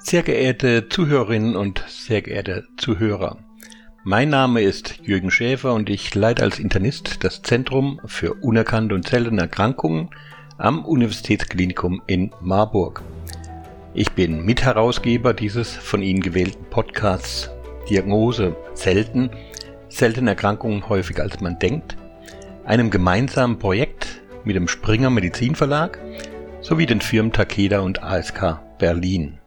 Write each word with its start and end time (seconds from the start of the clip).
Sehr 0.00 0.22
geehrte 0.22 0.88
Zuhörerinnen 0.88 1.56
und 1.56 1.84
sehr 1.88 2.22
geehrte 2.22 2.66
Zuhörer, 2.76 3.38
mein 4.04 4.30
Name 4.30 4.62
ist 4.62 5.00
Jürgen 5.02 5.30
Schäfer 5.30 5.74
und 5.74 5.90
ich 5.90 6.14
leite 6.14 6.44
als 6.44 6.60
Internist 6.60 7.24
das 7.24 7.42
Zentrum 7.42 8.00
für 8.06 8.34
unerkannte 8.34 8.94
und 8.94 9.06
seltene 9.06 9.42
Erkrankungen 9.42 10.08
am 10.56 10.84
Universitätsklinikum 10.84 12.00
in 12.06 12.30
Marburg. 12.40 13.02
Ich 13.92 14.12
bin 14.12 14.44
Mitherausgeber 14.44 15.34
dieses 15.34 15.74
von 15.74 16.00
Ihnen 16.00 16.20
gewählten 16.20 16.64
Podcasts 16.70 17.50
Diagnose 17.90 18.56
selten, 18.74 19.30
seltene 19.88 20.30
Erkrankungen 20.30 20.88
häufiger 20.88 21.24
als 21.24 21.40
man 21.40 21.58
denkt, 21.58 21.96
einem 22.64 22.90
gemeinsamen 22.90 23.58
Projekt 23.58 24.22
mit 24.44 24.56
dem 24.56 24.68
Springer 24.68 25.10
Medizinverlag 25.10 25.98
sowie 26.60 26.86
den 26.86 27.00
Firmen 27.00 27.32
Takeda 27.32 27.80
und 27.80 28.02
ASK 28.02 28.60
Berlin. 28.78 29.38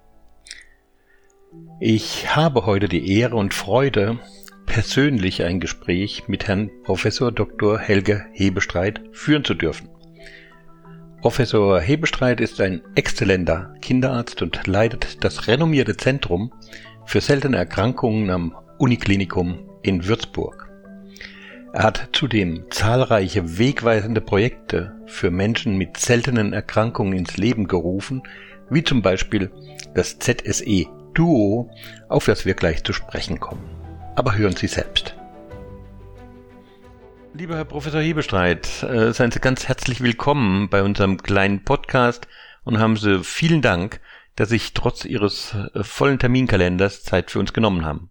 Ich 1.84 2.36
habe 2.36 2.68
heute 2.68 2.88
die 2.88 3.18
Ehre 3.18 3.36
und 3.36 3.56
Freude, 3.56 4.20
persönlich 4.68 5.42
ein 5.42 5.60
Gespräch 5.60 6.28
mit 6.28 6.48
Herrn 6.48 6.70
Professor 6.84 7.32
Dr. 7.32 7.80
Helge 7.80 8.24
Hebestreit 8.34 9.02
führen 9.14 9.44
zu 9.44 9.56
dürfen. 9.56 9.90
Professor 11.22 11.82
Hebestreit 11.82 12.40
ist 12.40 12.62
ein 12.62 12.84
exzellenter 12.94 13.74
Kinderarzt 13.82 14.44
und 14.44 14.68
leitet 14.68 15.24
das 15.24 15.48
renommierte 15.48 15.98
Zentrum 15.98 16.54
für 17.08 17.20
seltene 17.20 17.58
Erkrankungen 17.58 18.30
am 18.30 18.56
Uniklinikum 18.78 19.68
in 19.82 20.06
Würzburg. 20.06 20.70
Er 21.74 21.82
hat 21.82 22.10
zudem 22.14 22.66
zahlreiche 22.70 23.58
wegweisende 23.58 24.22
Projekte 24.22 24.94
für 25.08 25.32
Menschen 25.32 25.80
mit 25.80 25.98
seltenen 25.98 26.54
Erkrankungen 26.54 27.18
ins 27.18 27.38
Leben 27.38 27.68
gerufen, 27.68 28.22
wie 28.70 28.84
zum 28.84 29.02
Beispiel 29.02 29.50
das 29.96 30.20
ZSE 30.20 30.86
Duo, 31.14 31.70
auf 32.10 32.26
das 32.26 32.46
wir 32.46 32.54
gleich 32.54 32.84
zu 32.84 32.94
sprechen 32.94 33.40
kommen. 33.40 33.70
Aber 34.16 34.38
hören 34.38 34.56
Sie 34.56 34.68
selbst. 34.68 35.16
Lieber 37.34 37.56
Herr 37.56 37.66
Professor 37.66 38.02
Hebestreit, 38.02 38.84
äh, 38.84 39.14
seien 39.14 39.32
Sie 39.32 39.40
ganz 39.40 39.68
herzlich 39.68 40.02
willkommen 40.02 40.70
bei 40.70 40.84
unserem 40.84 41.22
kleinen 41.22 41.64
Podcast 41.64 42.28
und 42.64 42.80
haben 42.80 42.98
Sie 42.98 43.24
vielen 43.24 43.62
Dank, 43.62 44.02
dass 44.36 44.50
Sie 44.50 44.56
sich 44.56 44.74
trotz 44.74 45.06
Ihres 45.06 45.56
äh, 45.74 45.84
vollen 45.84 46.20
Terminkalenders 46.20 47.04
Zeit 47.04 47.32
für 47.32 47.40
uns 47.40 47.54
genommen 47.54 47.86
haben. 47.86 48.10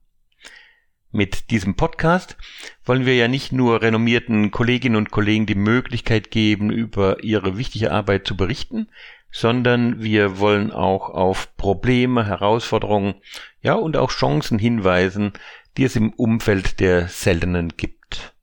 Mit 1.12 1.50
diesem 1.50 1.74
Podcast 1.74 2.36
wollen 2.84 3.04
wir 3.04 3.16
ja 3.16 3.26
nicht 3.26 3.50
nur 3.50 3.82
renommierten 3.82 4.52
Kolleginnen 4.52 4.94
und 4.94 5.10
Kollegen 5.10 5.44
die 5.44 5.56
Möglichkeit 5.56 6.30
geben, 6.30 6.70
über 6.70 7.24
ihre 7.24 7.58
wichtige 7.58 7.90
Arbeit 7.90 8.28
zu 8.28 8.36
berichten, 8.36 8.88
sondern 9.32 10.02
wir 10.02 10.38
wollen 10.38 10.72
auch 10.72 11.10
auf 11.10 11.56
Probleme, 11.56 12.26
Herausforderungen, 12.26 13.14
ja 13.60 13.74
und 13.74 13.96
auch 13.96 14.10
Chancen 14.10 14.58
hinweisen, 14.58 15.32
die 15.76 15.84
es 15.84 15.96
im 15.96 16.12
Umfeld 16.12 16.80
der 16.80 17.08
Seltenen 17.08 17.76
gibt. 17.76 18.34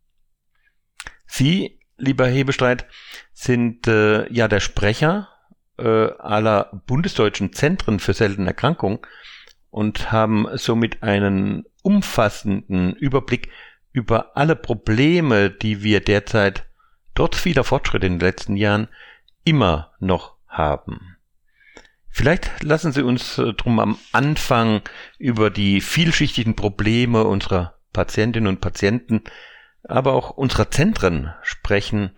Sie, 1.25 1.79
lieber 1.97 2.27
Hebestreit, 2.27 2.85
sind 3.33 3.87
äh, 3.87 4.31
ja 4.31 4.47
der 4.47 4.59
Sprecher 4.59 5.29
äh, 5.77 6.09
aller 6.17 6.81
bundesdeutschen 6.87 7.53
Zentren 7.53 7.99
für 7.99 8.13
seltene 8.13 8.47
Erkrankungen 8.47 8.99
und 9.69 10.11
haben 10.11 10.47
somit 10.53 11.03
einen 11.03 11.65
umfassenden 11.83 12.95
Überblick 12.95 13.49
über 13.91 14.35
alle 14.37 14.55
Probleme, 14.55 15.49
die 15.49 15.83
wir 15.83 15.99
derzeit 15.99 16.65
trotz 17.13 17.39
vieler 17.39 17.63
Fortschritte 17.63 18.07
in 18.07 18.13
den 18.13 18.27
letzten 18.27 18.55
Jahren 18.55 18.87
immer 19.43 19.93
noch 19.99 20.36
haben. 20.57 21.17
Vielleicht 22.09 22.63
lassen 22.63 22.91
Sie 22.91 23.03
uns 23.03 23.37
äh, 23.37 23.53
drum 23.53 23.79
am 23.79 23.97
Anfang 24.11 24.81
über 25.19 25.49
die 25.49 25.81
vielschichtigen 25.81 26.55
Probleme 26.55 27.23
unserer 27.25 27.75
Patientinnen 27.93 28.47
und 28.47 28.61
Patienten, 28.61 29.23
aber 29.83 30.13
auch 30.13 30.31
unserer 30.31 30.71
Zentren 30.71 31.33
sprechen, 31.43 32.11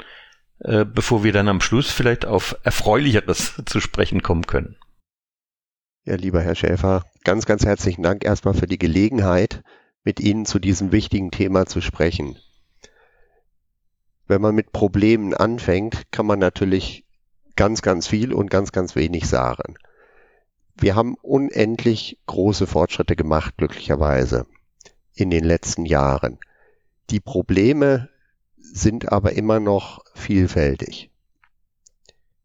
äh, 0.59 0.85
bevor 0.85 1.23
wir 1.23 1.33
dann 1.33 1.49
am 1.49 1.61
Schluss 1.61 1.91
vielleicht 1.91 2.25
auf 2.25 2.55
Erfreulicheres 2.63 3.61
zu 3.65 3.81
sprechen 3.81 4.21
kommen 4.21 4.47
können. 4.47 4.77
Ja, 6.05 6.15
lieber 6.15 6.41
Herr 6.41 6.55
Schäfer, 6.55 7.05
ganz, 7.23 7.45
ganz 7.45 7.65
herzlichen 7.65 8.03
Dank 8.03 8.23
erstmal 8.23 8.53
für 8.53 8.67
die 8.67 8.79
Gelegenheit, 8.79 9.63
mit 10.03 10.19
Ihnen 10.19 10.45
zu 10.45 10.59
diesem 10.59 10.91
wichtigen 10.91 11.29
Thema 11.29 11.65
zu 11.65 11.81
sprechen. 11.81 12.37
Wenn 14.27 14.41
man 14.41 14.55
mit 14.55 14.71
Problemen 14.71 15.33
anfängt, 15.33 16.11
kann 16.11 16.25
man 16.25 16.39
natürlich 16.39 17.05
ganz, 17.59 17.81
ganz 17.81 18.07
viel 18.07 18.31
und 18.31 18.49
ganz, 18.49 18.71
ganz 18.71 18.95
wenig 18.95 19.27
sagen. 19.27 19.75
Wir 20.75 20.95
haben 20.95 21.15
unendlich 21.21 22.17
große 22.25 22.67
Fortschritte 22.67 23.17
gemacht, 23.17 23.55
glücklicherweise, 23.57 24.45
in 25.13 25.29
den 25.29 25.43
letzten 25.43 25.85
Jahren. 25.85 26.39
Die 27.09 27.19
Probleme 27.19 28.07
sind 28.55 29.11
aber 29.11 29.33
immer 29.33 29.59
noch 29.59 30.05
vielfältig. 30.15 31.11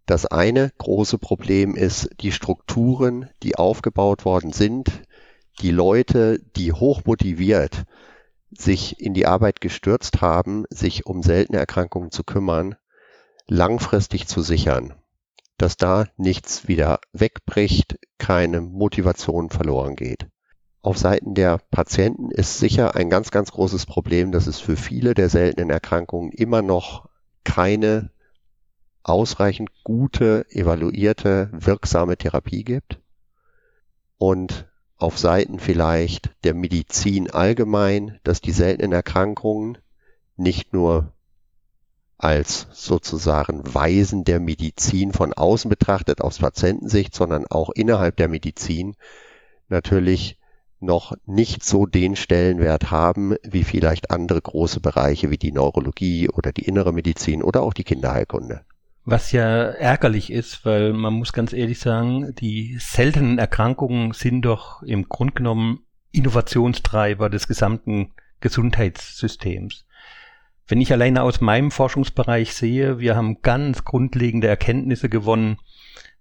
Das 0.04 0.26
eine 0.26 0.72
große 0.78 1.18
Problem 1.18 1.76
ist 1.76 2.10
die 2.20 2.32
Strukturen, 2.32 3.30
die 3.44 3.54
aufgebaut 3.54 4.24
worden 4.24 4.52
sind, 4.52 5.04
die 5.60 5.70
Leute, 5.70 6.40
die 6.56 6.72
hochmotiviert 6.72 7.84
sich 8.50 8.98
in 8.98 9.14
die 9.14 9.26
Arbeit 9.26 9.60
gestürzt 9.60 10.22
haben, 10.22 10.64
sich 10.70 11.06
um 11.06 11.22
seltene 11.22 11.58
Erkrankungen 11.58 12.10
zu 12.10 12.24
kümmern, 12.24 12.74
langfristig 13.46 14.26
zu 14.26 14.42
sichern 14.42 14.92
dass 15.56 15.76
da 15.76 16.06
nichts 16.16 16.68
wieder 16.68 17.00
wegbricht, 17.12 17.98
keine 18.18 18.60
Motivation 18.60 19.50
verloren 19.50 19.96
geht. 19.96 20.28
Auf 20.82 20.98
Seiten 20.98 21.34
der 21.34 21.58
Patienten 21.70 22.30
ist 22.30 22.58
sicher 22.58 22.94
ein 22.94 23.08
ganz, 23.08 23.30
ganz 23.30 23.52
großes 23.52 23.86
Problem, 23.86 24.32
dass 24.32 24.46
es 24.46 24.60
für 24.60 24.76
viele 24.76 25.14
der 25.14 25.30
seltenen 25.30 25.70
Erkrankungen 25.70 26.30
immer 26.30 26.60
noch 26.60 27.08
keine 27.42 28.10
ausreichend 29.02 29.70
gute, 29.82 30.44
evaluierte, 30.50 31.48
wirksame 31.52 32.18
Therapie 32.18 32.64
gibt. 32.64 33.00
Und 34.18 34.68
auf 34.98 35.18
Seiten 35.18 35.58
vielleicht 35.58 36.34
der 36.44 36.54
Medizin 36.54 37.30
allgemein, 37.30 38.20
dass 38.22 38.42
die 38.42 38.52
seltenen 38.52 38.92
Erkrankungen 38.92 39.78
nicht 40.36 40.74
nur 40.74 41.13
als 42.24 42.66
sozusagen 42.72 43.74
Weisen 43.74 44.24
der 44.24 44.40
Medizin 44.40 45.12
von 45.12 45.34
außen 45.34 45.68
betrachtet 45.68 46.22
aus 46.22 46.38
Patientensicht, 46.38 47.14
sondern 47.14 47.46
auch 47.46 47.70
innerhalb 47.70 48.16
der 48.16 48.28
Medizin 48.28 48.96
natürlich 49.68 50.38
noch 50.80 51.12
nicht 51.26 51.64
so 51.64 51.86
den 51.86 52.16
Stellenwert 52.16 52.90
haben 52.90 53.36
wie 53.42 53.64
vielleicht 53.64 54.10
andere 54.10 54.40
große 54.40 54.80
Bereiche 54.80 55.30
wie 55.30 55.38
die 55.38 55.52
Neurologie 55.52 56.28
oder 56.30 56.52
die 56.52 56.64
innere 56.64 56.92
Medizin 56.92 57.42
oder 57.42 57.62
auch 57.62 57.74
die 57.74 57.84
Kinderheilkunde. 57.84 58.62
Was 59.04 59.32
ja 59.32 59.44
ärgerlich 59.44 60.32
ist, 60.32 60.64
weil 60.64 60.94
man 60.94 61.12
muss 61.12 61.34
ganz 61.34 61.52
ehrlich 61.52 61.78
sagen, 61.78 62.34
die 62.36 62.78
seltenen 62.80 63.38
Erkrankungen 63.38 64.12
sind 64.12 64.42
doch 64.42 64.82
im 64.82 65.10
Grunde 65.10 65.34
genommen 65.34 65.80
Innovationstreiber 66.10 67.28
des 67.28 67.46
gesamten 67.46 68.12
Gesundheitssystems. 68.40 69.84
Wenn 70.66 70.80
ich 70.80 70.92
alleine 70.92 71.22
aus 71.22 71.40
meinem 71.40 71.70
Forschungsbereich 71.70 72.54
sehe, 72.54 72.98
wir 72.98 73.16
haben 73.16 73.42
ganz 73.42 73.84
grundlegende 73.84 74.48
Erkenntnisse 74.48 75.10
gewonnen 75.10 75.58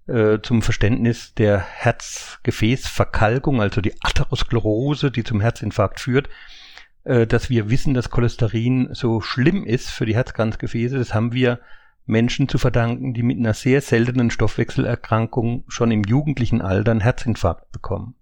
äh, 0.08 0.40
zum 0.42 0.62
Verständnis 0.62 1.34
der 1.34 1.60
Herzgefäßverkalkung, 1.60 3.62
also 3.62 3.80
die 3.80 3.94
Atherosklerose, 4.02 5.12
die 5.12 5.24
zum 5.24 5.40
Herzinfarkt 5.40 6.02
führt, 6.02 6.28
äh, 7.06 7.26
dass 7.26 7.50
wir 7.50 7.70
wissen, 7.70 7.94
dass 7.94 8.10
Cholesterin 8.10 8.90
so 8.92 9.22
schlimm 9.22 9.64
ist 9.64 9.90
für 9.90 10.06
die 10.06 10.16
Herzkranzgefäße. 10.16 10.98
Das 10.98 11.14
haben 11.14 11.32
wir 11.32 11.62
Menschen 12.06 12.50
zu 12.50 12.58
verdanken, 12.58 13.14
die 13.14 13.24
mit 13.24 13.38
einer 13.38 13.54
sehr 13.54 13.80
seltenen 13.80 14.30
Stoffwechselerkrankung 14.30 15.64
schon 15.70 15.90
im 15.92 16.04
jugendlichen 16.04 16.62
Alter 16.62 16.92
einen 16.92 17.00
Herzinfarkt 17.00 17.72
bekommen. 17.72 18.16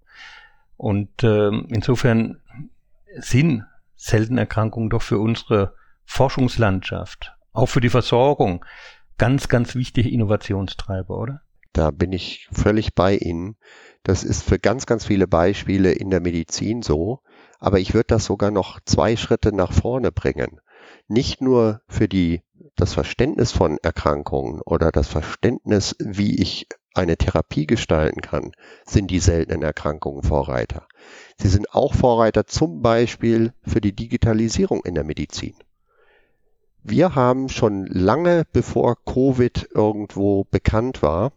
Und 0.76 1.24
äh, 1.24 1.48
insofern 1.48 2.38
sind 3.16 3.64
seltene 3.96 4.42
Erkrankungen 4.42 4.88
doch 4.88 5.02
für 5.02 5.18
unsere 5.18 5.74
Forschungslandschaft, 6.04 7.34
auch 7.52 7.66
für 7.66 7.80
die 7.80 7.88
Versorgung, 7.88 8.64
ganz, 9.18 9.48
ganz 9.48 9.74
wichtige 9.74 10.08
Innovationstreiber, 10.08 11.16
oder? 11.16 11.42
Da 11.72 11.90
bin 11.90 12.12
ich 12.12 12.48
völlig 12.52 12.94
bei 12.94 13.16
Ihnen. 13.16 13.56
Das 14.02 14.24
ist 14.24 14.42
für 14.42 14.58
ganz, 14.58 14.84
ganz 14.84 15.06
viele 15.06 15.26
Beispiele 15.26 15.92
in 15.92 16.10
der 16.10 16.20
Medizin 16.20 16.82
so. 16.82 17.20
Aber 17.58 17.78
ich 17.78 17.94
würde 17.94 18.08
das 18.08 18.26
sogar 18.26 18.50
noch 18.50 18.80
zwei 18.84 19.16
Schritte 19.16 19.54
nach 19.54 19.72
vorne 19.72 20.12
bringen. 20.12 20.60
Nicht 21.08 21.40
nur 21.40 21.80
für 21.88 22.08
die, 22.08 22.42
das 22.76 22.92
Verständnis 22.92 23.52
von 23.52 23.78
Erkrankungen 23.78 24.60
oder 24.60 24.90
das 24.90 25.08
Verständnis, 25.08 25.96
wie 25.98 26.40
ich 26.42 26.66
eine 26.94 27.16
Therapie 27.16 27.66
gestalten 27.66 28.20
kann, 28.20 28.52
sind 28.84 29.10
die 29.10 29.20
seltenen 29.20 29.62
Erkrankungen 29.62 30.22
Vorreiter. 30.22 30.86
Sie 31.38 31.48
sind 31.48 31.72
auch 31.72 31.94
Vorreiter 31.94 32.46
zum 32.46 32.82
Beispiel 32.82 33.54
für 33.62 33.80
die 33.80 33.94
Digitalisierung 33.94 34.84
in 34.84 34.94
der 34.94 35.04
Medizin. 35.04 35.54
Wir 36.84 37.14
haben 37.14 37.48
schon 37.48 37.86
lange 37.86 38.44
bevor 38.52 38.96
Covid 39.04 39.68
irgendwo 39.72 40.44
bekannt 40.50 41.00
war, 41.00 41.32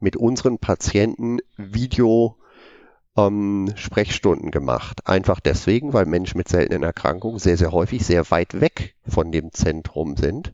mit 0.00 0.16
unseren 0.16 0.58
Patienten 0.58 1.38
Video 1.56 2.36
ähm, 3.16 3.72
Sprechstunden 3.76 4.50
gemacht. 4.50 5.06
Einfach 5.06 5.38
deswegen, 5.38 5.92
weil 5.92 6.06
Menschen 6.06 6.38
mit 6.38 6.48
seltenen 6.48 6.82
Erkrankungen 6.82 7.38
sehr, 7.38 7.56
sehr 7.56 7.70
häufig 7.70 8.04
sehr 8.04 8.28
weit 8.32 8.60
weg 8.60 8.96
von 9.06 9.30
dem 9.30 9.52
Zentrum 9.52 10.16
sind 10.16 10.52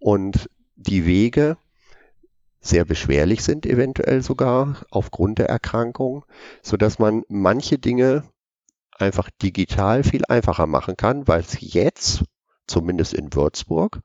und 0.00 0.50
die 0.74 1.06
Wege 1.06 1.56
sehr 2.60 2.84
beschwerlich 2.84 3.44
sind, 3.44 3.64
eventuell 3.64 4.22
sogar 4.22 4.84
aufgrund 4.90 5.38
der 5.38 5.48
Erkrankung, 5.48 6.24
so 6.62 6.76
dass 6.76 6.98
man 6.98 7.22
manche 7.28 7.78
Dinge 7.78 8.24
einfach 8.98 9.30
digital 9.42 10.02
viel 10.02 10.24
einfacher 10.26 10.66
machen 10.66 10.96
kann, 10.96 11.28
weil 11.28 11.40
es 11.40 11.58
jetzt, 11.60 12.24
zumindest 12.66 13.14
in 13.14 13.32
Würzburg, 13.34 14.00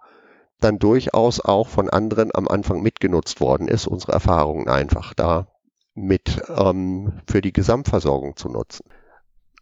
dann 0.59 0.79
durchaus 0.79 1.39
auch 1.39 1.67
von 1.67 1.89
anderen 1.89 2.33
am 2.33 2.47
Anfang 2.47 2.81
mitgenutzt 2.81 3.41
worden 3.41 3.67
ist, 3.67 3.87
unsere 3.87 4.13
Erfahrungen 4.13 4.67
einfach 4.67 5.13
da 5.13 5.47
mit 5.95 6.41
ähm, 6.55 7.21
für 7.27 7.41
die 7.41 7.51
Gesamtversorgung 7.51 8.37
zu 8.37 8.49
nutzen. 8.49 8.85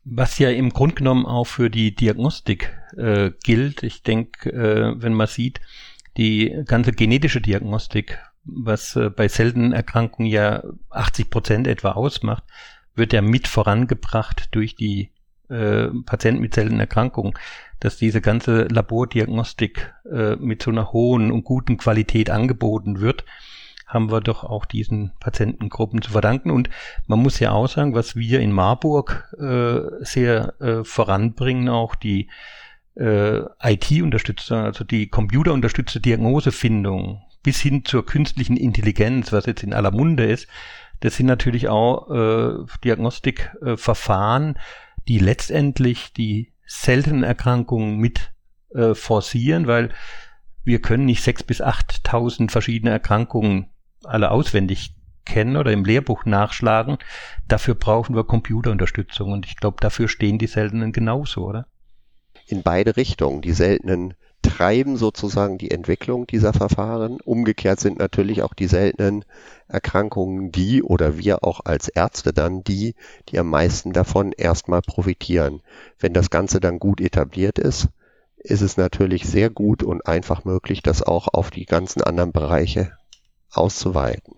Was 0.05 0.39
ja 0.39 0.49
im 0.49 0.69
Grunde 0.69 0.95
genommen 0.95 1.25
auch 1.25 1.45
für 1.45 1.69
die 1.69 1.93
Diagnostik 1.95 2.77
äh, 2.97 3.31
gilt. 3.43 3.83
Ich 3.83 4.03
denke, 4.03 4.49
äh, 4.49 4.93
wenn 5.01 5.13
man 5.13 5.27
sieht, 5.27 5.61
die 6.17 6.63
ganze 6.65 6.91
genetische 6.91 7.41
Diagnostik, 7.41 8.19
was 8.43 8.95
äh, 8.95 9.09
bei 9.09 9.27
seltenen 9.27 9.73
Erkrankungen 9.73 10.29
ja 10.29 10.63
80 10.89 11.29
Prozent 11.29 11.67
etwa 11.67 11.91
ausmacht, 11.91 12.43
wird 12.95 13.13
ja 13.13 13.21
mit 13.21 13.47
vorangebracht 13.47 14.49
durch 14.51 14.75
die 14.75 15.11
äh, 15.49 15.87
Patienten 16.05 16.41
mit 16.41 16.53
seltenen 16.53 16.79
Erkrankungen, 16.79 17.33
dass 17.79 17.97
diese 17.97 18.21
ganze 18.21 18.63
Labordiagnostik 18.63 19.93
äh, 20.11 20.35
mit 20.35 20.63
so 20.63 20.71
einer 20.71 20.91
hohen 20.91 21.31
und 21.31 21.43
guten 21.43 21.77
Qualität 21.77 22.29
angeboten 22.29 22.99
wird 22.99 23.25
haben 23.89 24.11
wir 24.11 24.21
doch 24.21 24.43
auch 24.43 24.65
diesen 24.65 25.13
Patientengruppen 25.19 26.03
zu 26.03 26.11
verdanken. 26.11 26.51
Und 26.51 26.69
man 27.07 27.19
muss 27.19 27.39
ja 27.39 27.51
auch 27.51 27.67
sagen, 27.67 27.95
was 27.95 28.15
wir 28.15 28.39
in 28.39 28.51
Marburg 28.51 29.33
äh, 29.39 30.05
sehr 30.05 30.53
äh, 30.61 30.83
voranbringen, 30.83 31.69
auch 31.69 31.95
die 31.95 32.29
äh, 32.95 33.39
IT-Unterstützung, 33.63 34.59
also 34.59 34.83
die 34.83 35.07
computerunterstützte 35.07 35.99
Diagnosefindung 35.99 37.23
bis 37.41 37.59
hin 37.59 37.83
zur 37.83 38.05
künstlichen 38.05 38.57
Intelligenz, 38.57 39.31
was 39.31 39.47
jetzt 39.47 39.63
in 39.63 39.73
aller 39.73 39.91
Munde 39.91 40.25
ist, 40.25 40.47
das 40.99 41.15
sind 41.15 41.25
natürlich 41.25 41.69
auch 41.69 42.11
äh, 42.11 42.65
Diagnostikverfahren, 42.83 44.55
äh, 44.55 44.59
die 45.07 45.17
letztendlich 45.17 46.13
die 46.13 46.51
seltenen 46.69 47.23
Erkrankungen 47.23 47.97
mit 47.97 48.31
äh, 48.75 48.93
forcieren, 48.93 49.65
weil 49.65 49.89
wir 50.63 50.79
können 50.79 51.05
nicht 51.05 51.23
sechs 51.23 51.41
bis 51.41 51.61
achttausend 51.61 52.51
verschiedene 52.51 52.91
Erkrankungen 52.91 53.71
alle 54.03 54.29
auswendig 54.29 54.95
kennen 55.25 55.57
oder 55.57 55.71
im 55.71 55.83
Lehrbuch 55.83 56.25
nachschlagen. 56.25 56.99
Dafür 57.47 57.73
brauchen 57.73 58.15
wir 58.15 58.23
Computerunterstützung 58.23 59.31
und 59.31 59.47
ich 59.47 59.55
glaube, 59.55 59.77
dafür 59.79 60.07
stehen 60.07 60.37
die 60.37 60.47
Seltenen 60.47 60.91
genauso, 60.91 61.43
oder? 61.43 61.65
In 62.45 62.61
beide 62.61 62.97
Richtungen. 62.97 63.41
Die 63.41 63.53
Seltenen 63.53 64.13
treiben 64.41 64.97
sozusagen 64.97 65.57
die 65.57 65.71
Entwicklung 65.71 66.27
dieser 66.27 66.53
Verfahren. 66.53 67.19
Umgekehrt 67.21 67.79
sind 67.79 67.99
natürlich 67.99 68.41
auch 68.41 68.53
die 68.53 68.67
seltenen 68.67 69.25
Erkrankungen 69.67 70.51
die 70.51 70.83
oder 70.83 71.17
wir 71.17 71.43
auch 71.43 71.61
als 71.65 71.87
Ärzte 71.89 72.33
dann 72.33 72.63
die, 72.63 72.95
die 73.29 73.39
am 73.39 73.49
meisten 73.49 73.93
davon 73.93 74.31
erstmal 74.31 74.81
profitieren. 74.81 75.61
Wenn 75.99 76.13
das 76.13 76.29
Ganze 76.29 76.59
dann 76.59 76.79
gut 76.79 77.01
etabliert 77.01 77.59
ist, 77.59 77.89
ist 78.37 78.61
es 78.61 78.77
natürlich 78.77 79.25
sehr 79.25 79.49
gut 79.49 79.83
und 79.83 80.05
einfach 80.07 80.45
möglich, 80.45 80.81
das 80.81 81.03
auch 81.03 81.27
auf 81.27 81.51
die 81.51 81.65
ganzen 81.65 82.01
anderen 82.01 82.31
Bereiche 82.31 82.93
auszuweiten. 83.51 84.35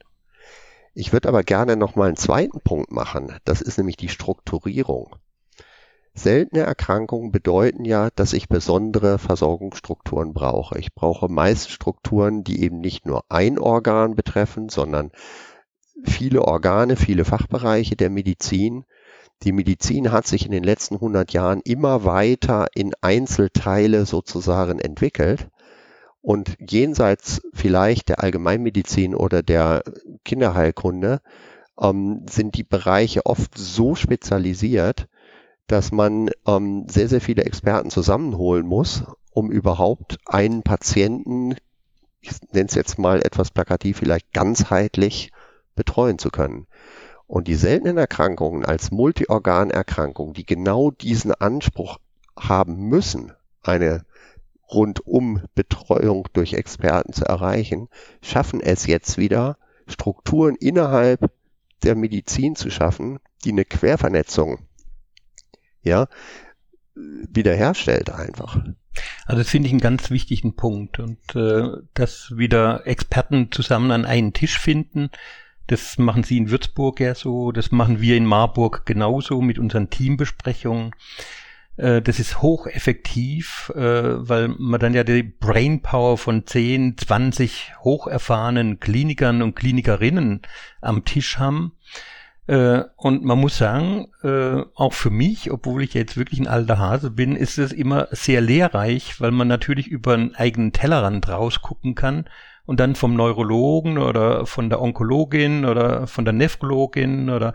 Ich 0.94 1.14
würde 1.14 1.30
aber 1.30 1.44
gerne 1.44 1.78
noch 1.78 1.96
mal 1.96 2.08
einen 2.08 2.18
zweiten 2.18 2.60
Punkt 2.60 2.92
machen. 2.92 3.38
Das 3.46 3.62
ist 3.62 3.78
nämlich 3.78 3.98
die 3.98 4.10
Strukturierung. 4.10 5.16
Seltene 6.14 6.64
Erkrankungen 6.64 7.32
bedeuten 7.32 7.86
ja, 7.86 8.10
dass 8.16 8.34
ich 8.34 8.50
besondere 8.50 9.18
Versorgungsstrukturen 9.18 10.34
brauche. 10.34 10.78
Ich 10.78 10.94
brauche 10.94 11.30
meist 11.30 11.72
Strukturen, 11.72 12.44
die 12.44 12.62
eben 12.64 12.80
nicht 12.80 13.06
nur 13.06 13.24
ein 13.30 13.58
Organ 13.58 14.16
betreffen, 14.16 14.68
sondern 14.68 15.12
viele 16.04 16.44
Organe, 16.44 16.98
viele 16.98 17.24
Fachbereiche 17.24 17.96
der 17.96 18.10
Medizin. 18.10 18.86
Die 19.44 19.54
Medizin 19.54 20.12
hat 20.12 20.28
sich 20.28 20.46
in 20.46 20.52
den 20.52 20.64
letzten 20.64 20.96
100 20.96 21.32
Jahren 21.34 21.62
immer 21.64 22.04
weiter 22.04 22.68
in 22.76 22.92
Einzelteile 23.02 24.06
sozusagen 24.06 24.80
entwickelt. 24.80 25.48
Und 26.22 26.56
jenseits 26.60 27.42
vielleicht 27.54 28.10
der 28.10 28.22
Allgemeinmedizin 28.22 29.16
oder 29.16 29.42
der 29.42 29.84
Kinderheilkunde 30.24 31.22
ähm, 31.80 32.26
sind 32.30 32.56
die 32.56 32.64
Bereiche 32.64 33.26
oft 33.26 33.58
so 33.58 33.96
spezialisiert, 33.96 35.08
dass 35.68 35.92
man 35.92 36.30
ähm, 36.46 36.86
sehr, 36.90 37.08
sehr 37.08 37.22
viele 37.22 37.44
Experten 37.44 37.90
zusammenholen 37.90 38.66
muss, 38.66 39.04
um 39.32 39.52
überhaupt 39.52 40.18
einen 40.26 40.64
Patienten, 40.64 41.56
ich 42.20 42.32
nenne 42.52 42.68
es 42.68 42.76
jetzt 42.76 43.00
mal 43.00 43.22
etwas 43.26 43.52
plakativ, 43.52 43.98
vielleicht 43.98 44.34
ganzheitlich 44.34 45.32
betreuen 45.76 46.20
zu 46.20 46.30
können. 46.30 46.68
Und 47.28 47.48
die 47.48 47.56
seltenen 47.56 47.98
Erkrankungen 47.98 48.66
als 48.66 48.92
Multiorganerkrankungen, 48.92 50.34
die 50.34 50.46
genau 50.46 50.92
diesen 50.92 51.34
Anspruch 51.34 52.00
haben 52.38 52.90
müssen, 52.90 53.32
eine 53.64 54.04
rundum 54.70 55.42
Betreuung 55.56 56.28
durch 56.34 56.54
Experten 56.54 57.14
zu 57.14 57.26
erreichen, 57.26 57.88
schaffen 58.22 58.60
es 58.62 58.86
jetzt 58.86 59.18
wieder, 59.18 59.58
Strukturen 59.88 60.56
innerhalb 60.56 61.32
der 61.84 61.96
Medizin 61.96 62.56
zu 62.56 62.70
schaffen, 62.70 63.20
die 63.44 63.52
eine 63.52 63.66
Quervernetzung 63.66 64.60
ja, 65.84 66.08
wiederherstellt 66.96 68.10
einfach. 68.10 68.58
Also 69.26 69.42
das 69.42 69.50
finde 69.50 69.68
ich 69.68 69.74
einen 69.74 69.82
ganz 69.82 70.10
wichtigen 70.10 70.56
Punkt 70.56 71.00
und 71.00 71.36
äh, 71.36 71.70
dass 71.94 72.34
wieder 72.36 72.86
Experten 72.86 73.52
zusammen 73.52 73.92
an 73.92 74.06
einen 74.06 74.34
Tisch 74.34 74.60
finden, 74.60 75.10
das 75.68 75.98
machen 75.98 76.24
Sie 76.24 76.38
in 76.38 76.52
Würzburg 76.52 77.00
ja 77.00 77.16
so, 77.16 77.54
das 77.54 77.72
machen 77.72 78.02
wir 78.02 78.18
in 78.18 78.26
Marburg 78.26 78.86
genauso 78.86 79.42
mit 79.42 79.58
unseren 79.58 79.90
Teambesprechungen. 79.90 80.92
Äh, 81.78 82.02
das 82.02 82.20
ist 82.20 82.42
hocheffektiv, 82.42 83.72
äh, 83.76 83.80
weil 83.80 84.50
man 84.50 84.82
dann 84.82 84.94
ja 84.94 85.06
die 85.06 85.24
Brainpower 85.24 86.18
von 86.18 86.46
10, 86.46 86.98
20 86.98 87.74
hocherfahrenen 87.84 88.82
Klinikern 88.82 89.42
und 89.42 89.56
Klinikerinnen 89.56 90.42
am 90.82 91.06
Tisch 91.06 91.40
haben. 91.40 91.74
Äh, 92.48 92.84
und 92.96 93.24
man 93.24 93.40
muss 93.40 93.58
sagen, 93.58 94.08
auch 94.76 94.94
für 94.94 95.10
mich, 95.10 95.52
obwohl 95.52 95.84
ich 95.84 95.94
jetzt 95.94 96.18
wirklich 96.18 96.40
ein 96.40 96.48
alter 96.48 96.78
Hase 96.78 97.12
bin, 97.12 97.36
ist 97.36 97.58
es 97.58 97.72
immer 97.72 98.08
sehr 98.12 98.42
lehrreich, 98.42 99.20
weil 99.20 99.32
man 99.32 99.48
natürlich 99.48 99.88
über 99.88 100.14
einen 100.14 100.36
eigenen 100.36 100.74
Tellerrand 100.74 101.28
rausgucken 101.30 101.96
kann 101.96 102.26
und 102.66 102.80
dann 102.80 102.96
vom 102.96 103.16
Neurologen 103.16 103.98
oder 103.98 104.46
von 104.46 104.70
der 104.70 104.82
Onkologin 104.82 105.66
oder 105.66 106.08
von 106.08 106.26
der 106.26 106.34
Nephrologin 106.34 107.30
oder 107.30 107.54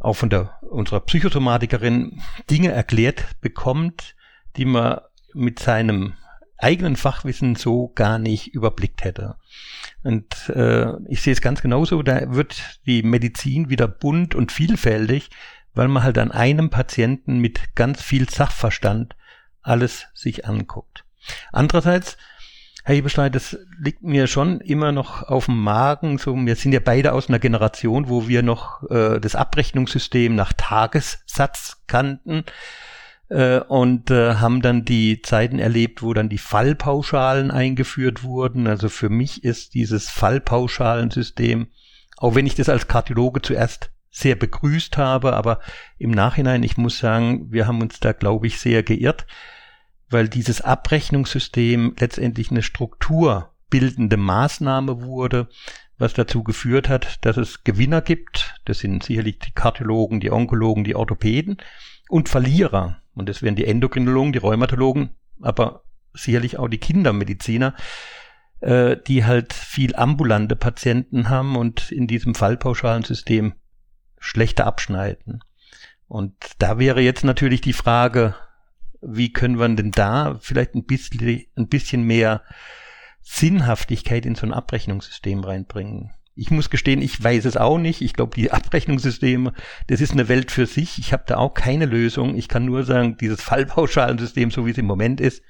auch 0.00 0.14
von 0.14 0.28
der, 0.28 0.58
unserer 0.60 1.00
Psychosomatikerin 1.00 2.20
Dinge 2.50 2.72
erklärt 2.72 3.40
bekommt, 3.40 4.14
die 4.56 4.66
man 4.66 5.00
mit 5.32 5.58
seinem 5.58 6.14
eigenen 6.58 6.96
Fachwissen 6.96 7.56
so 7.56 7.92
gar 7.94 8.18
nicht 8.18 8.54
überblickt 8.54 9.04
hätte. 9.04 9.36
Und 10.02 10.48
äh, 10.50 10.92
ich 11.08 11.22
sehe 11.22 11.32
es 11.32 11.40
ganz 11.40 11.62
genauso, 11.62 12.02
da 12.02 12.34
wird 12.34 12.80
die 12.86 13.02
Medizin 13.02 13.70
wieder 13.70 13.88
bunt 13.88 14.34
und 14.34 14.52
vielfältig, 14.52 15.30
weil 15.74 15.88
man 15.88 16.02
halt 16.02 16.18
an 16.18 16.30
einem 16.30 16.70
Patienten 16.70 17.38
mit 17.38 17.74
ganz 17.74 18.02
viel 18.02 18.28
Sachverstand 18.28 19.16
alles 19.62 20.06
sich 20.14 20.46
anguckt. 20.46 21.04
Andererseits 21.52 22.16
Herr 22.86 22.96
Hebeschlei, 22.96 23.30
das 23.30 23.56
liegt 23.78 24.02
mir 24.02 24.26
schon 24.26 24.60
immer 24.60 24.92
noch 24.92 25.22
auf 25.22 25.46
dem 25.46 25.58
Magen. 25.58 26.18
So, 26.18 26.36
wir 26.36 26.54
sind 26.54 26.72
ja 26.72 26.80
beide 26.84 27.14
aus 27.14 27.30
einer 27.30 27.38
Generation, 27.38 28.10
wo 28.10 28.28
wir 28.28 28.42
noch 28.42 28.82
äh, 28.90 29.20
das 29.20 29.34
Abrechnungssystem 29.34 30.34
nach 30.34 30.52
Tagessatz 30.52 31.82
kannten 31.86 32.44
äh, 33.28 33.60
und 33.60 34.10
äh, 34.10 34.34
haben 34.34 34.62
dann 34.62 34.84
die 34.84 35.22
Zeiten 35.22 35.58
erlebt, 35.58 36.02
wo 36.02 36.12
dann 36.14 36.28
die 36.28 36.38
Fallpauschalen 36.38 37.50
eingeführt 37.50 38.22
wurden. 38.22 38.66
Also 38.66 38.88
für 38.88 39.08
mich 39.08 39.44
ist 39.44 39.74
dieses 39.74 40.10
Fallpauschalensystem, 40.10 41.68
auch 42.16 42.34
wenn 42.34 42.46
ich 42.46 42.54
das 42.54 42.68
als 42.68 42.88
Kardiologe 42.88 43.42
zuerst 43.42 43.90
sehr 44.10 44.36
begrüßt 44.36 44.96
habe, 44.96 45.34
aber 45.34 45.58
im 45.98 46.12
Nachhinein, 46.12 46.62
ich 46.62 46.76
muss 46.76 46.98
sagen, 46.98 47.50
wir 47.50 47.66
haben 47.66 47.82
uns 47.82 47.98
da, 47.98 48.12
glaube 48.12 48.46
ich, 48.46 48.60
sehr 48.60 48.82
geirrt 48.82 49.26
weil 50.14 50.28
dieses 50.28 50.60
Abrechnungssystem 50.60 51.96
letztendlich 51.98 52.50
eine 52.50 52.62
strukturbildende 52.62 54.16
Maßnahme 54.16 55.02
wurde, 55.02 55.48
was 55.98 56.14
dazu 56.14 56.42
geführt 56.42 56.88
hat, 56.88 57.24
dass 57.24 57.36
es 57.36 57.64
Gewinner 57.64 58.00
gibt. 58.00 58.54
Das 58.64 58.78
sind 58.78 59.02
sicherlich 59.02 59.38
die 59.40 59.52
Kardiologen, 59.52 60.20
die 60.20 60.30
Onkologen, 60.30 60.84
die 60.84 60.96
Orthopäden 60.96 61.58
und 62.08 62.28
Verlierer. 62.28 62.98
Und 63.14 63.28
das 63.28 63.42
wären 63.42 63.56
die 63.56 63.66
Endokrinologen, 63.66 64.32
die 64.32 64.38
Rheumatologen, 64.38 65.10
aber 65.40 65.84
sicherlich 66.12 66.58
auch 66.58 66.68
die 66.68 66.78
Kindermediziner, 66.78 67.74
äh, 68.60 68.96
die 69.06 69.24
halt 69.24 69.52
viel 69.52 69.94
ambulante 69.94 70.56
Patienten 70.56 71.28
haben 71.28 71.56
und 71.56 71.90
in 71.90 72.06
diesem 72.06 72.34
Fallpauschalensystem 72.34 73.54
schlechter 74.18 74.66
abschneiden. 74.66 75.42
Und 76.06 76.34
da 76.58 76.78
wäre 76.78 77.00
jetzt 77.00 77.24
natürlich 77.24 77.60
die 77.60 77.72
Frage, 77.72 78.34
wie 79.00 79.32
können 79.32 79.58
wir 79.58 79.68
denn 79.68 79.90
da 79.90 80.38
vielleicht 80.40 80.74
ein 80.74 80.84
bisschen, 80.84 81.44
ein 81.56 81.68
bisschen 81.68 82.04
mehr 82.04 82.42
Sinnhaftigkeit 83.20 84.24
in 84.24 84.34
so 84.34 84.46
ein 84.46 84.52
Abrechnungssystem 84.52 85.40
reinbringen? 85.40 86.12
Ich 86.36 86.50
muss 86.50 86.70
gestehen, 86.70 87.00
ich 87.00 87.22
weiß 87.22 87.44
es 87.44 87.56
auch 87.56 87.78
nicht. 87.78 88.00
Ich 88.00 88.12
glaube, 88.12 88.34
die 88.34 88.50
Abrechnungssysteme, 88.50 89.52
das 89.86 90.00
ist 90.00 90.12
eine 90.12 90.28
Welt 90.28 90.50
für 90.50 90.66
sich. 90.66 90.98
Ich 90.98 91.12
habe 91.12 91.24
da 91.26 91.36
auch 91.36 91.54
keine 91.54 91.86
Lösung. 91.86 92.34
Ich 92.36 92.48
kann 92.48 92.64
nur 92.64 92.84
sagen, 92.84 93.16
dieses 93.20 93.40
Fallpauschalensystem, 93.40 94.50
so 94.50 94.66
wie 94.66 94.70
es 94.70 94.78
im 94.78 94.86
Moment 94.86 95.20
ist, 95.20 95.42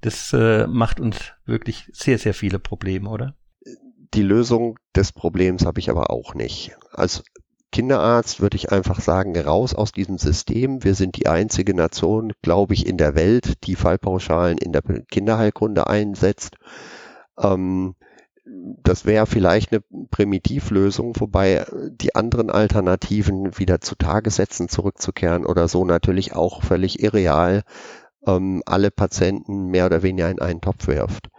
das 0.00 0.32
äh, 0.32 0.66
macht 0.66 1.00
uns 1.00 1.32
wirklich 1.46 1.88
sehr, 1.92 2.18
sehr 2.18 2.34
viele 2.34 2.58
Probleme, 2.58 3.08
oder? 3.08 3.36
Die 4.12 4.22
Lösung 4.22 4.78
des 4.94 5.12
Problems 5.12 5.64
habe 5.64 5.80
ich 5.80 5.88
aber 5.88 6.10
auch 6.10 6.34
nicht. 6.34 6.76
Als 6.92 7.22
Kinderarzt 7.74 8.40
würde 8.40 8.56
ich 8.56 8.70
einfach 8.70 9.00
sagen, 9.00 9.36
raus 9.36 9.74
aus 9.74 9.90
diesem 9.90 10.16
System. 10.18 10.84
Wir 10.84 10.94
sind 10.94 11.16
die 11.16 11.26
einzige 11.26 11.74
Nation, 11.74 12.32
glaube 12.40 12.74
ich, 12.74 12.86
in 12.86 12.98
der 12.98 13.16
Welt, 13.16 13.64
die 13.64 13.74
Fallpauschalen 13.74 14.58
in 14.58 14.72
der 14.72 14.82
Kinderheilkunde 15.10 15.88
einsetzt. 15.88 16.56
Ähm, 17.36 17.96
das 18.46 19.06
wäre 19.06 19.26
vielleicht 19.26 19.72
eine 19.72 19.82
Primitivlösung, 20.10 21.14
wobei 21.18 21.64
die 21.90 22.14
anderen 22.14 22.50
Alternativen 22.50 23.58
wieder 23.58 23.80
zu 23.80 23.94
Tagessätzen 23.94 24.68
zurückzukehren 24.68 25.46
oder 25.46 25.66
so 25.66 25.84
natürlich 25.84 26.34
auch 26.34 26.62
völlig 26.62 27.02
irreal 27.02 27.62
ähm, 28.26 28.62
alle 28.66 28.90
Patienten 28.90 29.68
mehr 29.68 29.86
oder 29.86 30.02
weniger 30.02 30.30
in 30.30 30.40
einen 30.40 30.60
Topf 30.60 30.86
wirft. 30.86 31.30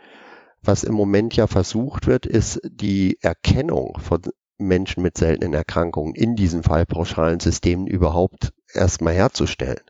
Was 0.64 0.84
im 0.84 0.96
Moment 0.96 1.36
ja 1.36 1.46
versucht 1.46 2.08
wird, 2.08 2.26
ist 2.26 2.60
die 2.64 3.20
Erkennung 3.22 4.00
von 4.00 4.22
Menschen 4.58 5.04
mit 5.04 5.18
seltenen 5.18 5.54
Erkrankungen 5.54 6.16
in 6.16 6.36
diesen 6.36 6.64
fallpauschalen 6.64 7.40
Systemen 7.40 7.86
überhaupt 7.86 8.52
erstmal 8.74 9.14
herzustellen. 9.14 9.84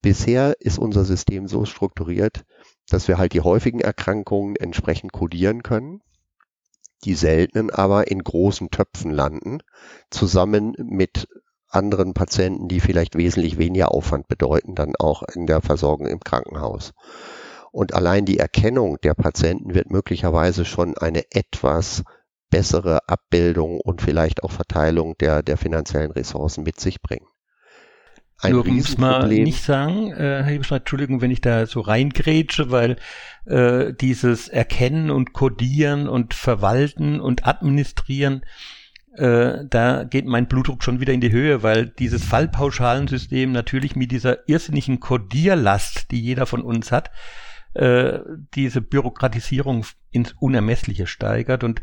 Bisher 0.00 0.54
ist 0.60 0.78
unser 0.78 1.04
System 1.04 1.48
so 1.48 1.64
strukturiert, 1.64 2.44
dass 2.88 3.08
wir 3.08 3.18
halt 3.18 3.32
die 3.32 3.40
häufigen 3.40 3.80
Erkrankungen 3.80 4.54
entsprechend 4.54 5.12
kodieren 5.12 5.64
können 5.64 6.02
die 7.04 7.14
seltenen 7.14 7.70
aber 7.70 8.10
in 8.10 8.22
großen 8.22 8.70
Töpfen 8.70 9.10
landen, 9.10 9.58
zusammen 10.10 10.74
mit 10.78 11.28
anderen 11.68 12.14
Patienten, 12.14 12.68
die 12.68 12.80
vielleicht 12.80 13.16
wesentlich 13.16 13.58
weniger 13.58 13.92
Aufwand 13.92 14.28
bedeuten, 14.28 14.74
dann 14.74 14.94
auch 14.98 15.22
in 15.34 15.46
der 15.46 15.60
Versorgung 15.60 16.06
im 16.06 16.20
Krankenhaus. 16.20 16.94
Und 17.72 17.94
allein 17.94 18.24
die 18.24 18.38
Erkennung 18.38 18.98
der 19.02 19.14
Patienten 19.14 19.74
wird 19.74 19.90
möglicherweise 19.90 20.64
schon 20.64 20.96
eine 20.96 21.24
etwas 21.30 22.02
bessere 22.50 23.08
Abbildung 23.08 23.80
und 23.80 24.00
vielleicht 24.00 24.42
auch 24.42 24.52
Verteilung 24.52 25.16
der, 25.18 25.42
der 25.42 25.56
finanziellen 25.56 26.12
Ressourcen 26.12 26.62
mit 26.62 26.80
sich 26.80 27.02
bringen 27.02 27.26
ein 28.38 28.52
Nur 28.52 28.66
muss 28.66 28.98
man 28.98 29.28
nicht 29.28 29.62
sagen, 29.62 30.12
äh, 30.12 30.16
Herr 30.16 30.44
Hebestreit, 30.44 30.82
Entschuldigung, 30.82 31.22
wenn 31.22 31.30
ich 31.30 31.40
da 31.40 31.66
so 31.66 31.80
reingrätsche, 31.80 32.70
weil 32.70 32.96
äh, 33.46 33.94
dieses 33.94 34.48
Erkennen 34.48 35.10
und 35.10 35.32
Codieren 35.32 36.06
und 36.06 36.34
Verwalten 36.34 37.20
und 37.20 37.46
Administrieren, 37.46 38.42
äh, 39.14 39.64
da 39.68 40.04
geht 40.04 40.26
mein 40.26 40.48
Blutdruck 40.48 40.84
schon 40.84 41.00
wieder 41.00 41.14
in 41.14 41.22
die 41.22 41.32
Höhe, 41.32 41.62
weil 41.62 41.86
dieses 41.86 42.24
Fallpauschalensystem 42.24 43.52
natürlich 43.52 43.96
mit 43.96 44.12
dieser 44.12 44.46
irrsinnigen 44.48 45.00
Codierlast, 45.00 46.10
die 46.10 46.20
jeder 46.20 46.44
von 46.44 46.60
uns 46.60 46.92
hat, 46.92 47.10
äh, 47.72 48.18
diese 48.54 48.82
Bürokratisierung 48.82 49.86
ins 50.10 50.34
Unermessliche 50.38 51.06
steigert. 51.06 51.64
Und 51.64 51.80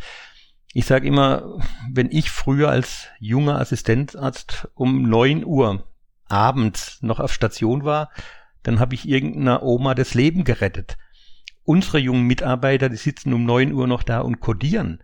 ich 0.72 0.86
sage 0.86 1.08
immer, 1.08 1.60
wenn 1.92 2.12
ich 2.12 2.30
früher 2.30 2.70
als 2.70 3.08
junger 3.20 3.60
Assistenzarzt 3.60 4.68
um 4.76 5.10
neun 5.10 5.44
Uhr 5.44 5.88
abends 6.28 7.02
noch 7.02 7.20
auf 7.20 7.34
Station 7.34 7.86
war, 7.86 8.10
dann 8.64 8.80
habe 8.80 8.96
ich 8.96 9.08
irgendeiner 9.08 9.64
Oma 9.64 9.94
das 9.94 10.14
Leben 10.14 10.44
gerettet. 10.44 10.98
Unsere 11.64 12.00
jungen 12.00 12.24
Mitarbeiter, 12.24 12.90
die 12.90 12.98
sitzen 12.98 13.34
um 13.34 13.46
neun 13.46 13.74
Uhr 13.74 13.88
noch 13.88 14.04
da 14.04 14.20
und 14.20 14.40
codieren. 14.40 15.02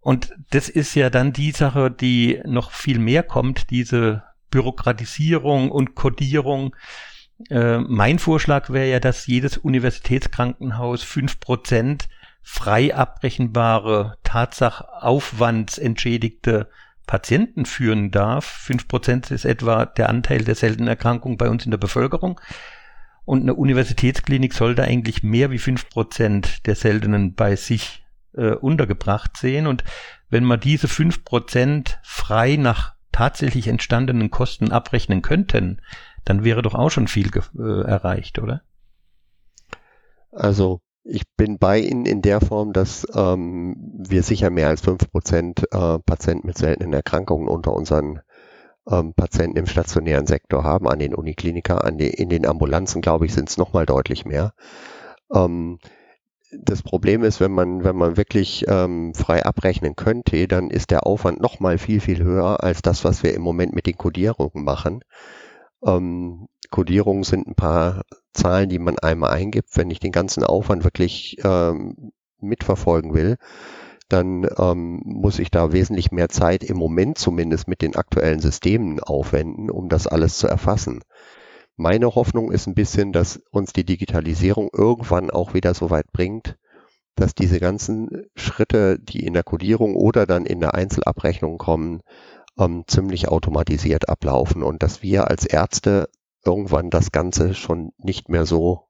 Und 0.00 0.34
das 0.50 0.68
ist 0.68 0.94
ja 0.94 1.10
dann 1.10 1.32
die 1.32 1.52
Sache, 1.52 1.90
die 1.90 2.40
noch 2.44 2.70
viel 2.70 2.98
mehr 2.98 3.22
kommt, 3.22 3.70
diese 3.70 4.24
Bürokratisierung 4.50 5.70
und 5.70 5.94
Codierung. 5.94 6.74
Äh, 7.48 7.78
mein 7.78 8.18
Vorschlag 8.18 8.70
wäre 8.70 8.90
ja, 8.90 9.00
dass 9.00 9.26
jedes 9.26 9.58
Universitätskrankenhaus 9.58 11.02
fünf 11.02 11.38
Prozent 11.38 12.08
frei 12.42 12.94
abbrechenbare, 12.94 14.16
Tatsachaufwandsentschädigte 14.24 16.70
Patienten 17.06 17.64
führen 17.64 18.10
darf. 18.10 18.44
Fünf 18.44 18.88
Prozent 18.88 19.30
ist 19.30 19.44
etwa 19.44 19.86
der 19.86 20.08
Anteil 20.08 20.44
der 20.44 20.54
seltenen 20.54 20.88
Erkrankungen 20.88 21.38
bei 21.38 21.48
uns 21.48 21.64
in 21.64 21.70
der 21.70 21.78
Bevölkerung. 21.78 22.40
Und 23.24 23.42
eine 23.42 23.54
Universitätsklinik 23.54 24.54
sollte 24.54 24.84
eigentlich 24.84 25.22
mehr 25.22 25.50
wie 25.50 25.58
fünf 25.58 25.88
Prozent 25.88 26.66
der 26.66 26.74
seltenen 26.74 27.34
bei 27.34 27.56
sich 27.56 28.04
äh, 28.34 28.52
untergebracht 28.52 29.36
sehen. 29.36 29.66
Und 29.66 29.84
wenn 30.28 30.44
man 30.44 30.60
diese 30.60 30.88
fünf 30.88 31.24
Prozent 31.24 31.98
frei 32.02 32.56
nach 32.56 32.94
tatsächlich 33.12 33.68
entstandenen 33.68 34.30
Kosten 34.30 34.72
abrechnen 34.72 35.22
könnten, 35.22 35.80
dann 36.24 36.44
wäre 36.44 36.62
doch 36.62 36.74
auch 36.74 36.90
schon 36.90 37.08
viel 37.08 37.30
äh, 37.58 37.82
erreicht, 37.82 38.38
oder? 38.38 38.62
Also 40.32 40.80
ich 41.04 41.24
bin 41.36 41.58
bei 41.58 41.78
Ihnen 41.78 42.06
in 42.06 42.22
der 42.22 42.40
Form, 42.40 42.72
dass 42.72 43.06
ähm, 43.14 43.76
wir 43.96 44.22
sicher 44.22 44.50
mehr 44.50 44.68
als 44.68 44.82
fünf 44.82 45.10
Prozent 45.10 45.64
äh, 45.72 45.98
Patienten 45.98 46.46
mit 46.46 46.58
seltenen 46.58 46.92
Erkrankungen 46.92 47.48
unter 47.48 47.72
unseren 47.74 48.20
ähm, 48.88 49.14
Patienten 49.14 49.56
im 49.56 49.66
stationären 49.66 50.26
Sektor 50.26 50.64
haben, 50.64 50.88
an 50.88 50.98
den 50.98 51.14
Uniklinika, 51.14 51.78
an 51.78 51.98
die, 51.98 52.08
in 52.08 52.28
den 52.28 52.46
Ambulanzen, 52.46 53.02
glaube 53.02 53.26
ich, 53.26 53.34
sind 53.34 53.48
es 53.48 53.56
nochmal 53.56 53.86
deutlich 53.86 54.24
mehr. 54.24 54.52
Ähm, 55.34 55.78
das 56.52 56.82
Problem 56.82 57.22
ist, 57.22 57.40
wenn 57.40 57.52
man, 57.52 57.84
wenn 57.84 57.96
man 57.96 58.16
wirklich 58.16 58.64
ähm, 58.68 59.14
frei 59.14 59.44
abrechnen 59.44 59.94
könnte, 59.94 60.48
dann 60.48 60.68
ist 60.70 60.90
der 60.90 61.06
Aufwand 61.06 61.40
nochmal 61.40 61.78
viel, 61.78 62.00
viel 62.00 62.22
höher 62.22 62.62
als 62.62 62.82
das, 62.82 63.04
was 63.04 63.22
wir 63.22 63.34
im 63.34 63.42
Moment 63.42 63.72
mit 63.72 63.86
den 63.86 63.96
Codierungen 63.96 64.64
machen. 64.64 65.04
Ähm, 65.84 66.48
Codierungen 66.70 67.24
sind 67.24 67.46
ein 67.46 67.54
paar 67.54 68.02
Zahlen, 68.32 68.68
die 68.68 68.78
man 68.78 68.98
einmal 68.98 69.30
eingibt. 69.30 69.76
Wenn 69.76 69.90
ich 69.90 70.00
den 70.00 70.12
ganzen 70.12 70.44
Aufwand 70.44 70.84
wirklich 70.84 71.36
ähm, 71.42 72.12
mitverfolgen 72.40 73.14
will, 73.14 73.36
dann 74.08 74.48
ähm, 74.58 75.00
muss 75.04 75.38
ich 75.38 75.50
da 75.50 75.72
wesentlich 75.72 76.10
mehr 76.10 76.28
Zeit 76.28 76.64
im 76.64 76.76
Moment 76.76 77.18
zumindest 77.18 77.68
mit 77.68 77.80
den 77.80 77.96
aktuellen 77.96 78.40
Systemen 78.40 79.00
aufwenden, 79.00 79.70
um 79.70 79.88
das 79.88 80.06
alles 80.06 80.38
zu 80.38 80.48
erfassen. 80.48 81.00
Meine 81.76 82.14
Hoffnung 82.14 82.50
ist 82.50 82.66
ein 82.66 82.74
bisschen, 82.74 83.12
dass 83.12 83.40
uns 83.50 83.72
die 83.72 83.84
Digitalisierung 83.84 84.68
irgendwann 84.72 85.30
auch 85.30 85.54
wieder 85.54 85.74
so 85.74 85.90
weit 85.90 86.12
bringt, 86.12 86.56
dass 87.14 87.34
diese 87.34 87.60
ganzen 87.60 88.26
Schritte, 88.34 88.98
die 88.98 89.24
in 89.24 89.34
der 89.34 89.44
Codierung 89.44 89.94
oder 89.94 90.26
dann 90.26 90.44
in 90.44 90.60
der 90.60 90.74
Einzelabrechnung 90.74 91.58
kommen, 91.58 92.02
ähm, 92.60 92.84
ziemlich 92.86 93.28
automatisiert 93.28 94.08
ablaufen 94.08 94.62
und 94.62 94.82
dass 94.82 95.02
wir 95.02 95.28
als 95.28 95.44
Ärzte 95.44 96.08
irgendwann 96.44 96.90
das 96.90 97.12
Ganze 97.12 97.54
schon 97.54 97.92
nicht 97.98 98.28
mehr 98.28 98.46
so, 98.46 98.88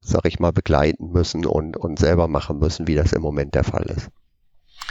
sag 0.00 0.26
ich 0.26 0.38
mal, 0.38 0.52
begleiten 0.52 1.10
müssen 1.10 1.46
und, 1.46 1.76
und 1.76 1.98
selber 1.98 2.28
machen 2.28 2.58
müssen, 2.58 2.86
wie 2.86 2.94
das 2.94 3.12
im 3.12 3.22
Moment 3.22 3.54
der 3.54 3.64
Fall 3.64 3.84
ist. 3.84 4.10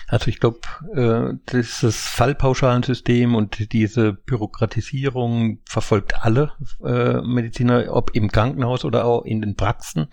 Also 0.08 0.28
ich 0.28 0.40
glaube, 0.40 0.60
äh, 0.96 1.38
dieses 1.52 1.98
Fallpauschalensystem 1.98 3.36
und 3.36 3.72
diese 3.74 4.14
Bürokratisierung 4.14 5.60
verfolgt 5.66 6.24
alle 6.24 6.54
äh, 6.84 7.22
Mediziner, 7.22 7.86
ob 7.90 8.16
im 8.16 8.32
Krankenhaus 8.32 8.86
oder 8.86 9.06
auch 9.06 9.24
in 9.24 9.42
den 9.42 9.56
Praxen. 9.56 10.08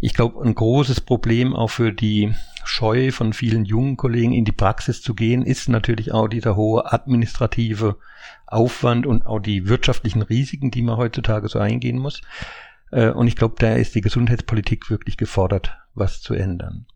Ich 0.00 0.14
glaube, 0.14 0.42
ein 0.42 0.54
großes 0.54 1.02
Problem 1.02 1.54
auch 1.54 1.68
für 1.68 1.92
die 1.92 2.34
Scheu 2.64 3.10
von 3.10 3.32
vielen 3.32 3.64
jungen 3.64 3.96
Kollegen 3.96 4.32
in 4.32 4.44
die 4.44 4.52
Praxis 4.52 5.02
zu 5.02 5.14
gehen, 5.14 5.42
ist 5.42 5.68
natürlich 5.68 6.12
auch 6.12 6.28
dieser 6.28 6.56
hohe 6.56 6.90
administrative 6.90 7.96
Aufwand 8.46 9.06
und 9.06 9.26
auch 9.26 9.40
die 9.40 9.68
wirtschaftlichen 9.68 10.22
Risiken, 10.22 10.70
die 10.70 10.82
man 10.82 10.96
heutzutage 10.96 11.48
so 11.48 11.58
eingehen 11.58 11.98
muss. 11.98 12.22
Äh, 12.90 13.10
und 13.10 13.26
ich 13.26 13.36
glaube, 13.36 13.56
da 13.58 13.74
ist 13.74 13.94
die 13.94 14.00
Gesundheitspolitik 14.00 14.90
wirklich 14.90 15.16
gefordert, 15.16 15.76
was 15.94 16.20
zu 16.20 16.34
ändern. 16.34 16.86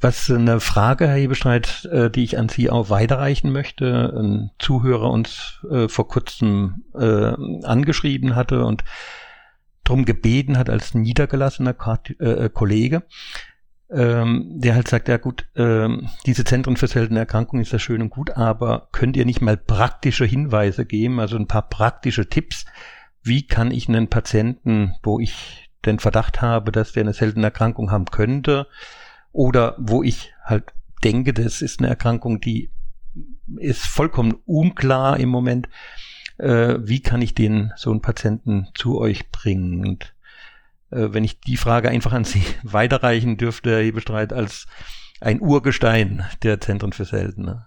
Was 0.00 0.30
eine 0.30 0.60
Frage, 0.60 1.08
Herr 1.08 1.16
Hebestreit, 1.16 1.86
äh, 1.90 2.10
die 2.10 2.22
ich 2.22 2.38
an 2.38 2.48
Sie 2.48 2.70
auch 2.70 2.90
weiterreichen 2.90 3.50
möchte. 3.50 4.14
Ein 4.16 4.50
Zuhörer 4.58 5.10
uns 5.10 5.66
äh, 5.70 5.88
vor 5.88 6.08
kurzem 6.08 6.84
angeschrieben 6.94 8.34
hatte 8.34 8.64
und 8.64 8.84
drum 9.88 10.04
gebeten 10.04 10.58
hat 10.58 10.70
als 10.70 10.94
niedergelassener 10.94 11.74
äh, 12.20 12.24
äh, 12.24 12.50
Kollege, 12.50 13.02
ähm, 13.90 14.46
der 14.56 14.74
halt 14.74 14.88
sagt, 14.88 15.08
ja 15.08 15.16
gut, 15.16 15.46
ähm, 15.56 16.08
diese 16.26 16.44
Zentren 16.44 16.76
für 16.76 16.88
seltene 16.88 17.20
Erkrankungen 17.20 17.62
ist 17.62 17.72
ja 17.72 17.78
schön 17.78 18.02
und 18.02 18.10
gut, 18.10 18.30
aber 18.30 18.88
könnt 18.92 19.16
ihr 19.16 19.24
nicht 19.24 19.40
mal 19.40 19.56
praktische 19.56 20.26
Hinweise 20.26 20.84
geben, 20.84 21.20
also 21.20 21.36
ein 21.36 21.48
paar 21.48 21.68
praktische 21.68 22.28
Tipps, 22.28 22.66
wie 23.22 23.46
kann 23.46 23.70
ich 23.70 23.88
einen 23.88 24.08
Patienten, 24.08 24.94
wo 25.02 25.18
ich 25.20 25.70
den 25.86 25.98
Verdacht 25.98 26.42
habe, 26.42 26.70
dass 26.70 26.92
der 26.92 27.02
eine 27.02 27.14
seltene 27.14 27.46
Erkrankung 27.46 27.90
haben 27.90 28.06
könnte, 28.06 28.66
oder 29.32 29.74
wo 29.78 30.02
ich 30.02 30.32
halt 30.44 30.64
denke, 31.04 31.32
das 31.32 31.62
ist 31.62 31.80
eine 31.80 31.88
Erkrankung, 31.88 32.40
die 32.40 32.70
ist 33.56 33.86
vollkommen 33.86 34.34
unklar 34.44 35.18
im 35.18 35.28
Moment, 35.28 35.68
äh, 36.38 36.76
wie 36.80 37.00
kann 37.00 37.22
ich 37.22 37.34
den 37.34 37.72
so 37.76 37.90
einen 37.90 38.00
Patienten 38.00 38.68
zu 38.74 38.98
euch 38.98 39.30
bringen? 39.30 39.86
Und 39.86 40.14
äh, 40.90 41.08
wenn 41.12 41.24
ich 41.24 41.40
die 41.40 41.56
Frage 41.56 41.88
einfach 41.88 42.12
an 42.12 42.24
Sie 42.24 42.42
weiterreichen 42.62 43.36
dürfte, 43.36 43.70
Herr 43.70 43.82
Hebestreit, 43.82 44.32
als 44.32 44.66
ein 45.20 45.40
Urgestein 45.40 46.24
der 46.42 46.60
Zentren 46.60 46.92
für 46.92 47.04
Seltene. 47.04 47.66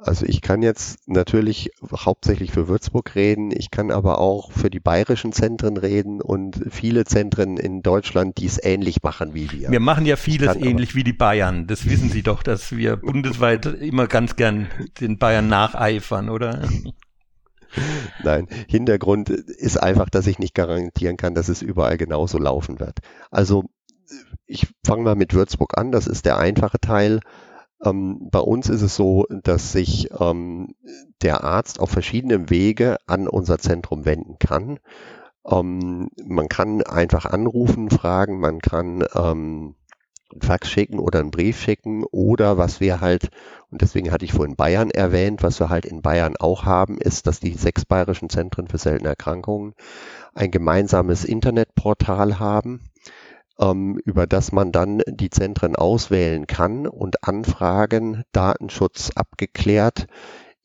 Also 0.00 0.26
ich 0.26 0.42
kann 0.42 0.62
jetzt 0.62 1.08
natürlich 1.08 1.72
hauptsächlich 1.92 2.52
für 2.52 2.68
Würzburg 2.68 3.16
reden, 3.16 3.50
ich 3.50 3.72
kann 3.72 3.90
aber 3.90 4.20
auch 4.20 4.52
für 4.52 4.70
die 4.70 4.78
bayerischen 4.78 5.32
Zentren 5.32 5.76
reden 5.76 6.20
und 6.20 6.62
viele 6.70 7.04
Zentren 7.04 7.56
in 7.56 7.82
Deutschland, 7.82 8.38
die 8.38 8.46
es 8.46 8.62
ähnlich 8.62 9.02
machen 9.02 9.34
wie 9.34 9.50
wir. 9.50 9.72
Wir 9.72 9.80
machen 9.80 10.06
ja 10.06 10.14
vieles 10.14 10.54
ähnlich 10.54 10.94
wie 10.94 11.02
die 11.02 11.12
Bayern. 11.12 11.66
Das 11.66 11.84
wissen 11.84 12.10
Sie 12.10 12.22
doch, 12.22 12.44
dass 12.44 12.76
wir 12.76 12.96
bundesweit 12.96 13.66
immer 13.66 14.06
ganz 14.06 14.36
gern 14.36 14.68
den 15.00 15.18
Bayern 15.18 15.48
nacheifern, 15.48 16.28
oder? 16.28 16.62
Nein, 18.24 18.48
Hintergrund 18.68 19.30
ist 19.30 19.82
einfach, 19.82 20.10
dass 20.10 20.26
ich 20.26 20.38
nicht 20.38 20.54
garantieren 20.54 21.16
kann, 21.16 21.34
dass 21.34 21.48
es 21.48 21.62
überall 21.62 21.96
genauso 21.96 22.38
laufen 22.38 22.80
wird. 22.80 22.98
Also 23.30 23.64
ich 24.46 24.66
fange 24.84 25.02
mal 25.02 25.14
mit 25.16 25.34
Würzburg 25.34 25.76
an, 25.76 25.92
das 25.92 26.06
ist 26.06 26.24
der 26.24 26.38
einfache 26.38 26.80
Teil. 26.80 27.20
Ähm, 27.84 28.28
bei 28.30 28.40
uns 28.40 28.68
ist 28.68 28.82
es 28.82 28.96
so, 28.96 29.26
dass 29.30 29.72
sich 29.72 30.10
ähm, 30.18 30.74
der 31.22 31.44
Arzt 31.44 31.80
auf 31.80 31.90
verschiedene 31.90 32.50
Wege 32.50 32.96
an 33.06 33.28
unser 33.28 33.58
Zentrum 33.58 34.04
wenden 34.04 34.38
kann. 34.38 34.78
Ähm, 35.46 36.10
man 36.24 36.48
kann 36.48 36.82
einfach 36.82 37.26
anrufen, 37.26 37.90
fragen, 37.90 38.40
man 38.40 38.60
kann 38.60 39.04
ähm, 39.14 39.74
einen 40.32 40.42
Fax 40.42 40.70
schicken 40.70 40.98
oder 40.98 41.20
einen 41.20 41.30
Brief 41.30 41.60
schicken 41.60 42.04
oder 42.04 42.58
was 42.58 42.80
wir 42.80 43.00
halt, 43.00 43.30
und 43.70 43.82
deswegen 43.82 44.10
hatte 44.10 44.24
ich 44.24 44.32
vorhin 44.32 44.56
Bayern 44.56 44.90
erwähnt, 44.90 45.42
was 45.42 45.60
wir 45.60 45.68
halt 45.68 45.86
in 45.86 46.02
Bayern 46.02 46.36
auch 46.38 46.64
haben, 46.64 46.98
ist, 46.98 47.26
dass 47.26 47.40
die 47.40 47.54
sechs 47.54 47.84
bayerischen 47.84 48.30
Zentren 48.30 48.68
für 48.68 48.78
seltene 48.78 49.10
Erkrankungen 49.10 49.74
ein 50.34 50.50
gemeinsames 50.50 51.24
Internetportal 51.24 52.38
haben 52.38 52.80
ähm, 53.58 54.00
über 54.04 54.26
das 54.26 54.52
man 54.52 54.72
dann 54.72 55.02
die 55.06 55.30
Zentren 55.30 55.76
auswählen 55.76 56.46
kann 56.46 56.86
und 56.86 57.24
Anfragen, 57.24 58.24
Datenschutz 58.32 59.10
abgeklärt, 59.14 60.06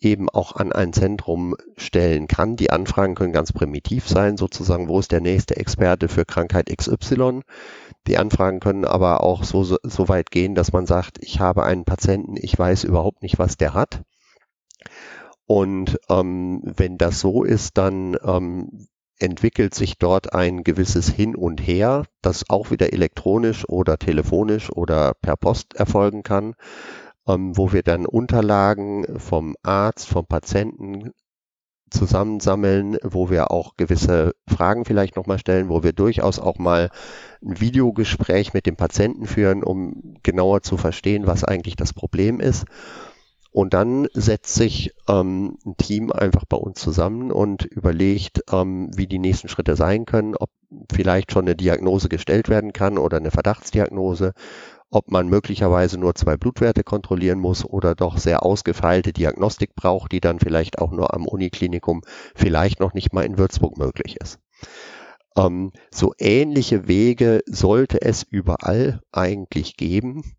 eben 0.04 0.30
auch 0.30 0.56
an 0.56 0.72
ein 0.72 0.94
Zentrum 0.94 1.56
stellen 1.78 2.28
kann. 2.28 2.56
Die 2.56 2.72
Anfragen 2.72 3.16
können 3.16 3.34
ganz 3.34 3.54
primitiv 3.54 4.08
sein, 4.08 4.38
sozusagen, 4.38 4.88
wo 4.88 5.00
ist 5.00 5.12
der 5.12 5.22
nächste 5.22 5.58
Experte 5.58 6.08
für 6.08 6.26
Krankheit 6.26 6.70
XY. 6.76 7.42
Die 8.08 8.18
Anfragen 8.18 8.60
können 8.60 8.86
aber 8.86 9.24
auch 9.24 9.44
so, 9.44 9.64
so 9.64 10.10
weit 10.10 10.32
gehen, 10.32 10.56
dass 10.56 10.74
man 10.74 10.86
sagt, 10.86 11.18
ich 11.22 11.40
habe 11.40 11.64
einen 11.64 11.86
Patienten, 11.86 12.36
ich 12.38 12.58
weiß 12.58 12.84
überhaupt 12.84 13.22
nicht, 13.24 13.40
was 13.40 13.58
der 13.58 13.74
hat. 13.74 14.02
Und 15.46 16.00
ähm, 16.10 16.62
wenn 16.64 16.98
das 16.98 17.20
so 17.20 17.44
ist, 17.44 17.78
dann 17.78 18.18
ähm, 18.24 18.88
entwickelt 19.20 19.74
sich 19.74 19.98
dort 19.98 20.34
ein 20.34 20.64
gewisses 20.64 21.10
Hin 21.10 21.36
und 21.36 21.60
Her, 21.60 22.04
das 22.22 22.50
auch 22.50 22.72
wieder 22.72 22.92
elektronisch 22.92 23.68
oder 23.70 23.98
telefonisch 23.98 24.72
oder 24.72 25.14
per 25.14 25.38
Post 25.38 25.76
erfolgen 25.76 26.24
kann, 26.24 26.56
ähm, 27.28 27.58
wo 27.58 27.72
wir 27.72 27.84
dann 27.84 28.06
Unterlagen 28.06 29.20
vom 29.20 29.56
Arzt, 29.64 30.08
vom 30.08 30.26
Patienten 30.26 31.12
zusammensammeln, 31.94 32.98
wo 33.04 33.30
wir 33.30 33.52
auch 33.52 33.78
gewisse 33.78 34.34
Fragen 34.48 34.84
vielleicht 34.84 35.16
nochmal 35.16 35.38
stellen, 35.38 35.70
wo 35.70 35.84
wir 35.84 35.94
durchaus 35.94 36.40
auch 36.40 36.58
mal 36.58 36.90
ein 37.42 37.60
Videogespräch 37.60 38.54
mit 38.54 38.66
dem 38.66 38.76
Patienten 38.76 39.28
führen, 39.28 39.64
um 39.64 40.16
genauer 40.24 40.64
zu 40.64 40.78
verstehen, 40.78 41.28
was 41.28 41.44
eigentlich 41.44 41.76
das 41.76 41.94
Problem 41.94 42.40
ist. 42.40 42.66
Und 43.52 43.76
dann 43.76 44.08
setzt 44.14 44.56
sich 44.56 44.96
ähm, 45.08 45.60
ein 45.64 45.78
Team 45.78 46.12
einfach 46.12 46.44
bei 46.46 46.58
uns 46.58 46.80
zusammen 46.80 47.32
und 47.32 47.64
überlegt, 47.66 48.42
ähm, 48.52 48.90
wie 48.96 49.06
die 49.06 49.20
nächsten 49.20 49.48
Schritte 49.48 49.76
sein 49.76 50.06
können, 50.06 50.36
ob 50.36 50.50
vielleicht 50.92 51.32
schon 51.32 51.46
eine 51.46 51.56
Diagnose 51.56 52.10
gestellt 52.10 52.50
werden 52.50 52.74
kann 52.74 52.98
oder 52.98 53.18
eine 53.18 53.30
Verdachtsdiagnose, 53.30 54.34
ob 54.94 55.10
man 55.10 55.28
möglicherweise 55.28 55.98
nur 55.98 56.14
zwei 56.14 56.38
Blutwerte 56.38 56.84
kontrollieren 56.84 57.40
muss 57.40 57.66
oder 57.66 57.96
doch 57.96 58.20
sehr 58.20 58.44
ausgefeilte 58.44 59.12
Diagnostik 59.12 59.76
braucht, 59.76 60.12
die 60.12 60.22
dann 60.22 60.40
vielleicht 60.40 60.78
auch 60.80 60.92
nur 60.92 61.16
am 61.16 61.26
Uniklinikum, 61.26 62.04
vielleicht 62.36 62.80
noch 62.80 62.94
nicht 62.94 63.12
mal 63.12 63.26
in 63.26 63.40
Würzburg 63.40 63.78
möglich 63.78 64.18
ist. 64.22 64.40
Ähm, 65.36 65.72
so 65.90 66.14
ähnliche 66.20 66.88
Wege 66.88 67.42
sollte 67.48 68.04
es 68.04 68.22
überall 68.22 69.02
eigentlich 69.12 69.78
geben. 69.78 70.36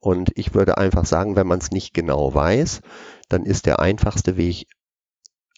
Und 0.00 0.30
ich 0.34 0.54
würde 0.54 0.78
einfach 0.78 1.04
sagen, 1.04 1.36
wenn 1.36 1.46
man 1.46 1.58
es 1.58 1.70
nicht 1.70 1.92
genau 1.92 2.34
weiß, 2.34 2.80
dann 3.28 3.44
ist 3.44 3.66
der 3.66 3.80
einfachste 3.80 4.38
Weg, 4.38 4.66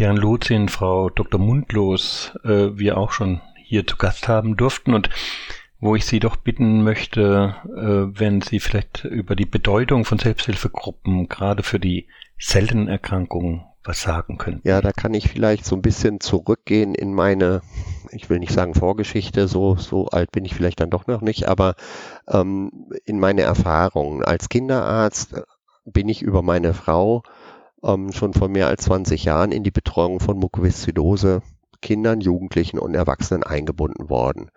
deren 0.00 0.16
Lotsin 0.16 0.68
Frau 0.68 1.10
Dr. 1.10 1.40
Mundlos 1.40 2.32
wir 2.42 2.96
auch 2.98 3.12
schon 3.12 3.40
hier 3.74 3.86
zu 3.86 3.96
Gast 3.96 4.28
haben 4.28 4.56
durften 4.56 4.94
und 4.94 5.10
wo 5.80 5.96
ich 5.96 6.06
Sie 6.06 6.20
doch 6.20 6.36
bitten 6.36 6.84
möchte, 6.84 7.56
äh, 7.66 8.18
wenn 8.18 8.40
Sie 8.40 8.60
vielleicht 8.60 9.04
über 9.04 9.34
die 9.34 9.46
Bedeutung 9.46 10.04
von 10.04 10.18
Selbsthilfegruppen 10.18 11.28
gerade 11.28 11.64
für 11.64 11.80
die 11.80 12.06
seltenen 12.38 12.86
Erkrankungen 12.86 13.64
was 13.82 14.00
sagen 14.00 14.38
können. 14.38 14.60
Ja, 14.62 14.80
da 14.80 14.92
kann 14.92 15.12
ich 15.12 15.28
vielleicht 15.28 15.64
so 15.64 15.74
ein 15.74 15.82
bisschen 15.82 16.20
zurückgehen 16.20 16.94
in 16.94 17.12
meine, 17.12 17.62
ich 18.12 18.30
will 18.30 18.38
nicht 18.38 18.52
sagen 18.52 18.74
Vorgeschichte, 18.74 19.48
so, 19.48 19.74
so 19.74 20.06
alt 20.06 20.30
bin 20.30 20.44
ich 20.44 20.54
vielleicht 20.54 20.80
dann 20.80 20.88
doch 20.88 21.08
noch 21.08 21.20
nicht, 21.20 21.48
aber 21.48 21.74
ähm, 22.28 22.88
in 23.04 23.18
meine 23.18 23.42
Erfahrungen. 23.42 24.24
Als 24.24 24.48
Kinderarzt 24.48 25.34
bin 25.84 26.08
ich 26.08 26.22
über 26.22 26.42
meine 26.42 26.74
Frau 26.74 27.24
ähm, 27.82 28.12
schon 28.12 28.34
vor 28.34 28.48
mehr 28.48 28.68
als 28.68 28.84
20 28.84 29.24
Jahren 29.24 29.50
in 29.50 29.64
die 29.64 29.72
Betreuung 29.72 30.20
von 30.20 30.38
Mukoviszidose 30.38 31.42
Kindern, 31.84 32.20
Jugendlichen 32.20 32.78
und 32.78 32.94
Erwachsenen 32.94 33.42
eingebunden 33.42 34.08
worden. 34.08 34.50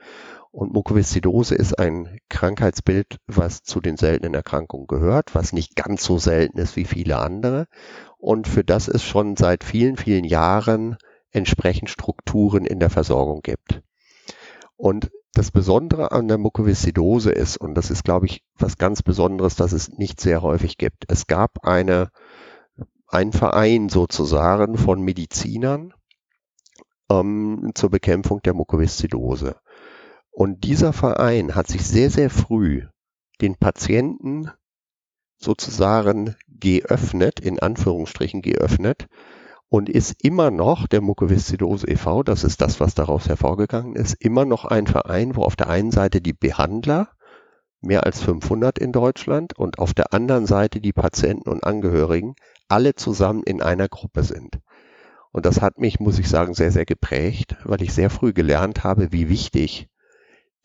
Und 0.51 0.73
Mukoviszidose 0.73 1.55
ist 1.55 1.77
ein 1.77 2.19
Krankheitsbild, 2.29 3.19
was 3.27 3.63
zu 3.63 3.81
den 3.81 3.97
seltenen 3.97 4.33
Erkrankungen 4.33 4.87
gehört, 4.87 5.35
was 5.35 5.51
nicht 5.51 5.75
ganz 5.75 6.03
so 6.03 6.17
selten 6.17 6.57
ist 6.57 6.77
wie 6.77 6.85
viele 6.85 7.17
andere 7.17 7.67
und 8.17 8.47
für 8.47 8.63
das 8.63 8.87
es 8.87 9.03
schon 9.03 9.35
seit 9.35 9.65
vielen, 9.65 9.97
vielen 9.97 10.23
Jahren 10.23 10.95
entsprechend 11.31 11.89
Strukturen 11.89 12.65
in 12.65 12.79
der 12.79 12.89
Versorgung 12.89 13.41
gibt. 13.41 13.81
Und 14.77 15.11
das 15.33 15.51
Besondere 15.51 16.13
an 16.13 16.29
der 16.29 16.37
Mukoviszidose 16.37 17.31
ist, 17.31 17.57
und 17.57 17.75
das 17.75 17.91
ist, 17.91 18.05
glaube 18.05 18.25
ich, 18.25 18.41
was 18.57 18.77
ganz 18.77 19.03
Besonderes, 19.03 19.55
dass 19.55 19.73
es 19.73 19.89
nicht 19.89 20.21
sehr 20.21 20.41
häufig 20.41 20.77
gibt. 20.77 21.03
Es 21.09 21.27
gab 21.27 21.67
eine, 21.67 22.09
ein 23.09 23.33
Verein 23.33 23.89
sozusagen 23.89 24.77
von 24.77 25.01
Medizinern 25.01 25.93
ähm, 27.09 27.71
zur 27.75 27.89
Bekämpfung 27.89 28.41
der 28.41 28.53
Mukoviszidose. 28.53 29.55
Und 30.31 30.63
dieser 30.63 30.93
Verein 30.93 31.55
hat 31.55 31.67
sich 31.67 31.85
sehr, 31.85 32.09
sehr 32.09 32.29
früh 32.29 32.83
den 33.41 33.55
Patienten 33.55 34.51
sozusagen 35.37 36.35
geöffnet, 36.47 37.39
in 37.39 37.59
Anführungsstrichen 37.59 38.41
geöffnet, 38.41 39.07
und 39.69 39.89
ist 39.89 40.23
immer 40.23 40.49
noch 40.49 40.87
der 40.87 41.01
Mukoviszidose 41.01 41.87
e.V., 41.87 42.23
das 42.23 42.43
ist 42.43 42.61
das, 42.61 42.79
was 42.79 42.95
daraus 42.95 43.27
hervorgegangen 43.27 43.95
ist, 43.95 44.13
immer 44.13 44.45
noch 44.45 44.65
ein 44.65 44.87
Verein, 44.87 45.35
wo 45.35 45.43
auf 45.43 45.55
der 45.55 45.69
einen 45.69 45.91
Seite 45.91 46.21
die 46.21 46.33
Behandler 46.33 47.09
mehr 47.81 48.05
als 48.05 48.21
500 48.21 48.79
in 48.79 48.91
Deutschland 48.91 49.57
und 49.57 49.79
auf 49.79 49.93
der 49.93 50.13
anderen 50.13 50.45
Seite 50.45 50.81
die 50.81 50.93
Patienten 50.93 51.49
und 51.49 51.63
Angehörigen 51.63 52.35
alle 52.67 52.95
zusammen 52.95 53.43
in 53.43 53.61
einer 53.61 53.87
Gruppe 53.87 54.23
sind. 54.23 54.59
Und 55.37 55.45
das 55.45 55.61
hat 55.61 55.77
mich, 55.77 55.99
muss 55.99 56.17
ich 56.17 56.27
sagen, 56.29 56.55
sehr, 56.55 56.71
sehr 56.71 56.85
geprägt, 56.85 57.57
weil 57.63 57.83
ich 57.83 57.93
sehr 57.93 58.09
früh 58.09 58.33
gelernt 58.33 58.83
habe, 58.83 59.11
wie 59.11 59.29
wichtig 59.29 59.87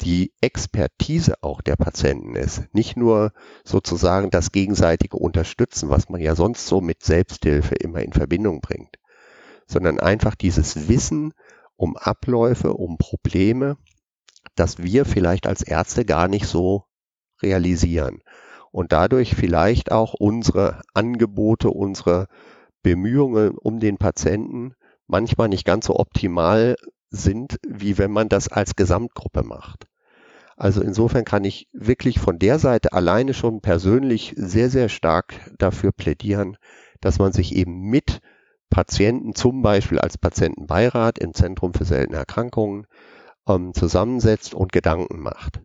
die 0.01 0.33
Expertise 0.41 1.35
auch 1.43 1.61
der 1.61 1.77
Patienten 1.77 2.37
ist. 2.37 2.75
Nicht 2.75 2.97
nur 2.97 3.33
sozusagen 3.65 4.31
das 4.31 4.51
gegenseitige 4.51 5.19
Unterstützen, 5.19 5.91
was 5.91 6.09
man 6.09 6.23
ja 6.23 6.35
sonst 6.35 6.67
so 6.67 6.81
mit 6.81 7.03
Selbsthilfe 7.03 7.75
immer 7.75 8.01
in 8.01 8.15
Verbindung 8.15 8.63
bringt, 8.63 8.97
sondern 9.67 10.01
einfach 10.01 10.37
dieses 10.37 10.89
Wissen 10.89 11.35
um 11.77 11.99
Abläufe, 11.99 12.73
um 12.73 12.97
Probleme, 12.97 13.77
dass 14.55 14.83
wir 14.83 15.05
vielleicht 15.05 15.47
als 15.47 15.61
Ärzte 15.61 16.07
gar 16.07 16.29
nicht 16.29 16.47
so 16.47 16.85
realisieren 17.43 18.23
und 18.71 18.93
dadurch 18.93 19.35
vielleicht 19.35 19.93
auch 19.93 20.15
unsere 20.15 20.81
Angebote, 20.95 21.69
unsere 21.69 22.29
Bemühungen 22.83 23.57
um 23.59 23.81
den 23.81 23.99
Patienten 23.99 24.75
manchmal 25.07 25.49
nicht 25.49 25.65
ganz 25.65 25.87
so 25.87 25.99
optimal 25.99 26.77
sind, 27.11 27.59
wie 27.67 27.99
wenn 27.99 28.11
man 28.11 28.29
das 28.29 28.49
als 28.49 28.77
Gesamtgruppe 28.77 29.43
macht. 29.43 29.87
Also 30.57 30.83
insofern 30.83 31.25
kann 31.25 31.45
ich 31.45 31.69
wirklich 31.73 32.19
von 32.19 32.39
der 32.39 32.59
Seite 32.59 32.93
alleine 32.93 33.35
schon 33.35 33.61
persönlich 33.61 34.35
sehr, 34.37 34.71
sehr 34.71 34.89
stark 34.89 35.35
dafür 35.59 35.93
plädieren, 35.93 36.57
dass 37.01 37.19
man 37.19 37.33
sich 37.33 37.55
eben 37.55 37.91
mit 37.91 38.21
Patienten, 38.71 39.35
zum 39.35 39.61
Beispiel 39.63 39.99
als 39.99 40.17
Patientenbeirat 40.17 41.19
im 41.19 41.35
Zentrum 41.35 41.75
für 41.75 41.85
seltene 41.85 42.17
Erkrankungen, 42.17 42.87
ähm, 43.47 43.75
zusammensetzt 43.75 44.55
und 44.55 44.73
Gedanken 44.73 45.21
macht. 45.21 45.61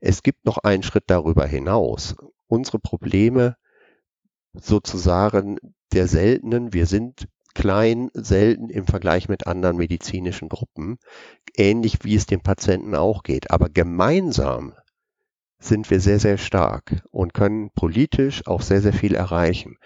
Es 0.00 0.22
gibt 0.22 0.44
noch 0.44 0.58
einen 0.58 0.82
Schritt 0.82 1.04
darüber 1.08 1.44
hinaus. 1.46 2.14
Unsere 2.46 2.78
Probleme 2.78 3.56
sozusagen 4.54 5.58
der 5.92 6.06
seltenen, 6.06 6.72
wir 6.72 6.86
sind 6.86 7.28
klein, 7.54 8.10
selten 8.14 8.70
im 8.70 8.86
Vergleich 8.86 9.28
mit 9.28 9.46
anderen 9.46 9.76
medizinischen 9.76 10.48
Gruppen, 10.48 10.98
ähnlich 11.56 11.98
wie 12.02 12.14
es 12.14 12.26
den 12.26 12.40
Patienten 12.40 12.94
auch 12.94 13.22
geht. 13.22 13.50
Aber 13.50 13.68
gemeinsam 13.68 14.74
sind 15.58 15.90
wir 15.90 16.00
sehr, 16.00 16.20
sehr 16.20 16.38
stark 16.38 17.02
und 17.10 17.34
können 17.34 17.70
politisch 17.70 18.46
auch 18.46 18.62
sehr, 18.62 18.80
sehr 18.80 18.92
viel 18.92 19.14
erreichen. 19.14 19.76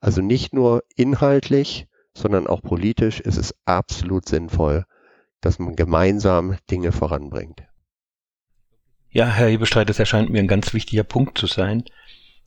Also 0.00 0.22
nicht 0.22 0.52
nur 0.52 0.82
inhaltlich, 0.96 1.86
sondern 2.14 2.46
auch 2.46 2.62
politisch 2.62 3.20
ist 3.20 3.36
es 3.36 3.54
absolut 3.64 4.28
sinnvoll, 4.28 4.84
dass 5.40 5.58
man 5.58 5.76
gemeinsam 5.76 6.56
Dinge 6.70 6.90
voranbringt. 6.90 7.62
Ja, 9.10 9.26
Herr 9.26 9.48
Hebestreit, 9.48 9.88
das 9.88 9.98
erscheint 9.98 10.30
mir 10.30 10.38
ein 10.38 10.48
ganz 10.48 10.74
wichtiger 10.74 11.04
Punkt 11.04 11.38
zu 11.38 11.46
sein, 11.46 11.84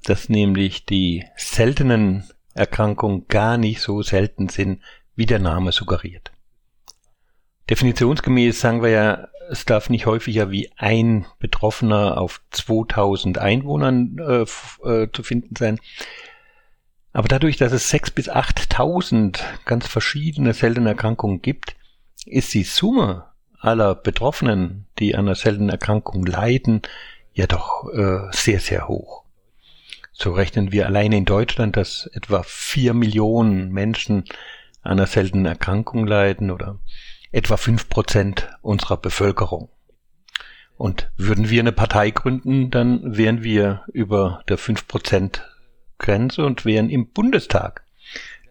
dass 0.03 0.29
nämlich 0.29 0.85
die 0.85 1.25
seltenen 1.35 2.29
Erkrankungen 2.53 3.27
gar 3.27 3.57
nicht 3.57 3.81
so 3.81 4.01
selten 4.01 4.49
sind, 4.49 4.81
wie 5.15 5.25
der 5.25 5.39
Name 5.39 5.71
suggeriert. 5.71 6.31
Definitionsgemäß 7.69 8.59
sagen 8.59 8.81
wir 8.81 8.89
ja, 8.89 9.27
es 9.49 9.65
darf 9.65 9.89
nicht 9.89 10.05
häufiger 10.05 10.51
wie 10.51 10.71
ein 10.77 11.25
Betroffener 11.39 12.17
auf 12.17 12.41
2000 12.51 13.37
Einwohnern 13.37 14.17
äh, 14.19 14.45
äh, 14.89 15.11
zu 15.11 15.23
finden 15.23 15.55
sein. 15.55 15.79
Aber 17.11 17.27
dadurch, 17.27 17.57
dass 17.57 17.71
es 17.71 17.93
6.000 17.93 18.13
bis 18.15 18.29
8.000 18.29 19.39
ganz 19.65 19.87
verschiedene 19.87 20.53
seltene 20.53 20.89
Erkrankungen 20.89 21.41
gibt, 21.41 21.75
ist 22.25 22.53
die 22.53 22.63
Summe 22.63 23.25
aller 23.59 23.95
Betroffenen, 23.95 24.87
die 24.99 25.15
an 25.15 25.25
einer 25.25 25.35
seltenen 25.35 25.69
Erkrankung 25.69 26.25
leiden, 26.25 26.81
ja 27.33 27.47
doch 27.47 27.87
äh, 27.93 28.19
sehr, 28.31 28.59
sehr 28.59 28.87
hoch. 28.87 29.22
So 30.13 30.31
rechnen 30.31 30.71
wir 30.71 30.85
alleine 30.85 31.17
in 31.17 31.25
Deutschland, 31.25 31.75
dass 31.75 32.05
etwa 32.13 32.43
vier 32.43 32.93
Millionen 32.93 33.71
Menschen 33.71 34.25
an 34.81 34.93
einer 34.93 35.07
seltenen 35.07 35.45
Erkrankung 35.45 36.05
leiden 36.05 36.51
oder 36.51 36.79
etwa 37.31 37.57
fünf 37.57 37.89
Prozent 37.89 38.49
unserer 38.61 38.97
Bevölkerung. 38.97 39.69
Und 40.77 41.11
würden 41.17 41.49
wir 41.49 41.61
eine 41.61 41.71
Partei 41.71 42.11
gründen, 42.11 42.69
dann 42.69 43.17
wären 43.17 43.43
wir 43.43 43.83
über 43.91 44.43
der 44.47 44.57
fünf 44.57 44.87
Prozent 44.87 45.43
Grenze 45.97 46.45
und 46.45 46.65
wären 46.65 46.89
im 46.89 47.09
Bundestag. 47.11 47.85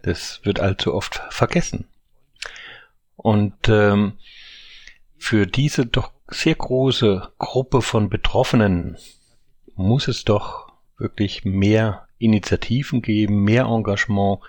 Das 0.01 0.41
wird 0.43 0.59
allzu 0.59 0.93
oft 0.93 1.21
vergessen. 1.29 1.87
Und 3.15 3.69
ähm, 3.69 4.13
für 5.17 5.47
diese 5.47 5.85
doch 5.85 6.11
sehr 6.27 6.55
große 6.55 7.29
Gruppe 7.37 7.81
von 7.81 8.09
Betroffenen 8.09 8.97
muss 9.75 10.07
es 10.07 10.25
doch 10.25 10.72
wirklich 10.97 11.45
mehr 11.45 12.07
Initiativen 12.17 13.01
geben, 13.01 13.43
mehr 13.43 13.65
Engagement, 13.65 14.39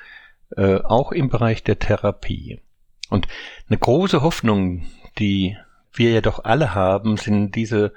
äh, 0.56 0.76
auch 0.76 1.12
im 1.12 1.28
Bereich 1.28 1.62
der 1.62 1.78
Therapie. 1.78 2.60
Und 3.10 3.28
eine 3.68 3.78
große 3.78 4.22
Hoffnung, 4.22 4.86
die 5.18 5.56
wir 5.92 6.10
ja 6.12 6.20
doch 6.20 6.44
alle 6.44 6.74
haben, 6.74 7.16
sind 7.16 7.54
diese 7.54 7.92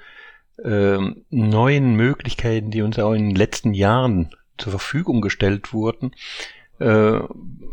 äh, 0.62 0.98
neuen 1.30 1.94
Möglichkeiten, 1.94 2.70
die 2.70 2.82
uns 2.82 2.98
auch 2.98 3.12
in 3.12 3.28
den 3.30 3.36
letzten 3.36 3.74
Jahren 3.74 4.30
zur 4.56 4.72
Verfügung 4.72 5.20
gestellt 5.20 5.72
wurden, 5.72 6.12
äh, 6.78 7.20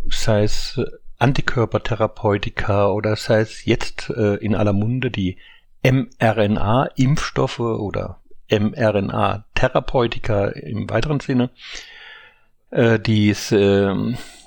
sei 0.10 0.44
es 0.44 0.80
Antikörpertherapeutika 1.18 2.90
oder 2.90 3.16
sei 3.16 3.40
es 3.40 3.66
jetzt 3.66 4.10
äh, 4.10 4.36
in 4.36 4.56
aller 4.56 4.74
Munde 4.74 5.12
die 5.12 5.38
mRNA-Impfstoffe 5.84 7.60
oder 7.60 8.20
mRNA-Therapeutika 8.50 10.48
im 10.48 10.90
weiteren 10.90 11.20
Sinne, 11.20 11.50
äh, 12.72 13.00
die 13.00 13.30
es 13.30 13.52
äh, 13.52 13.94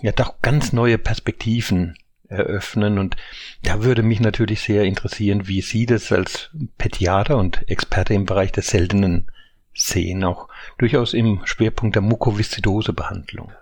ja 0.03 0.13
doch 0.15 0.41
ganz 0.43 0.73
neue 0.73 0.99
Perspektiven 0.99 1.97
eröffnen. 2.29 2.99
Und 2.99 3.17
da 3.63 3.83
würde 3.83 4.03
mich 4.03 4.21
natürlich 4.21 4.61
sehr 4.61 4.85
interessieren, 4.85 5.49
wie 5.49 5.63
Sie 5.63 5.87
das 5.87 6.13
als 6.13 6.51
Pädiater 6.77 7.37
und 7.37 7.69
Experte 7.69 8.15
im 8.15 8.27
Bereich 8.27 8.53
der 8.53 8.63
seltenen 8.63 9.31
sehen, 9.75 10.25
auch 10.25 10.49
durchaus 10.79 11.15
im 11.15 11.41
Schwerpunkt 11.45 11.95
der 11.95 12.03
Mukoviszidose-Behandlung. 12.03 13.53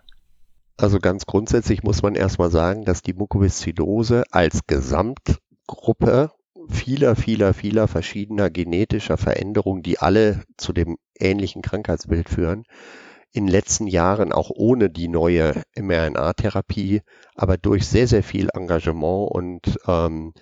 Also 0.79 0.99
ganz 0.99 1.27
grundsätzlich 1.27 1.83
muss 1.83 2.03
man 2.03 2.15
erstmal 2.15 2.51
sagen, 2.51 2.85
dass 2.85 3.03
die 3.03 3.15
Mukoviszidose 3.15 4.25
als 4.31 4.67
Gesamtgruppe 4.67 6.33
vieler, 6.69 7.17
vieler, 7.17 7.55
vieler 7.55 7.89
verschiedener 7.89 8.51
genetischer 8.51 9.17
Veränderungen, 9.17 9.83
die 9.83 9.99
alle 9.99 10.43
zu 10.57 10.73
dem 10.73 10.97
ähnlichen 11.19 11.63
Krankheitsbild 11.63 12.29
führen, 12.29 12.65
in 13.33 13.47
den 13.47 13.53
letzten 13.53 13.87
Jahren 13.87 14.33
auch 14.33 14.51
ohne 14.51 14.89
die 14.91 15.09
neue 15.09 15.63
mRNA-Therapie, 15.77 17.03
aber 17.35 17.59
durch 17.59 17.87
sehr, 17.87 18.07
sehr 18.09 18.23
viel 18.23 18.49
Engagement 18.55 19.31
und 19.31 19.79
ähm, 19.87 20.33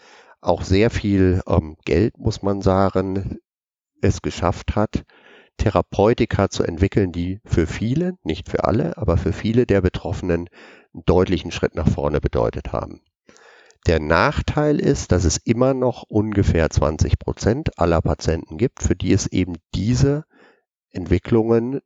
auch 0.41 0.63
sehr 0.63 0.91
viel 0.91 1.43
ähm, 1.49 1.77
Geld, 1.85 2.19
muss 2.19 2.43
man 2.43 2.63
sagen, 2.63 3.39
es 4.01 4.23
geschafft 4.23 4.77
hat, 4.77 5.05
Therapeutika 5.57 6.51
zu 6.51 6.63
entwickeln, 6.63 7.13
die 7.13 7.41
für 7.45 7.67
viele, 7.67 8.15
nicht 8.23 8.49
für 8.49 8.65
alle, 8.65 8.97
aber 8.99 9.17
für 9.17 9.33
viele 9.33 9.67
der 9.67 9.81
Betroffenen 9.81 10.49
einen 10.93 11.05
deutlichen 11.07 11.51
Schritt 11.51 11.75
nach 11.75 11.89
vorne 11.89 12.21
bedeutet 12.21 12.73
haben. 12.73 13.01
Der 13.87 14.01
Nachteil 14.01 14.81
ist, 14.81 15.13
dass 15.13 15.25
es 15.25 15.37
immer 15.37 15.75
noch 15.75 16.05
ungefähr 16.05 16.71
20 16.71 17.19
Prozent 17.19 17.79
aller 17.79 18.01
Patienten 18.01 18.57
gibt, 18.57 18.83
für 18.83 18.97
die 18.97 19.13
es 19.13 19.27
eben 19.27 19.57
diese 19.75 20.25
Entwicklungen 20.91 21.81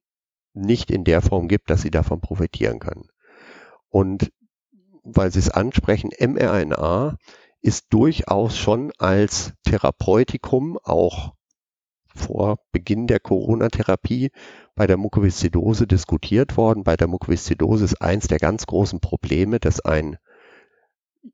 nicht 0.55 0.91
in 0.91 1.05
der 1.05 1.23
Form 1.23 1.49
gibt, 1.49 1.71
dass 1.71 1.83
sie 1.83 1.91
davon 1.91 2.21
profitieren 2.21 2.79
können. 2.79 3.09
Und 3.89 4.31
weil 5.03 5.33
Sie 5.33 5.39
es 5.39 5.51
ansprechen, 5.51 6.11
mRNA 6.19 7.17
ist 7.61 7.87
durchaus 7.91 8.57
schon 8.57 8.93
als 8.99 9.55
Therapeutikum 9.65 10.79
auch 10.83 11.33
vor 12.15 12.59
Beginn 12.73 13.07
der 13.07 13.21
Corona-Therapie 13.21 14.31
bei 14.75 14.87
der 14.87 14.97
Mukoviszidose 14.97 15.87
diskutiert 15.87 16.57
worden. 16.57 16.85
Bei 16.85 16.97
der 16.97 17.09
Mukoviszidose 17.09 17.85
ist 17.85 18.03
eins 18.03 18.29
der 18.29 18.39
ganz 18.39 18.67
großen 18.67 19.01
Probleme, 19.01 19.59
dass 19.61 19.81
ein 19.81 20.19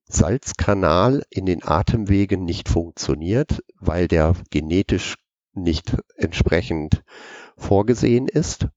Salzkanal 0.07 1.23
in 1.31 1.47
den 1.47 1.65
Atemwegen 1.65 2.45
nicht 2.45 2.69
funktioniert, 2.69 3.63
weil 3.79 4.09
der 4.09 4.35
genetisch 4.51 5.17
nicht 5.53 5.97
entsprechend 6.17 7.03
vorgesehen 7.57 8.29
ist. 8.29 8.69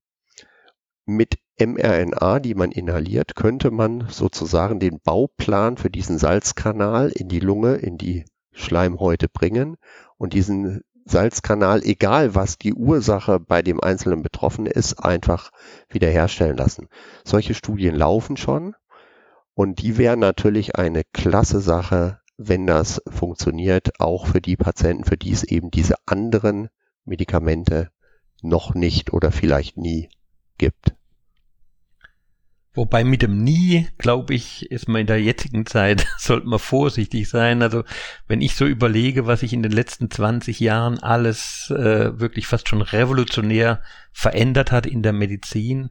Mit 1.05 1.37
mRNA, 1.59 2.39
die 2.39 2.53
man 2.53 2.71
inhaliert, 2.71 3.35
könnte 3.35 3.71
man 3.71 4.07
sozusagen 4.09 4.79
den 4.79 4.99
Bauplan 4.99 5.77
für 5.77 5.89
diesen 5.89 6.17
Salzkanal 6.17 7.09
in 7.09 7.29
die 7.29 7.39
Lunge, 7.39 7.75
in 7.75 7.97
die 7.97 8.25
Schleimhäute 8.51 9.27
bringen 9.27 9.77
und 10.17 10.33
diesen 10.33 10.81
Salzkanal, 11.05 11.83
egal 11.83 12.35
was 12.35 12.57
die 12.57 12.73
Ursache 12.73 13.39
bei 13.39 13.61
dem 13.61 13.79
einzelnen 13.79 14.21
Betroffenen 14.21 14.71
ist, 14.71 15.03
einfach 15.03 15.51
wiederherstellen 15.89 16.57
lassen. 16.57 16.89
Solche 17.23 17.53
Studien 17.53 17.95
laufen 17.95 18.35
schon 18.35 18.75
und 19.57 19.81
die 19.81 19.97
wären 19.97 20.19
natürlich 20.19 20.75
eine 20.75 21.01
klasse 21.13 21.61
Sache, 21.61 22.19
wenn 22.37 22.67
das 22.67 23.01
funktioniert, 23.07 23.99
auch 23.99 24.27
für 24.27 24.39
die 24.39 24.55
Patienten, 24.55 25.03
für 25.03 25.17
die 25.17 25.31
es 25.31 25.43
eben 25.43 25.71
diese 25.71 25.95
anderen 26.05 26.69
Medikamente 27.05 27.89
noch 28.43 28.75
nicht 28.75 29.13
oder 29.13 29.31
vielleicht 29.31 29.75
nie 29.75 30.09
gibt. 30.59 30.93
Wobei 32.75 33.03
mit 33.03 33.23
dem 33.23 33.43
Nie, 33.43 33.87
glaube 33.97 34.35
ich, 34.35 34.69
ist 34.69 34.87
man 34.87 35.01
in 35.01 35.07
der 35.07 35.23
jetzigen 35.23 35.65
Zeit, 35.65 36.05
sollte 36.19 36.45
man 36.45 36.59
vorsichtig 36.59 37.27
sein. 37.27 37.63
Also 37.63 37.83
wenn 38.27 38.41
ich 38.41 38.53
so 38.53 38.67
überlege, 38.67 39.25
was 39.25 39.39
sich 39.39 39.53
in 39.53 39.63
den 39.63 39.71
letzten 39.71 40.11
20 40.11 40.59
Jahren 40.59 40.99
alles 40.99 41.71
äh, 41.71 42.19
wirklich 42.19 42.45
fast 42.45 42.69
schon 42.69 42.83
revolutionär 42.83 43.81
verändert 44.11 44.71
hat 44.71 44.85
in 44.85 45.01
der 45.01 45.13
Medizin, 45.13 45.89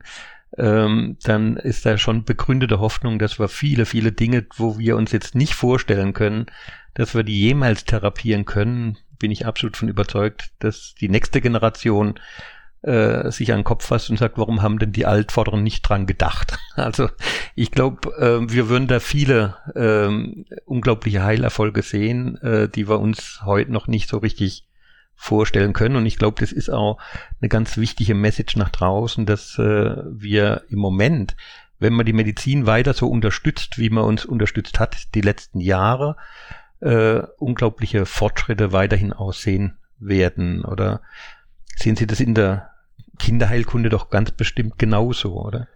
ähm, 0.59 1.17
dann 1.23 1.57
ist 1.57 1.87
da 1.87 1.99
schon 1.99 2.25
begründete 2.25 2.81
Hoffnung, 2.81 3.19
dass 3.19 3.39
wir 3.39 3.49
viele, 3.49 3.87
viele 3.87 4.13
Dinge, 4.13 4.47
wo 4.57 4.79
wir 4.79 4.97
uns 4.97 5.13
jetzt 5.13 5.35
nicht 5.35 5.55
vorstellen 5.55 6.13
können, 6.13 6.47
dass 6.95 7.15
wir 7.15 7.25
die 7.25 7.41
jemals 7.41 7.85
therapieren 7.85 8.45
können, 8.45 8.99
bin 9.19 9.31
ich 9.31 9.47
absolut 9.47 9.77
von 9.77 9.89
überzeugt, 9.89 10.53
dass 10.59 10.95
die 11.01 11.09
nächste 11.09 11.41
Generation 11.41 12.19
äh, 12.83 13.31
sich 13.31 13.53
an 13.53 13.61
den 13.61 13.65
Kopf 13.65 13.87
fasst 13.87 14.11
und 14.11 14.19
sagt, 14.19 14.39
warum 14.39 14.63
haben 14.63 14.79
denn 14.79 14.93
die 14.93 15.07
Altvorderen 15.07 15.63
nicht 15.63 15.83
dran 15.83 16.07
gedacht? 16.07 16.59
Also 16.77 17.09
ich 17.55 17.71
glaube, 17.71 18.11
äh, 18.19 18.53
wir 18.53 18.69
würden 18.69 18.87
da 18.87 19.01
viele 19.01 19.57
äh, 19.75 20.57
unglaubliche 20.67 21.25
Heilerfolge 21.25 21.81
sehen, 21.81 22.37
äh, 22.43 22.69
die 22.69 22.87
wir 22.87 23.01
uns 23.01 23.41
heute 23.47 23.73
noch 23.73 23.87
nicht 23.87 24.11
so 24.11 24.19
richtig 24.19 24.66
vorstellen 25.17 25.73
können. 25.73 25.97
Und 25.97 26.07
ich 26.07 26.19
glaube, 26.19 26.41
das 26.41 26.53
ist 26.53 26.71
auch 26.71 26.99
eine 27.41 27.49
ganz 27.49 27.77
wichtige 27.77 28.15
Message 28.15 28.57
nach 28.57 28.69
draußen, 28.69 29.27
dass 29.27 29.59
äh, 29.59 29.97
wir 30.07 30.63
im 30.69 30.79
Moment, 30.79 31.37
wenn 31.79 31.95
man 31.95 32.07
die 32.07 32.13
Medizin 32.13 32.67
weiter 32.67 32.93
so 32.93 33.09
unterstützt, 33.09 33.79
wie 33.79 33.91
man 33.91 34.05
uns 34.05 34.25
unterstützt 34.25 34.79
hat 34.79 35.15
die 35.15 35.23
letzten 35.23 35.61
Jahre, 35.61 36.17
äh, 36.81 37.23
unglaubliche 37.39 38.07
Fortschritte 38.07 38.73
weiterhin 38.73 39.13
aussehen 39.13 39.79
werden. 39.99 40.65
Oder 40.65 41.01
sehen 41.75 41.97
Sie 41.97 42.07
das 42.07 42.21
in 42.21 42.35
der 42.35 42.71
Kinderheilkunde 43.19 43.89
doch 43.89 44.11
ganz 44.11 44.31
bestimmt 44.31 44.79
genauso, 44.79 45.35
oder? 45.35 45.69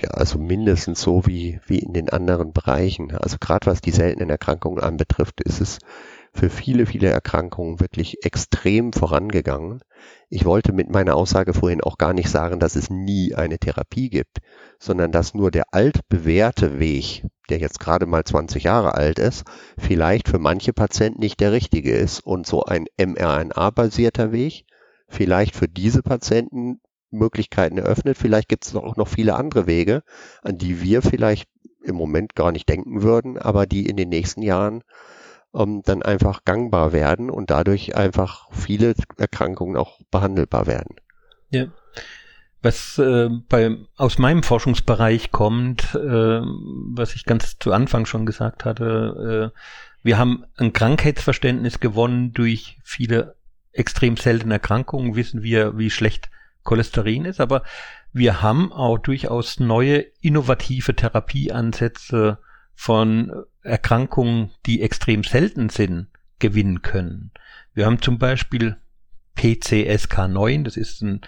Ja, 0.00 0.10
also 0.12 0.38
mindestens 0.38 1.02
so 1.02 1.26
wie, 1.26 1.60
wie 1.66 1.80
in 1.80 1.92
den 1.92 2.08
anderen 2.08 2.52
Bereichen. 2.52 3.14
Also 3.14 3.36
gerade 3.38 3.66
was 3.66 3.80
die 3.80 3.90
seltenen 3.90 4.30
Erkrankungen 4.30 4.82
anbetrifft, 4.82 5.42
ist 5.42 5.60
es 5.60 5.78
für 6.32 6.50
viele, 6.50 6.86
viele 6.86 7.08
Erkrankungen 7.08 7.80
wirklich 7.80 8.24
extrem 8.24 8.92
vorangegangen. 8.92 9.80
Ich 10.28 10.44
wollte 10.44 10.72
mit 10.72 10.90
meiner 10.90 11.16
Aussage 11.16 11.54
vorhin 11.54 11.80
auch 11.80 11.98
gar 11.98 12.12
nicht 12.12 12.28
sagen, 12.28 12.60
dass 12.60 12.76
es 12.76 12.90
nie 12.90 13.34
eine 13.34 13.58
Therapie 13.58 14.10
gibt, 14.10 14.38
sondern 14.78 15.12
dass 15.12 15.34
nur 15.34 15.50
der 15.50 15.72
altbewährte 15.72 16.78
Weg, 16.78 17.26
der 17.48 17.58
jetzt 17.58 17.80
gerade 17.80 18.06
mal 18.06 18.24
20 18.24 18.64
Jahre 18.64 18.94
alt 18.94 19.18
ist, 19.18 19.44
vielleicht 19.78 20.28
für 20.28 20.38
manche 20.38 20.72
Patienten 20.72 21.20
nicht 21.20 21.40
der 21.40 21.52
richtige 21.52 21.92
ist 21.92 22.20
und 22.20 22.46
so 22.46 22.64
ein 22.64 22.86
mRNA-basierter 22.98 24.32
Weg 24.32 24.64
vielleicht 25.08 25.56
für 25.56 25.68
diese 25.68 26.02
Patienten 26.02 26.80
Möglichkeiten 27.10 27.78
eröffnet. 27.78 28.18
Vielleicht 28.18 28.48
gibt 28.48 28.66
es 28.66 28.76
auch 28.76 28.96
noch 28.96 29.08
viele 29.08 29.34
andere 29.34 29.66
Wege, 29.66 30.02
an 30.42 30.58
die 30.58 30.82
wir 30.82 31.02
vielleicht 31.02 31.48
im 31.82 31.96
Moment 31.96 32.34
gar 32.34 32.52
nicht 32.52 32.68
denken 32.68 33.02
würden, 33.02 33.38
aber 33.38 33.66
die 33.66 33.86
in 33.86 33.96
den 33.96 34.10
nächsten 34.10 34.42
Jahren 34.42 34.82
ähm, 35.54 35.82
dann 35.84 36.02
einfach 36.02 36.44
gangbar 36.44 36.92
werden 36.92 37.30
und 37.30 37.50
dadurch 37.50 37.96
einfach 37.96 38.48
viele 38.52 38.94
Erkrankungen 39.16 39.76
auch 39.76 40.00
behandelbar 40.10 40.66
werden. 40.66 40.96
Ja. 41.50 41.66
Was 42.60 42.98
äh, 42.98 43.28
bei, 43.48 43.76
aus 43.96 44.18
meinem 44.18 44.42
Forschungsbereich 44.42 45.30
kommt, 45.30 45.94
äh, 45.94 46.40
was 46.40 47.14
ich 47.14 47.24
ganz 47.24 47.58
zu 47.58 47.72
Anfang 47.72 48.04
schon 48.04 48.26
gesagt 48.26 48.64
hatte, 48.64 49.52
äh, 49.54 49.58
wir 50.02 50.18
haben 50.18 50.44
ein 50.56 50.72
Krankheitsverständnis 50.72 51.80
gewonnen 51.80 52.32
durch 52.32 52.78
viele 52.82 53.36
extrem 53.72 54.16
seltene 54.16 54.54
Erkrankungen, 54.54 55.14
wissen 55.14 55.42
wir, 55.42 55.78
wie 55.78 55.90
schlecht 55.90 56.30
Cholesterin 56.64 57.24
ist, 57.24 57.40
aber 57.40 57.62
wir 58.12 58.42
haben 58.42 58.72
auch 58.72 58.98
durchaus 58.98 59.60
neue 59.60 59.98
innovative 60.20 60.96
Therapieansätze 60.96 62.38
von 62.74 63.32
Erkrankungen, 63.68 64.50
die 64.66 64.82
extrem 64.82 65.24
selten 65.24 65.68
sind, 65.68 66.08
gewinnen 66.38 66.82
können. 66.82 67.30
Wir 67.74 67.86
haben 67.86 68.02
zum 68.02 68.18
Beispiel 68.18 68.76
PCSK9, 69.36 70.64
das 70.64 70.76
ist 70.76 71.02
ein 71.02 71.20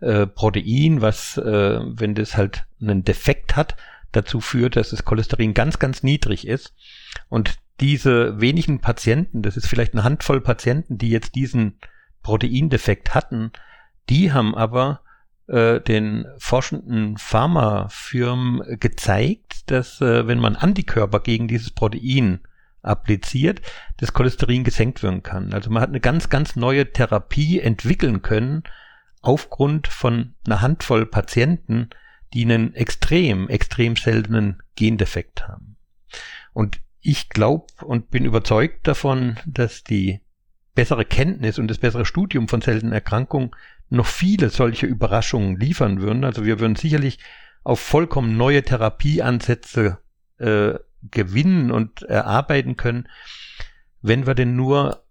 äh, 0.00 0.26
Protein, 0.26 1.00
was, 1.00 1.36
äh, 1.36 1.80
wenn 1.82 2.14
das 2.14 2.36
halt 2.36 2.66
einen 2.80 3.04
Defekt 3.04 3.56
hat, 3.56 3.76
dazu 4.12 4.40
führt, 4.40 4.76
dass 4.76 4.90
das 4.90 5.04
Cholesterin 5.04 5.54
ganz, 5.54 5.78
ganz 5.78 6.02
niedrig 6.02 6.46
ist. 6.46 6.74
Und 7.28 7.58
diese 7.80 8.40
wenigen 8.40 8.80
Patienten, 8.80 9.42
das 9.42 9.56
ist 9.56 9.66
vielleicht 9.66 9.92
eine 9.92 10.04
Handvoll 10.04 10.40
Patienten, 10.40 10.98
die 10.98 11.10
jetzt 11.10 11.34
diesen 11.34 11.78
Proteindefekt 12.22 13.14
hatten, 13.14 13.52
die 14.08 14.32
haben 14.32 14.54
aber 14.54 15.00
äh, 15.48 15.80
den 15.80 16.26
forschenden 16.38 17.18
Pharmafirmen 17.18 18.78
gezeigt, 18.80 19.70
dass 19.70 20.00
äh, 20.00 20.26
wenn 20.26 20.40
man 20.40 20.56
Antikörper 20.56 21.20
gegen 21.20 21.48
dieses 21.48 21.70
Protein 21.70 22.40
appliziert, 22.82 23.60
das 23.96 24.12
Cholesterin 24.12 24.64
gesenkt 24.64 25.02
werden 25.02 25.22
kann. 25.22 25.52
Also 25.52 25.70
man 25.70 25.82
hat 25.82 25.90
eine 25.90 26.00
ganz, 26.00 26.28
ganz 26.28 26.56
neue 26.56 26.92
Therapie 26.92 27.60
entwickeln 27.60 28.22
können 28.22 28.62
aufgrund 29.22 29.88
von 29.88 30.34
einer 30.46 30.62
Handvoll 30.62 31.04
Patienten, 31.04 31.90
die 32.32 32.44
einen 32.44 32.74
extrem, 32.74 33.48
extrem 33.48 33.96
seltenen 33.96 34.62
Gendefekt 34.76 35.48
haben. 35.48 35.76
Und 36.52 36.80
ich 37.00 37.28
glaube 37.28 37.66
und 37.82 38.10
bin 38.10 38.24
überzeugt 38.24 38.86
davon, 38.86 39.36
dass 39.46 39.84
die 39.84 40.20
bessere 40.74 41.04
Kenntnis 41.04 41.58
und 41.58 41.68
das 41.68 41.78
bessere 41.78 42.04
Studium 42.04 42.48
von 42.48 42.60
seltenen 42.60 42.92
Erkrankungen 42.92 43.50
noch 43.88 44.06
viele 44.06 44.50
solche 44.50 44.86
Überraschungen 44.86 45.58
liefern 45.58 46.00
würden. 46.00 46.24
Also 46.24 46.44
wir 46.44 46.60
würden 46.60 46.76
sicherlich 46.76 47.18
auf 47.64 47.80
vollkommen 47.80 48.36
neue 48.36 48.62
Therapieansätze 48.62 49.98
äh, 50.38 50.74
gewinnen 51.10 51.70
und 51.70 52.02
erarbeiten 52.02 52.76
können, 52.76 53.08
wenn 54.02 54.26
wir 54.26 54.34
denn 54.34 54.56
nur 54.56 55.02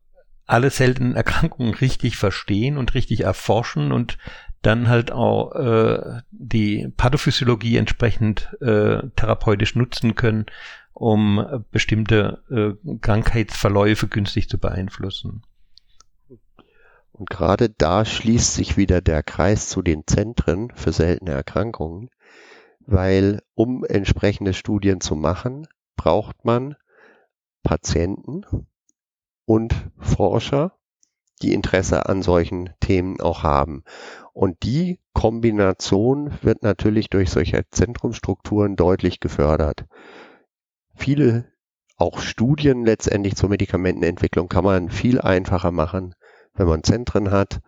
alle 0.46 0.70
seltenen 0.70 1.16
Erkrankungen 1.16 1.74
richtig 1.74 2.18
verstehen 2.18 2.78
und 2.78 2.94
richtig 2.94 3.22
erforschen 3.22 3.92
und 3.92 4.18
dann 4.62 4.88
halt 4.88 5.12
auch 5.12 5.54
äh, 5.56 6.22
die 6.32 6.88
Pathophysiologie 6.98 7.78
entsprechend 7.78 8.52
äh, 8.62 9.04
therapeutisch 9.16 9.76
nutzen 9.76 10.16
können, 10.16 10.48
um 10.94 11.66
bestimmte 11.72 12.42
äh, 12.50 12.98
Krankheitsverläufe 13.00 14.08
günstig 14.08 14.50
zu 14.50 14.58
beeinflussen. 14.58 15.44
Und 17.18 17.30
gerade 17.30 17.70
da 17.70 18.04
schließt 18.04 18.56
sich 18.56 18.76
wieder 18.76 19.00
der 19.00 19.24
Kreis 19.24 19.70
zu 19.70 19.82
den 19.82 20.06
Zentren 20.06 20.70
für 20.76 20.92
seltene 20.92 21.32
Erkrankungen, 21.32 22.10
weil 22.82 23.42
um 23.54 23.86
entsprechende 23.86 24.54
Studien 24.54 25.00
zu 25.00 25.16
machen, 25.16 25.66
braucht 25.96 26.44
man 26.44 26.76
Patienten 27.64 28.42
und 29.46 29.74
Forscher, 29.98 30.78
die 31.42 31.54
Interesse 31.54 32.10
an 32.10 32.22
solchen 32.22 32.72
Themen 32.82 33.22
auch 33.22 33.44
haben. 33.44 33.86
Und 34.34 34.64
die 34.64 35.00
Kombination 35.14 36.38
wird 36.42 36.64
natürlich 36.64 37.10
durch 37.10 37.30
solche 37.30 37.64
Zentrumstrukturen 37.72 38.76
deutlich 38.76 39.22
gefördert. 39.22 39.86
Viele 40.96 41.50
auch 41.96 42.20
Studien 42.20 42.84
letztendlich 42.84 43.38
zur 43.38 43.48
Medikamentenentwicklung 43.48 44.50
kann 44.50 44.66
man 44.66 44.90
viel 44.90 45.22
einfacher 45.22 45.72
machen, 45.72 46.14
wenn 46.56 46.68
man 46.68 46.84
Zentren 46.84 47.32
hat, 47.32 47.62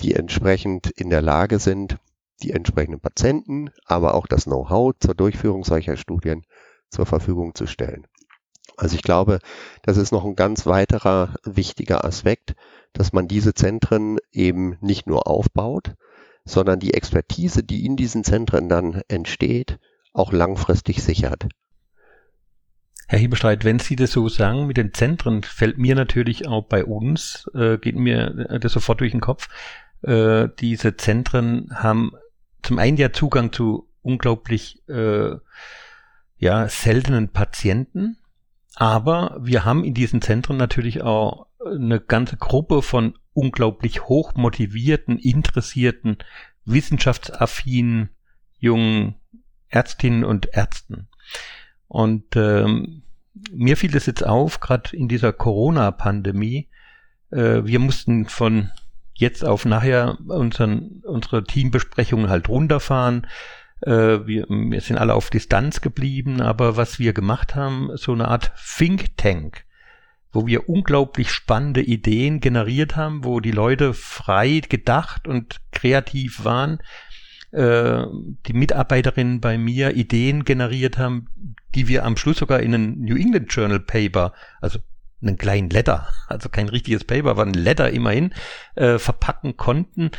die 0.00 0.14
entsprechend 0.14 0.90
in 0.90 1.10
der 1.10 1.22
Lage 1.22 1.58
sind, 1.58 1.98
die 2.42 2.52
entsprechenden 2.52 3.00
Patienten, 3.00 3.70
aber 3.86 4.14
auch 4.14 4.26
das 4.26 4.44
Know-how 4.44 4.94
zur 5.00 5.14
Durchführung 5.14 5.64
solcher 5.64 5.96
Studien 5.96 6.42
zur 6.90 7.06
Verfügung 7.06 7.54
zu 7.54 7.66
stellen. 7.66 8.06
Also 8.76 8.94
ich 8.94 9.02
glaube, 9.02 9.38
das 9.82 9.96
ist 9.96 10.12
noch 10.12 10.24
ein 10.24 10.36
ganz 10.36 10.66
weiterer 10.66 11.34
wichtiger 11.44 12.04
Aspekt, 12.04 12.54
dass 12.92 13.12
man 13.12 13.26
diese 13.26 13.54
Zentren 13.54 14.18
eben 14.32 14.76
nicht 14.80 15.06
nur 15.06 15.26
aufbaut, 15.26 15.94
sondern 16.44 16.78
die 16.78 16.94
Expertise, 16.94 17.62
die 17.62 17.86
in 17.86 17.96
diesen 17.96 18.22
Zentren 18.22 18.68
dann 18.68 19.02
entsteht, 19.08 19.78
auch 20.12 20.32
langfristig 20.32 21.02
sichert. 21.02 21.48
Herr 23.08 23.18
Hebestreit, 23.18 23.64
wenn 23.64 23.78
Sie 23.78 23.94
das 23.94 24.10
so 24.10 24.28
sagen 24.28 24.66
mit 24.66 24.76
den 24.76 24.92
Zentren, 24.92 25.42
fällt 25.42 25.78
mir 25.78 25.94
natürlich 25.94 26.48
auch 26.48 26.64
bei 26.64 26.84
uns, 26.84 27.48
äh, 27.54 27.78
geht 27.78 27.96
mir 27.96 28.58
das 28.60 28.72
sofort 28.72 29.00
durch 29.00 29.12
den 29.12 29.20
Kopf, 29.20 29.48
äh, 30.02 30.48
diese 30.58 30.96
Zentren 30.96 31.70
haben 31.74 32.12
zum 32.62 32.78
einen 32.78 32.96
ja 32.96 33.12
Zugang 33.12 33.52
zu 33.52 33.88
unglaublich 34.02 34.82
äh, 34.88 35.36
ja, 36.38 36.68
seltenen 36.68 37.28
Patienten, 37.28 38.18
aber 38.74 39.38
wir 39.40 39.64
haben 39.64 39.84
in 39.84 39.94
diesen 39.94 40.20
Zentren 40.20 40.56
natürlich 40.56 41.02
auch 41.02 41.46
eine 41.64 42.00
ganze 42.00 42.36
Gruppe 42.36 42.82
von 42.82 43.18
unglaublich 43.32 44.04
hoch 44.04 44.34
motivierten, 44.34 45.18
interessierten, 45.18 46.18
wissenschaftsaffinen 46.64 48.10
jungen 48.58 49.14
Ärztinnen 49.68 50.24
und 50.24 50.46
Ärzten. 50.52 51.08
Und 51.88 52.36
ähm, 52.36 53.02
mir 53.52 53.76
fiel 53.76 53.94
es 53.96 54.06
jetzt 54.06 54.26
auf, 54.26 54.60
gerade 54.60 54.96
in 54.96 55.08
dieser 55.08 55.32
Corona-Pandemie, 55.32 56.68
äh, 57.30 57.64
wir 57.64 57.78
mussten 57.78 58.26
von 58.26 58.70
jetzt 59.14 59.44
auf 59.44 59.64
nachher 59.64 60.18
unseren, 60.28 61.02
unsere 61.04 61.44
Teambesprechungen 61.44 62.28
halt 62.28 62.48
runterfahren. 62.48 63.26
Äh, 63.80 64.26
wir, 64.26 64.46
wir 64.48 64.80
sind 64.80 64.98
alle 64.98 65.14
auf 65.14 65.30
Distanz 65.30 65.80
geblieben, 65.80 66.40
aber 66.40 66.76
was 66.76 66.98
wir 66.98 67.12
gemacht 67.12 67.54
haben, 67.54 67.90
so 67.96 68.12
eine 68.12 68.28
Art 68.28 68.52
Think 68.76 69.16
Tank, 69.16 69.64
wo 70.32 70.46
wir 70.46 70.68
unglaublich 70.68 71.30
spannende 71.30 71.82
Ideen 71.82 72.40
generiert 72.40 72.96
haben, 72.96 73.24
wo 73.24 73.40
die 73.40 73.52
Leute 73.52 73.94
frei 73.94 74.60
gedacht 74.68 75.26
und 75.26 75.60
kreativ 75.72 76.44
waren, 76.44 76.80
äh, 77.56 78.06
die 78.46 78.52
Mitarbeiterinnen 78.52 79.40
bei 79.40 79.56
mir 79.56 79.96
Ideen 79.96 80.44
generiert 80.44 80.98
haben, 80.98 81.28
die 81.74 81.88
wir 81.88 82.04
am 82.04 82.16
Schluss 82.16 82.38
sogar 82.38 82.60
in 82.60 82.74
ein 82.74 83.00
New 83.00 83.16
England 83.16 83.52
Journal 83.52 83.80
Paper, 83.80 84.34
also 84.60 84.78
einen 85.22 85.38
kleinen 85.38 85.70
Letter, 85.70 86.08
also 86.28 86.48
kein 86.48 86.68
richtiges 86.68 87.04
Paper, 87.04 87.30
aber 87.30 87.42
ein 87.42 87.54
Letter 87.54 87.90
immerhin, 87.90 88.34
äh, 88.74 88.98
verpacken 88.98 89.56
konnten, 89.56 90.10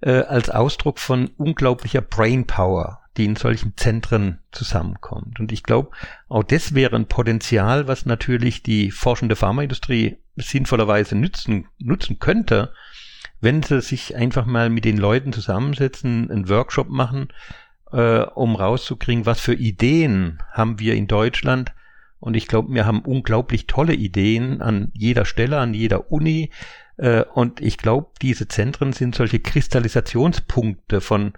äh, 0.00 0.22
als 0.22 0.48
Ausdruck 0.48 0.98
von 0.98 1.28
unglaublicher 1.36 2.00
Brainpower, 2.00 3.00
die 3.18 3.26
in 3.26 3.36
solchen 3.36 3.76
Zentren 3.76 4.38
zusammenkommt. 4.50 5.40
Und 5.40 5.52
ich 5.52 5.64
glaube, 5.64 5.90
auch 6.28 6.44
das 6.44 6.74
wäre 6.74 6.96
ein 6.96 7.06
Potenzial, 7.06 7.86
was 7.86 8.06
natürlich 8.06 8.62
die 8.62 8.90
forschende 8.90 9.36
Pharmaindustrie 9.36 10.16
sinnvollerweise 10.36 11.16
nützen, 11.16 11.66
nutzen 11.78 12.18
könnte, 12.18 12.72
wenn 13.40 13.62
sie 13.62 13.80
sich 13.80 14.16
einfach 14.16 14.46
mal 14.46 14.70
mit 14.70 14.84
den 14.84 14.96
Leuten 14.96 15.32
zusammensetzen, 15.32 16.30
einen 16.30 16.48
Workshop 16.48 16.88
machen, 16.88 17.28
äh, 17.92 18.20
um 18.20 18.56
rauszukriegen, 18.56 19.26
was 19.26 19.40
für 19.40 19.54
Ideen 19.54 20.42
haben 20.52 20.78
wir 20.78 20.94
in 20.94 21.06
Deutschland. 21.06 21.72
Und 22.20 22.34
ich 22.34 22.48
glaube, 22.48 22.74
wir 22.74 22.84
haben 22.84 23.00
unglaublich 23.00 23.66
tolle 23.66 23.94
Ideen 23.94 24.60
an 24.60 24.90
jeder 24.92 25.24
Stelle, 25.24 25.58
an 25.58 25.72
jeder 25.72 26.10
Uni. 26.10 26.50
Äh, 26.96 27.22
und 27.22 27.60
ich 27.60 27.78
glaube, 27.78 28.10
diese 28.20 28.48
Zentren 28.48 28.92
sind 28.92 29.14
solche 29.14 29.38
Kristallisationspunkte 29.38 31.00
von 31.00 31.34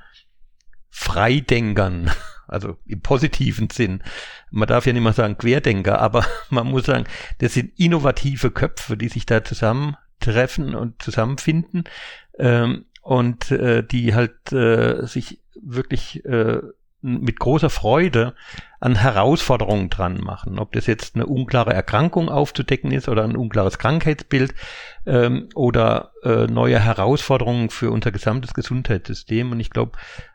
Freidenkern, 0.88 2.10
also 2.48 2.78
im 2.86 3.02
positiven 3.02 3.68
Sinn. 3.68 4.02
Man 4.50 4.68
darf 4.68 4.86
ja 4.86 4.92
nicht 4.94 5.02
mal 5.02 5.12
sagen 5.12 5.36
Querdenker, 5.36 6.00
aber 6.00 6.24
man 6.50 6.66
muss 6.66 6.86
sagen, 6.86 7.04
das 7.38 7.54
sind 7.54 7.78
innovative 7.78 8.50
Köpfe, 8.50 8.96
die 8.96 9.08
sich 9.08 9.26
da 9.26 9.44
zusammentreffen 10.20 10.74
und 10.74 11.02
zusammenfinden 11.02 11.84
ähm, 12.38 12.86
und 13.02 13.50
äh, 13.50 13.82
die 13.82 14.14
halt 14.14 14.52
äh, 14.52 15.06
sich 15.06 15.40
wirklich 15.60 16.24
äh, 16.24 16.60
mit 17.02 17.40
großer 17.40 17.70
Freude 17.70 18.34
an 18.78 18.94
Herausforderungen 18.94 19.88
dran 19.88 20.20
machen. 20.20 20.58
Ob 20.58 20.72
das 20.72 20.86
jetzt 20.86 21.14
eine 21.14 21.24
unklare 21.24 21.72
Erkrankung 21.72 22.28
aufzudecken 22.28 22.92
ist 22.92 23.08
oder 23.08 23.24
ein 23.24 23.36
unklares 23.36 23.78
Krankheitsbild 23.78 24.54
ähm, 25.06 25.48
oder 25.54 26.12
äh, 26.22 26.46
neue 26.46 26.78
Herausforderungen 26.78 27.70
für 27.70 27.90
unser 27.90 28.12
gesamtes 28.12 28.52
Gesundheitssystem. 28.52 29.50
Und 29.50 29.60
ich 29.60 29.70
glaube, 29.70 29.92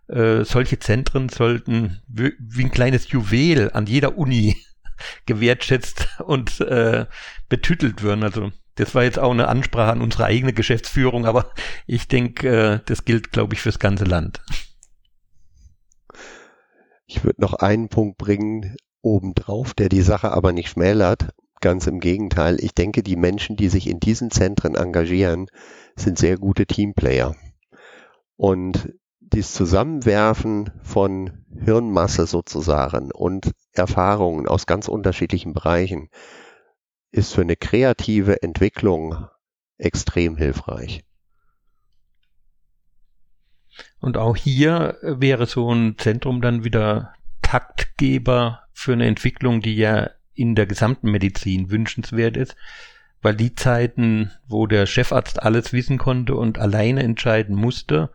äh, 0.08 0.44
solche 0.44 0.80
Zentren 0.80 1.30
sollten 1.30 2.02
wie, 2.08 2.34
ein 2.64 2.72
kleines 2.72 3.12
Juwel 3.12 3.70
an 3.72 3.86
jeder 3.86 4.18
Uni 4.18 4.58
gewertschätzt 5.28 6.08
und 6.26 6.62
äh, 6.62 7.06
betütelt 7.48 8.04
werden. 8.04 8.24
Also 8.24 8.52
das 8.76 8.94
war 8.94 9.04
jetzt 9.04 9.20
auch 9.20 9.32
eine 9.32 9.48
Ansprache 9.48 9.92
an 9.92 10.02
unsere 10.02 10.26
eigene 10.26 10.54
Geschäftsführung, 10.54 11.26
aber 11.26 11.52
ich 11.88 12.08
denke, 12.08 12.48
äh, 12.48 12.80
das 12.86 13.06
gilt, 13.06 13.32
glaube 13.32 13.54
ich, 13.54 13.62
fürs 13.62 13.80
ganze 13.80 14.06
Land. 14.06 14.42
Ich 17.08 17.24
würde 17.24 17.42
noch 17.42 17.54
einen 17.54 17.90
Punkt 17.90 18.18
bringen 18.18 18.76
obendrauf, 19.02 19.74
der 19.74 19.90
die 19.90 20.02
Sache 20.02 20.32
aber 20.32 20.52
nicht 20.52 20.70
schmälert. 20.70 21.30
Ganz 21.62 21.88
im 21.88 22.00
Gegenteil. 22.00 22.58
Ich 22.60 22.74
denke, 22.74 23.02
die 23.02 23.16
Menschen, 23.16 23.56
die 23.56 23.70
sich 23.70 23.88
in 23.88 24.00
diesen 24.00 24.30
Zentren 24.30 24.76
engagieren, 24.76 25.48
sind 25.96 26.18
sehr 26.18 26.38
gute 26.38 26.66
Teamplayer. 26.66 27.36
Und 28.36 28.94
dieses 29.20 29.54
Zusammenwerfen 29.54 30.72
von 30.84 31.46
Hirnmasse 31.64 32.28
sozusagen 32.28 33.12
und 33.12 33.52
Erfahrungen 33.72 34.48
aus 34.48 34.66
ganz 34.66 34.88
unterschiedlichen 34.88 35.54
Bereichen 35.54 36.10
ist 37.16 37.34
für 37.34 37.42
eine 37.42 37.56
kreative 37.56 38.44
Entwicklung 38.44 39.28
extrem 39.78 40.36
hilfreich. 40.36 41.06
Und 44.00 44.18
auch 44.18 44.36
hier 44.36 44.98
wäre 45.02 45.46
so 45.46 45.74
ein 45.74 45.98
Zentrum 45.98 46.42
dann 46.42 46.66
wieder 46.66 47.14
Taktgeber 47.42 48.64
für 48.74 48.94
eine 48.94 49.06
Entwicklung, 49.06 49.62
die 49.62 49.76
ja 49.76 50.10
in 50.34 50.56
der 50.56 50.66
gesamten 50.66 51.10
Medizin 51.10 51.72
wünschenswert 51.72 52.36
ist, 52.36 52.58
weil 53.22 53.36
die 53.36 53.56
Zeiten, 53.56 54.32
wo 54.48 54.68
der 54.68 54.86
Chefarzt 54.86 55.42
alles 55.42 55.72
wissen 55.72 55.98
konnte 55.98 56.36
und 56.36 56.60
alleine 56.60 57.02
entscheiden 57.02 57.56
musste, 57.56 58.12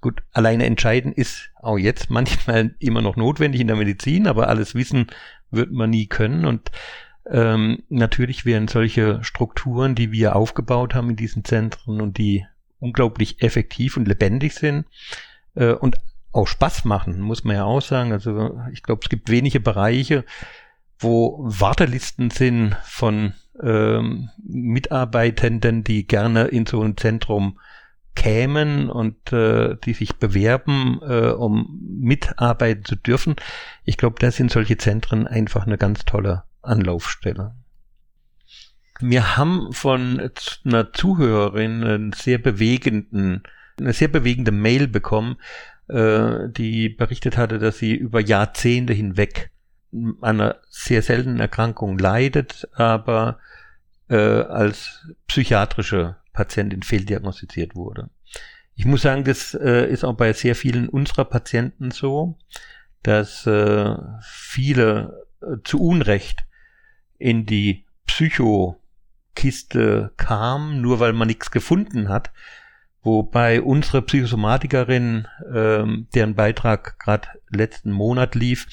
gut, 0.00 0.22
alleine 0.32 0.64
entscheiden 0.64 1.12
ist 1.12 1.50
auch 1.56 1.76
jetzt 1.76 2.08
manchmal 2.10 2.76
immer 2.78 3.02
noch 3.02 3.16
notwendig 3.16 3.60
in 3.60 3.66
der 3.66 3.76
Medizin, 3.76 4.28
aber 4.28 4.48
alles 4.48 4.76
wissen 4.76 5.08
wird 5.50 5.72
man 5.72 5.90
nie 5.90 6.06
können 6.06 6.46
und 6.46 6.70
ähm, 7.26 7.82
natürlich 7.88 8.44
wären 8.44 8.68
solche 8.68 9.22
Strukturen, 9.22 9.94
die 9.94 10.12
wir 10.12 10.36
aufgebaut 10.36 10.94
haben 10.94 11.10
in 11.10 11.16
diesen 11.16 11.44
Zentren 11.44 12.00
und 12.00 12.18
die 12.18 12.46
unglaublich 12.78 13.42
effektiv 13.42 13.96
und 13.96 14.08
lebendig 14.08 14.54
sind 14.54 14.86
äh, 15.54 15.72
und 15.72 15.96
auch 16.32 16.46
Spaß 16.46 16.84
machen, 16.84 17.20
muss 17.20 17.44
man 17.44 17.56
ja 17.56 17.64
auch 17.64 17.82
sagen. 17.82 18.12
Also 18.12 18.58
ich 18.72 18.82
glaube, 18.82 19.00
es 19.02 19.08
gibt 19.08 19.30
wenige 19.30 19.60
Bereiche, 19.60 20.24
wo 20.98 21.38
Wartelisten 21.42 22.30
sind 22.30 22.76
von 22.84 23.34
ähm, 23.62 24.30
Mitarbeitenden, 24.42 25.84
die 25.84 26.06
gerne 26.06 26.44
in 26.44 26.66
so 26.66 26.82
ein 26.82 26.96
Zentrum 26.96 27.58
kämen 28.14 28.90
und 28.90 29.32
äh, 29.32 29.76
die 29.84 29.94
sich 29.94 30.16
bewerben, 30.16 31.00
äh, 31.02 31.30
um 31.30 31.80
mitarbeiten 32.00 32.84
zu 32.84 32.96
dürfen. 32.96 33.36
Ich 33.84 33.96
glaube, 33.96 34.16
da 34.18 34.30
sind 34.30 34.50
solche 34.50 34.76
Zentren 34.76 35.26
einfach 35.26 35.66
eine 35.66 35.78
ganz 35.78 36.04
tolle 36.04 36.44
Anlaufstelle. 36.62 37.54
Wir 39.00 39.36
haben 39.36 39.72
von 39.72 40.30
einer 40.64 40.92
Zuhörerin 40.92 41.84
einen 41.84 42.12
sehr 42.12 42.38
bewegenden, 42.38 43.42
eine 43.78 43.92
sehr 43.92 44.08
bewegende 44.08 44.52
Mail 44.52 44.88
bekommen, 44.88 45.36
äh, 45.88 46.48
die 46.48 46.90
berichtet 46.90 47.36
hatte, 47.36 47.58
dass 47.58 47.78
sie 47.78 47.94
über 47.94 48.20
Jahrzehnte 48.20 48.92
hinweg 48.92 49.50
einer 50.20 50.56
sehr 50.68 51.02
seltenen 51.02 51.40
Erkrankung 51.40 51.98
leidet, 51.98 52.68
aber 52.74 53.38
äh, 54.08 54.16
als 54.16 55.08
psychiatrische 55.26 56.16
Patientin 56.32 56.82
fehldiagnostiziert 56.82 57.74
wurde. 57.74 58.10
Ich 58.74 58.84
muss 58.84 59.02
sagen, 59.02 59.24
das 59.24 59.54
äh, 59.54 59.90
ist 59.90 60.04
auch 60.04 60.14
bei 60.14 60.32
sehr 60.32 60.54
vielen 60.54 60.88
unserer 60.88 61.24
Patienten 61.24 61.90
so, 61.90 62.38
dass 63.02 63.46
äh, 63.46 63.96
viele 64.22 65.26
äh, 65.42 65.56
zu 65.64 65.80
Unrecht 65.82 66.44
in 67.20 67.46
die 67.46 67.84
Psycho 68.06 68.80
Kiste 69.36 70.10
kam, 70.16 70.80
nur 70.80 70.98
weil 70.98 71.12
man 71.12 71.28
nichts 71.28 71.50
gefunden 71.52 72.08
hat. 72.08 72.32
Wobei 73.02 73.62
unsere 73.62 74.02
Psychosomatikerin, 74.02 75.26
ähm, 75.54 76.08
deren 76.14 76.34
Beitrag 76.34 76.98
gerade 76.98 77.28
letzten 77.48 77.92
Monat 77.92 78.34
lief, 78.34 78.66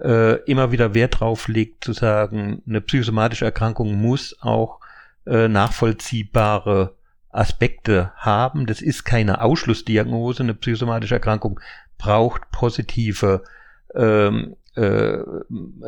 äh, 0.00 0.42
immer 0.50 0.72
wieder 0.72 0.94
Wert 0.94 1.20
drauf 1.20 1.48
legt, 1.48 1.84
zu 1.84 1.92
sagen, 1.92 2.62
eine 2.66 2.80
psychosomatische 2.80 3.44
Erkrankung 3.44 3.94
muss 3.94 4.36
auch 4.40 4.80
äh, 5.26 5.46
nachvollziehbare 5.46 6.96
Aspekte 7.28 8.12
haben. 8.16 8.66
Das 8.66 8.82
ist 8.82 9.04
keine 9.04 9.42
Ausschlussdiagnose. 9.42 10.42
Eine 10.42 10.54
psychosomatische 10.54 11.14
Erkrankung 11.14 11.60
braucht 11.98 12.50
positive 12.50 13.44
ähm, 13.94 14.56
äh, 14.74 15.18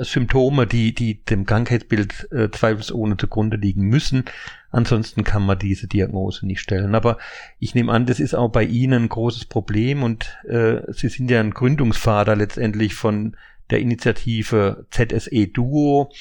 Symptome, 0.00 0.66
die, 0.66 0.94
die 0.94 1.24
dem 1.24 1.46
Krankheitsbild 1.46 2.28
äh, 2.32 2.50
zweifelsohne 2.50 3.16
zugrunde 3.16 3.56
liegen 3.56 3.82
müssen. 3.82 4.24
Ansonsten 4.70 5.24
kann 5.24 5.46
man 5.46 5.58
diese 5.58 5.86
Diagnose 5.86 6.46
nicht 6.46 6.60
stellen. 6.60 6.94
Aber 6.94 7.18
ich 7.58 7.74
nehme 7.74 7.92
an, 7.92 8.06
das 8.06 8.20
ist 8.20 8.34
auch 8.34 8.50
bei 8.50 8.64
Ihnen 8.64 9.04
ein 9.04 9.08
großes 9.08 9.46
Problem 9.46 10.02
und 10.02 10.36
äh, 10.48 10.80
Sie 10.92 11.08
sind 11.08 11.30
ja 11.30 11.40
ein 11.40 11.52
Gründungsvater 11.52 12.36
letztendlich 12.36 12.94
von 12.94 13.36
der 13.70 13.80
Initiative 13.80 14.86
ZSE 14.90 15.46
Duo, 15.46 16.12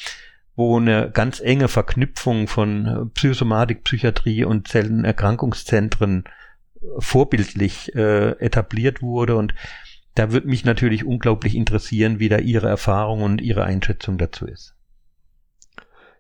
wo 0.56 0.78
eine 0.78 1.10
ganz 1.12 1.40
enge 1.40 1.68
Verknüpfung 1.68 2.48
von 2.48 3.12
Psychosomatik, 3.16 3.84
Psychiatrie 3.84 4.46
und 4.46 4.68
Zellenerkrankungszentren 4.68 6.26
vorbildlich 7.00 7.96
äh, 7.96 8.32
etabliert 8.40 9.02
wurde 9.02 9.36
und 9.36 9.54
da 10.16 10.32
würde 10.32 10.48
mich 10.48 10.66
natürlich 10.66 11.06
unglaublich 11.06 11.56
interessieren, 11.56 12.20
wie 12.20 12.30
da 12.30 12.38
Ihre 12.38 12.68
Erfahrung 12.68 13.24
und 13.24 13.42
Ihre 13.42 13.64
Einschätzung 13.64 14.18
dazu 14.18 14.46
ist. 14.46 14.76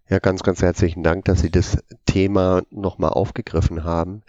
Ja, 0.10 0.20
ganz, 0.20 0.44
ganz 0.44 0.62
herzlichen 0.62 1.04
Dank, 1.04 1.26
dass 1.26 1.39
Sie 1.39 1.52
das 1.52 1.78
Thema 2.06 2.64
nochmal 2.70 3.12
aufgegriffen 3.12 3.84
haben. 3.84 4.24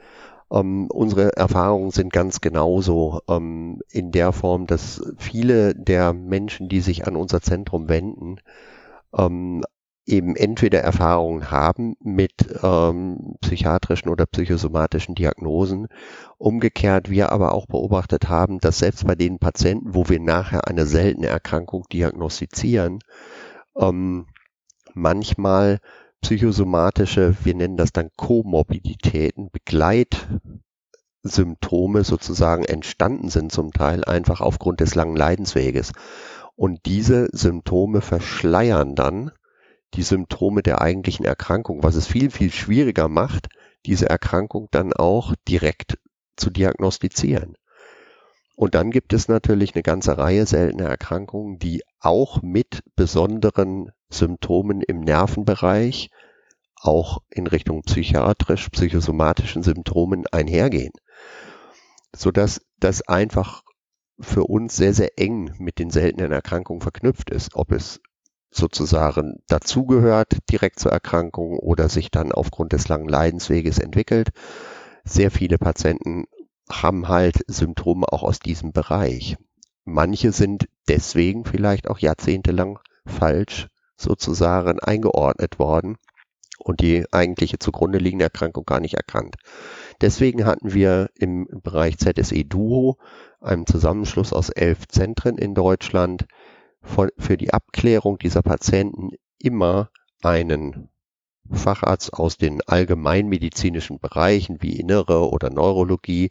Ähm, 0.51 0.87
unsere 0.91 1.37
Erfahrungen 1.37 1.91
sind 1.91 2.12
ganz 2.12 2.41
genauso 2.41 3.23
ähm, 3.29 3.81
in 3.91 4.12
der 4.12 4.33
Form, 4.33 4.67
dass 4.67 5.03
viele 5.19 5.75
der 5.75 6.12
Menschen, 6.12 6.69
die 6.69 6.81
sich 6.81 7.07
an 7.07 7.17
unser 7.17 7.41
Zentrum 7.41 7.89
wenden, 7.89 8.37
ähm, 9.17 9.65
eben 10.07 10.36
entweder 10.36 10.80
Erfahrungen 10.80 11.50
haben 11.50 11.96
mit 12.00 12.34
ähm, 12.62 13.36
psychiatrischen 13.40 14.11
oder 14.11 14.26
psychosomatischen 14.26 15.14
Diagnosen. 15.14 15.88
Umgekehrt 16.36 17.11
wir 17.11 17.32
aber 17.32 17.52
auch 17.52 17.66
beobachtet 17.66 18.28
haben, 18.28 18.59
dass 18.59 18.78
selbst 18.78 19.07
bei 19.07 19.14
den 19.14 19.38
Patienten, 19.38 19.94
wo 19.94 20.09
wir 20.09 20.20
nachher 20.20 20.68
eine 20.68 20.84
seltene 20.84 21.28
Erkrankung 21.28 21.84
diagnostizieren, 21.90 22.98
ähm, 23.76 24.26
manchmal 24.92 25.80
psychosomatische, 26.20 27.36
wir 27.42 27.55
nennen 27.55 27.76
das 27.76 27.92
dann 27.92 28.11
Komorbiditäten, 28.16 29.50
Begleitsymptome 29.50 32.05
sozusagen 32.05 32.64
entstanden 32.64 33.30
sind 33.30 33.52
zum 33.52 33.72
Teil 33.72 34.05
einfach 34.05 34.40
aufgrund 34.40 34.80
des 34.80 34.94
langen 34.94 35.16
Leidensweges. 35.16 35.92
Und 36.57 36.86
diese 36.86 37.28
Symptome 37.32 38.00
verschleiern 38.00 38.94
dann 38.94 39.32
die 39.95 40.03
Symptome 40.03 40.62
der 40.62 40.80
eigentlichen 40.80 41.24
Erkrankung, 41.24 41.82
was 41.82 41.95
es 41.95 42.07
viel, 42.07 42.30
viel 42.30 42.51
schwieriger 42.51 43.09
macht, 43.09 43.49
diese 43.86 44.09
Erkrankung 44.09 44.68
dann 44.70 44.92
auch 44.92 45.34
direkt 45.49 45.99
zu 46.36 46.51
diagnostizieren. 46.51 47.57
Und 48.57 48.74
dann 48.74 48.90
gibt 48.90 49.12
es 49.12 49.28
natürlich 49.28 49.74
eine 49.74 49.82
ganze 49.82 50.16
Reihe 50.16 50.47
seltener 50.47 50.88
Erkrankungen, 50.88 51.59
die 51.59 51.82
auch 52.01 52.40
mit 52.42 52.82
besonderen 52.95 53.90
Symptomen 54.11 54.80
im 54.80 55.01
Nervenbereich, 55.01 56.11
auch 56.76 57.18
in 57.30 57.47
Richtung 57.47 57.82
psychiatrisch, 57.82 58.68
psychosomatischen 58.68 59.62
Symptomen 59.62 60.26
einhergehen. 60.30 60.92
Sodass 62.14 62.61
das 62.78 63.03
einfach 63.03 63.62
für 64.20 64.45
uns 64.45 64.76
sehr, 64.76 64.95
sehr 64.95 65.18
eng 65.18 65.55
mit 65.59 65.78
den 65.78 65.90
seltenen 65.90 66.30
Erkrankungen 66.30 66.80
verknüpft 66.80 67.30
ist, 67.30 67.57
ob 67.57 67.72
es 67.72 68.01
sozusagen 68.55 69.42
dazugehört 69.48 70.38
direkt 70.50 70.78
zur 70.78 70.92
Erkrankung 70.92 71.59
oder 71.59 71.88
sich 71.88 72.11
dann 72.11 72.32
aufgrund 72.32 72.72
des 72.72 72.88
langen 72.88 73.09
Leidensweges 73.09 73.78
entwickelt. 73.78 74.30
Sehr 75.05 75.30
viele 75.30 75.59
Patienten 75.59 76.24
haben 76.70 77.09
halt 77.09 77.44
Symptome 77.48 78.07
auch 78.11 78.22
aus 78.22 78.38
diesem 78.38 78.72
Bereich. 78.72 79.36
Manche 79.84 80.32
sind 80.32 80.66
deswegen 80.88 81.44
vielleicht 81.44 81.90
auch 81.90 81.98
jahrzehntelang 81.98 82.78
falsch 83.05 83.68
sozusagen 83.96 84.80
eingeordnet 84.80 85.59
worden 85.59 85.96
und 86.59 86.80
die 86.80 87.05
eigentliche 87.12 87.59
zugrunde 87.59 87.98
liegende 87.98 88.24
Erkrankung 88.24 88.64
gar 88.64 88.80
nicht 88.80 88.94
erkannt. 88.94 89.36
Deswegen 90.00 90.46
hatten 90.46 90.72
wir 90.72 91.11
im 91.14 91.46
Bereich 91.62 91.98
ZSE 91.98 92.44
Duo, 92.44 92.98
einem 93.40 93.66
Zusammenschluss 93.66 94.32
aus 94.32 94.48
elf 94.48 94.88
Zentren 94.88 95.36
in 95.36 95.55
Deutschland, 95.55 96.26
für 96.85 97.37
die 97.37 97.53
Abklärung 97.53 98.18
dieser 98.18 98.43
Patienten 98.43 99.11
immer 99.39 99.91
einen 100.22 100.89
Facharzt 101.51 102.14
aus 102.14 102.37
den 102.37 102.62
allgemeinmedizinischen 102.62 103.99
Bereichen 103.99 104.62
wie 104.62 104.78
Innere 104.78 105.28
oder 105.28 105.51
Neurologie 105.51 106.30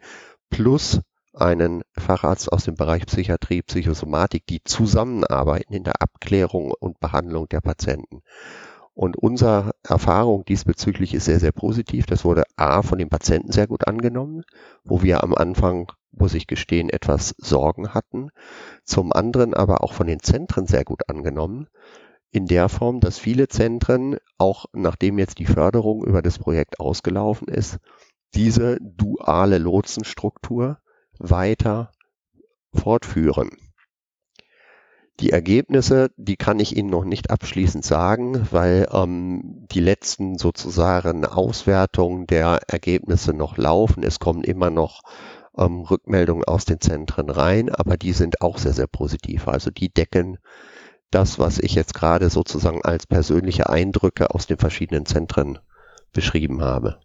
plus 0.50 1.02
einen 1.34 1.84
Facharzt 1.98 2.52
aus 2.52 2.66
dem 2.66 2.76
Bereich 2.76 3.06
Psychiatrie, 3.06 3.62
Psychosomatik, 3.62 4.46
die 4.48 4.64
zusammenarbeiten 4.64 5.74
in 5.74 5.84
der 5.84 6.02
Abklärung 6.02 6.74
und 6.80 7.00
Behandlung 7.00 7.48
der 7.50 7.62
Patienten. 7.62 8.22
Und 8.94 9.18
unsere 9.18 9.72
Erfahrung 9.82 10.46
diesbezüglich 10.46 11.16
ist 11.16 11.26
sehr, 11.26 11.40
sehr 11.40 11.52
positiv. 11.52 12.06
Das 12.06 12.24
wurde 12.24 12.44
A 12.56 12.84
von 12.84 13.00
den 13.00 13.10
Patienten 13.10 13.52
sehr 13.52 13.66
gut 13.66 13.88
angenommen, 13.88 14.44
wo 14.84 15.02
wir 15.02 15.24
am 15.24 15.34
Anfang, 15.34 15.92
muss 16.14 16.34
ich 16.34 16.48
gestehen, 16.48 16.90
etwas 16.90 17.36
Sorgen 17.38 17.94
hatten. 17.94 18.30
Zum 18.84 19.12
anderen 19.12 19.54
aber 19.54 19.84
auch 19.84 19.94
von 19.94 20.08
den 20.08 20.22
Zentren 20.22 20.66
sehr 20.66 20.84
gut 20.84 21.10
angenommen. 21.10 21.68
In 22.32 22.48
der 22.48 22.70
Form, 22.70 23.00
dass 23.00 23.20
viele 23.20 23.48
Zentren, 23.48 24.18
auch 24.38 24.66
nachdem 24.74 25.20
jetzt 25.20 25.40
die 25.40 25.46
Förderung 25.46 26.04
über 26.04 26.22
das 26.22 26.40
Projekt 26.40 26.80
ausgelaufen 26.80 27.48
ist, 27.48 27.78
diese 28.34 28.78
duale 28.82 29.60
Lotsenstruktur 29.60 30.80
weiter 31.20 31.92
fortführen. 32.74 33.52
Die 35.20 35.30
Ergebnisse, 35.30 36.10
die 36.18 36.38
kann 36.38 36.60
ich 36.60 36.76
Ihnen 36.76 36.90
noch 36.90 37.06
nicht 37.06 37.30
abschließend 37.30 37.86
sagen, 37.86 38.48
weil 38.50 38.88
ähm, 38.92 39.68
die 39.72 39.80
letzten 39.80 40.40
sozusagen 40.40 41.24
Auswertungen 41.24 42.26
der 42.26 42.62
Ergebnisse 42.68 43.32
noch 43.34 43.58
laufen. 43.58 44.02
Es 44.02 44.20
kommen 44.20 44.44
immer 44.44 44.72
noch 44.72 45.04
ähm, 45.58 45.82
Rückmeldungen 45.82 46.44
aus 46.44 46.66
den 46.66 46.80
Zentren 46.80 47.30
rein, 47.30 47.70
aber 47.70 47.98
die 47.98 48.14
sind 48.14 48.42
auch 48.42 48.58
sehr, 48.58 48.74
sehr 48.74 48.88
positiv. 48.88 49.48
Also 49.48 49.72
die 49.72 49.90
decken 49.90 50.38
das, 51.12 51.38
was 51.40 51.60
ich 51.60 51.76
jetzt 51.76 51.94
gerade 51.94 52.30
sozusagen 52.30 52.84
als 52.84 53.06
persönliche 53.06 53.70
Eindrücke 53.70 54.34
aus 54.34 54.48
den 54.48 54.58
verschiedenen 54.58 55.06
Zentren 55.06 55.60
beschrieben 56.12 56.62
habe. 56.62 57.00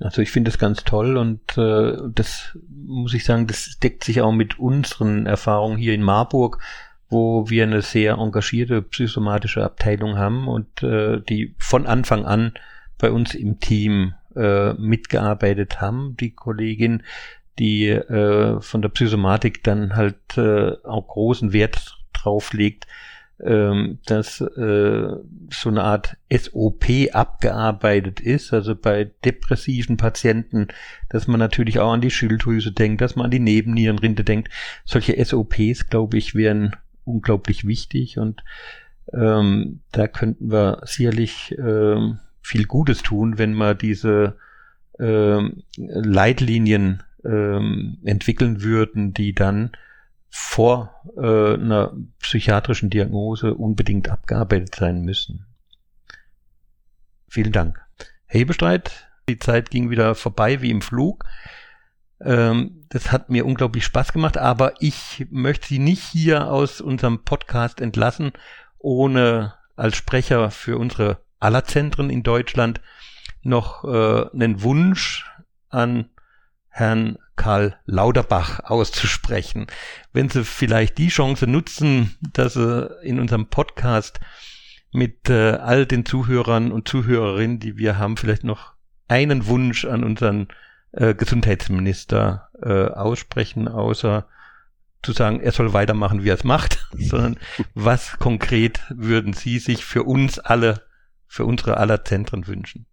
Also 0.00 0.20
ich 0.20 0.32
finde 0.32 0.50
das 0.50 0.58
ganz 0.58 0.82
toll 0.82 1.16
und 1.16 1.56
äh, 1.56 1.96
das 2.12 2.58
muss 2.68 3.14
ich 3.14 3.24
sagen, 3.24 3.46
das 3.46 3.78
deckt 3.80 4.02
sich 4.02 4.20
auch 4.20 4.32
mit 4.32 4.58
unseren 4.58 5.26
Erfahrungen 5.26 5.76
hier 5.78 5.94
in 5.94 6.02
Marburg 6.02 6.58
wo 7.12 7.48
wir 7.50 7.64
eine 7.64 7.82
sehr 7.82 8.14
engagierte 8.14 8.80
psychosomatische 8.80 9.62
Abteilung 9.62 10.16
haben 10.16 10.48
und 10.48 10.82
äh, 10.82 11.20
die 11.20 11.54
von 11.58 11.86
Anfang 11.86 12.24
an 12.24 12.54
bei 12.98 13.10
uns 13.10 13.34
im 13.34 13.60
Team 13.60 14.14
äh, 14.34 14.72
mitgearbeitet 14.72 15.80
haben. 15.82 16.16
Die 16.18 16.30
Kollegin, 16.30 17.02
die 17.58 17.88
äh, 17.88 18.60
von 18.60 18.82
der 18.82 18.88
Psychosomatik 18.88 19.62
dann 19.62 19.94
halt 19.94 20.36
äh, 20.36 20.72
auch 20.84 21.06
großen 21.08 21.52
Wert 21.52 21.98
drauf 22.12 22.52
legt, 22.52 22.86
ähm, 23.42 23.98
dass 24.06 24.40
äh, 24.40 25.08
so 25.50 25.68
eine 25.68 25.82
Art 25.82 26.16
SOP 26.32 26.84
abgearbeitet 27.12 28.20
ist, 28.20 28.52
also 28.52 28.76
bei 28.76 29.10
depressiven 29.24 29.96
Patienten, 29.96 30.68
dass 31.08 31.26
man 31.26 31.40
natürlich 31.40 31.80
auch 31.80 31.92
an 31.92 32.00
die 32.00 32.10
Schilddrüse 32.10 32.72
denkt, 32.72 33.00
dass 33.00 33.16
man 33.16 33.26
an 33.26 33.30
die 33.30 33.40
Nebennierenrinde 33.40 34.24
denkt. 34.24 34.50
Solche 34.84 35.22
SOPs, 35.24 35.88
glaube 35.88 36.18
ich, 36.18 36.34
wären 36.34 36.76
unglaublich 37.04 37.66
wichtig 37.66 38.18
und 38.18 38.44
ähm, 39.12 39.80
da 39.90 40.06
könnten 40.06 40.50
wir 40.50 40.82
sicherlich 40.84 41.54
ähm, 41.58 42.20
viel 42.42 42.66
Gutes 42.66 43.02
tun, 43.02 43.38
wenn 43.38 43.54
wir 43.54 43.74
diese 43.74 44.36
ähm, 44.98 45.64
Leitlinien 45.76 47.02
ähm, 47.24 47.98
entwickeln 48.04 48.62
würden, 48.62 49.14
die 49.14 49.34
dann 49.34 49.72
vor 50.28 50.94
äh, 51.16 51.54
einer 51.54 51.94
psychiatrischen 52.20 52.90
Diagnose 52.90 53.54
unbedingt 53.54 54.08
abgearbeitet 54.08 54.74
sein 54.74 55.02
müssen. 55.02 55.46
Vielen 57.28 57.52
Dank. 57.52 57.80
Hebestreit, 58.26 59.08
die 59.28 59.38
Zeit 59.38 59.70
ging 59.70 59.90
wieder 59.90 60.14
vorbei 60.14 60.62
wie 60.62 60.70
im 60.70 60.80
Flug. 60.80 61.24
Ähm, 62.20 62.86
das 62.88 63.12
hat 63.12 63.30
mir 63.30 63.44
unglaublich 63.44 63.84
Spaß 63.84 64.12
gemacht, 64.12 64.38
aber 64.38 64.74
ich 64.80 65.26
möchte 65.30 65.68
Sie 65.68 65.78
nicht 65.78 66.02
hier 66.02 66.50
aus 66.50 66.80
unserem 66.80 67.24
Podcast 67.24 67.80
entlassen, 67.80 68.32
ohne 68.78 69.54
als 69.76 69.96
Sprecher 69.96 70.50
für 70.50 70.78
unsere 70.78 71.18
aller 71.40 71.64
Zentren 71.64 72.08
in 72.08 72.22
Deutschland 72.22 72.80
noch 73.42 73.84
äh, 73.84 74.30
einen 74.32 74.62
Wunsch 74.62 75.26
an 75.68 76.08
Herrn 76.72 77.18
Karl 77.36 77.76
Lauterbach 77.84 78.60
auszusprechen. 78.60 79.66
Wenn 80.12 80.30
Sie 80.30 80.42
vielleicht 80.44 80.96
die 80.96 81.08
Chance 81.08 81.46
nutzen, 81.46 82.16
dass 82.32 82.54
Sie 82.54 82.90
in 83.02 83.20
unserem 83.20 83.46
Podcast 83.46 84.20
mit 84.90 85.28
äh, 85.28 85.52
all 85.52 85.84
den 85.84 86.06
Zuhörern 86.06 86.72
und 86.72 86.88
Zuhörerinnen, 86.88 87.58
die 87.58 87.76
wir 87.76 87.98
haben, 87.98 88.16
vielleicht 88.16 88.44
noch 88.44 88.72
einen 89.06 89.46
Wunsch 89.46 89.84
an 89.84 90.02
unseren 90.02 90.48
äh, 90.92 91.14
Gesundheitsminister 91.14 92.48
äh, 92.62 92.86
aussprechen, 92.86 93.68
außer 93.68 94.26
zu 95.02 95.12
sagen, 95.12 95.40
er 95.40 95.52
soll 95.52 95.74
weitermachen, 95.74 96.24
wie 96.24 96.30
er 96.30 96.36
es 96.36 96.44
macht, 96.44 96.86
sondern 96.92 97.38
was 97.74 98.18
konkret 98.18 98.80
würden 98.88 99.34
Sie 99.34 99.58
sich 99.58 99.84
für 99.84 100.04
uns 100.04 100.38
alle, 100.38 100.82
für 101.26 101.44
unsere 101.44 101.76
aller 101.76 102.04
Zentren 102.04 102.46
wünschen? 102.46 102.86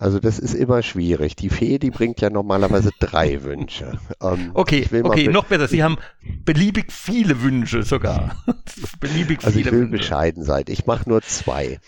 Also 0.00 0.18
das 0.18 0.38
ist 0.38 0.54
immer 0.54 0.82
schwierig. 0.82 1.36
Die 1.36 1.50
Fee, 1.50 1.78
die 1.78 1.90
bringt 1.90 2.22
ja 2.22 2.30
normalerweise 2.30 2.90
drei 2.98 3.42
Wünsche. 3.42 3.98
Ähm, 4.22 4.50
okay, 4.54 4.88
okay, 5.02 5.28
noch 5.28 5.44
besser. 5.44 5.68
Sie 5.68 5.82
haben 5.82 5.98
beliebig 6.46 6.90
viele 6.90 7.42
Wünsche 7.42 7.82
sogar. 7.82 8.42
beliebig 9.00 9.44
also 9.44 9.58
viele 9.58 9.68
ich 9.68 9.72
will 9.72 9.80
Wünsche. 9.82 9.98
bescheiden 9.98 10.42
sein. 10.42 10.64
Ich 10.68 10.86
mache 10.86 11.06
nur 11.06 11.20
zwei. 11.20 11.80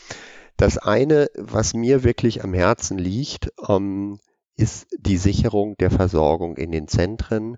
Das 0.58 0.76
eine, 0.76 1.28
was 1.38 1.72
mir 1.72 2.04
wirklich 2.04 2.44
am 2.44 2.52
Herzen 2.52 2.98
liegt, 2.98 3.50
ähm, 3.66 4.18
ist 4.56 4.88
die 4.98 5.16
Sicherung 5.16 5.78
der 5.78 5.90
Versorgung 5.90 6.58
in 6.58 6.70
den 6.70 6.88
Zentren. 6.88 7.56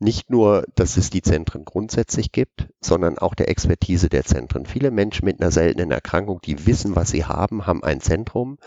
Nicht 0.00 0.28
nur, 0.28 0.66
dass 0.74 0.98
es 0.98 1.08
die 1.08 1.22
Zentren 1.22 1.64
grundsätzlich 1.64 2.30
gibt, 2.30 2.68
sondern 2.82 3.16
auch 3.16 3.34
der 3.34 3.48
Expertise 3.48 4.10
der 4.10 4.24
Zentren. 4.24 4.66
Viele 4.66 4.90
Menschen 4.90 5.24
mit 5.24 5.40
einer 5.40 5.50
seltenen 5.50 5.92
Erkrankung, 5.92 6.42
die 6.44 6.66
wissen, 6.66 6.94
was 6.94 7.08
sie 7.08 7.24
haben, 7.24 7.66
haben 7.66 7.82
ein 7.82 8.02
Zentrum, 8.02 8.58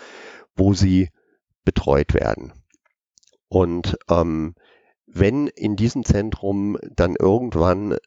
wo 0.56 0.74
sie 0.74 1.10
betreut 1.68 2.14
werden. 2.14 2.54
Und 3.50 3.98
ähm, 4.10 4.56
wenn 5.06 5.48
in 5.48 5.76
diesem 5.76 6.06
Zentrum 6.06 6.78
dann 6.96 7.18
irgendwann 7.20 7.98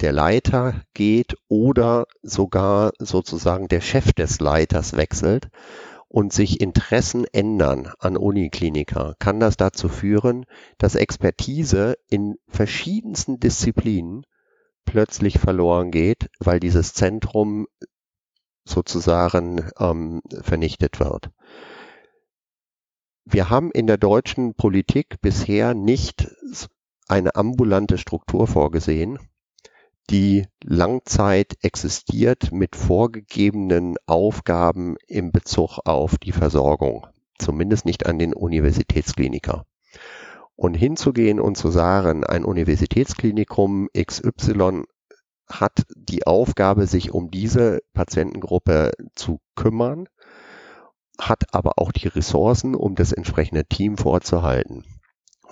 der 0.00 0.12
Leiter 0.12 0.82
geht 0.92 1.34
oder 1.48 2.04
sogar 2.20 2.92
sozusagen 2.98 3.68
der 3.68 3.80
Chef 3.80 4.12
des 4.12 4.38
Leiters 4.38 4.98
wechselt 4.98 5.48
und 6.08 6.34
sich 6.34 6.60
Interessen 6.60 7.24
ändern 7.32 7.90
an 8.00 8.18
Unikliniker, 8.18 9.14
kann 9.18 9.40
das 9.40 9.56
dazu 9.56 9.88
führen, 9.88 10.44
dass 10.76 10.94
Expertise 10.94 11.96
in 12.10 12.36
verschiedensten 12.48 13.40
Disziplinen 13.40 14.26
plötzlich 14.84 15.38
verloren 15.38 15.90
geht, 15.90 16.28
weil 16.38 16.60
dieses 16.60 16.92
Zentrum 16.92 17.66
sozusagen 18.66 19.70
ähm, 19.78 20.20
vernichtet 20.42 21.00
wird. 21.00 21.30
Wir 23.28 23.50
haben 23.50 23.72
in 23.72 23.88
der 23.88 23.98
deutschen 23.98 24.54
Politik 24.54 25.20
bisher 25.20 25.74
nicht 25.74 26.28
eine 27.08 27.34
ambulante 27.34 27.98
Struktur 27.98 28.46
vorgesehen, 28.46 29.18
die 30.10 30.46
Langzeit 30.62 31.56
existiert 31.62 32.52
mit 32.52 32.76
vorgegebenen 32.76 33.96
Aufgaben 34.06 34.96
im 35.08 35.32
Bezug 35.32 35.80
auf 35.84 36.18
die 36.18 36.30
Versorgung, 36.30 37.08
zumindest 37.38 37.84
nicht 37.84 38.06
an 38.06 38.20
den 38.20 38.32
Universitätskliniker. 38.32 39.66
Und 40.54 40.74
hinzugehen 40.74 41.40
und 41.40 41.56
zu 41.56 41.70
sagen, 41.70 42.22
ein 42.22 42.44
Universitätsklinikum 42.44 43.88
XY 43.92 44.84
hat 45.48 45.82
die 45.96 46.28
Aufgabe, 46.28 46.86
sich 46.86 47.10
um 47.10 47.32
diese 47.32 47.80
Patientengruppe 47.92 48.92
zu 49.16 49.40
kümmern, 49.56 50.08
hat 51.18 51.54
aber 51.54 51.78
auch 51.78 51.92
die 51.92 52.08
Ressourcen, 52.08 52.74
um 52.74 52.94
das 52.94 53.12
entsprechende 53.12 53.64
Team 53.64 53.96
vorzuhalten 53.96 54.84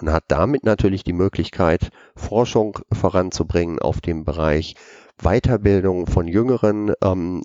und 0.00 0.10
hat 0.10 0.24
damit 0.28 0.64
natürlich 0.64 1.04
die 1.04 1.12
Möglichkeit, 1.12 1.90
Forschung 2.16 2.78
voranzubringen 2.92 3.78
auf 3.78 4.00
dem 4.00 4.24
Bereich 4.24 4.76
Weiterbildung 5.22 6.06
von 6.06 6.26
Jüngeren 6.26 6.94
ähm, 7.02 7.42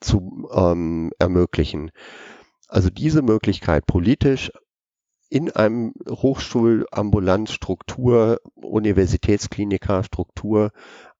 zu 0.00 0.46
ähm, 0.52 1.10
ermöglichen. 1.18 1.90
Also 2.68 2.90
diese 2.90 3.22
Möglichkeit 3.22 3.86
politisch 3.86 4.52
in 5.28 5.50
einem 5.50 5.94
Hochschulambulanzstruktur, 6.08 8.38
Universitätsklinikerstruktur 8.54 10.70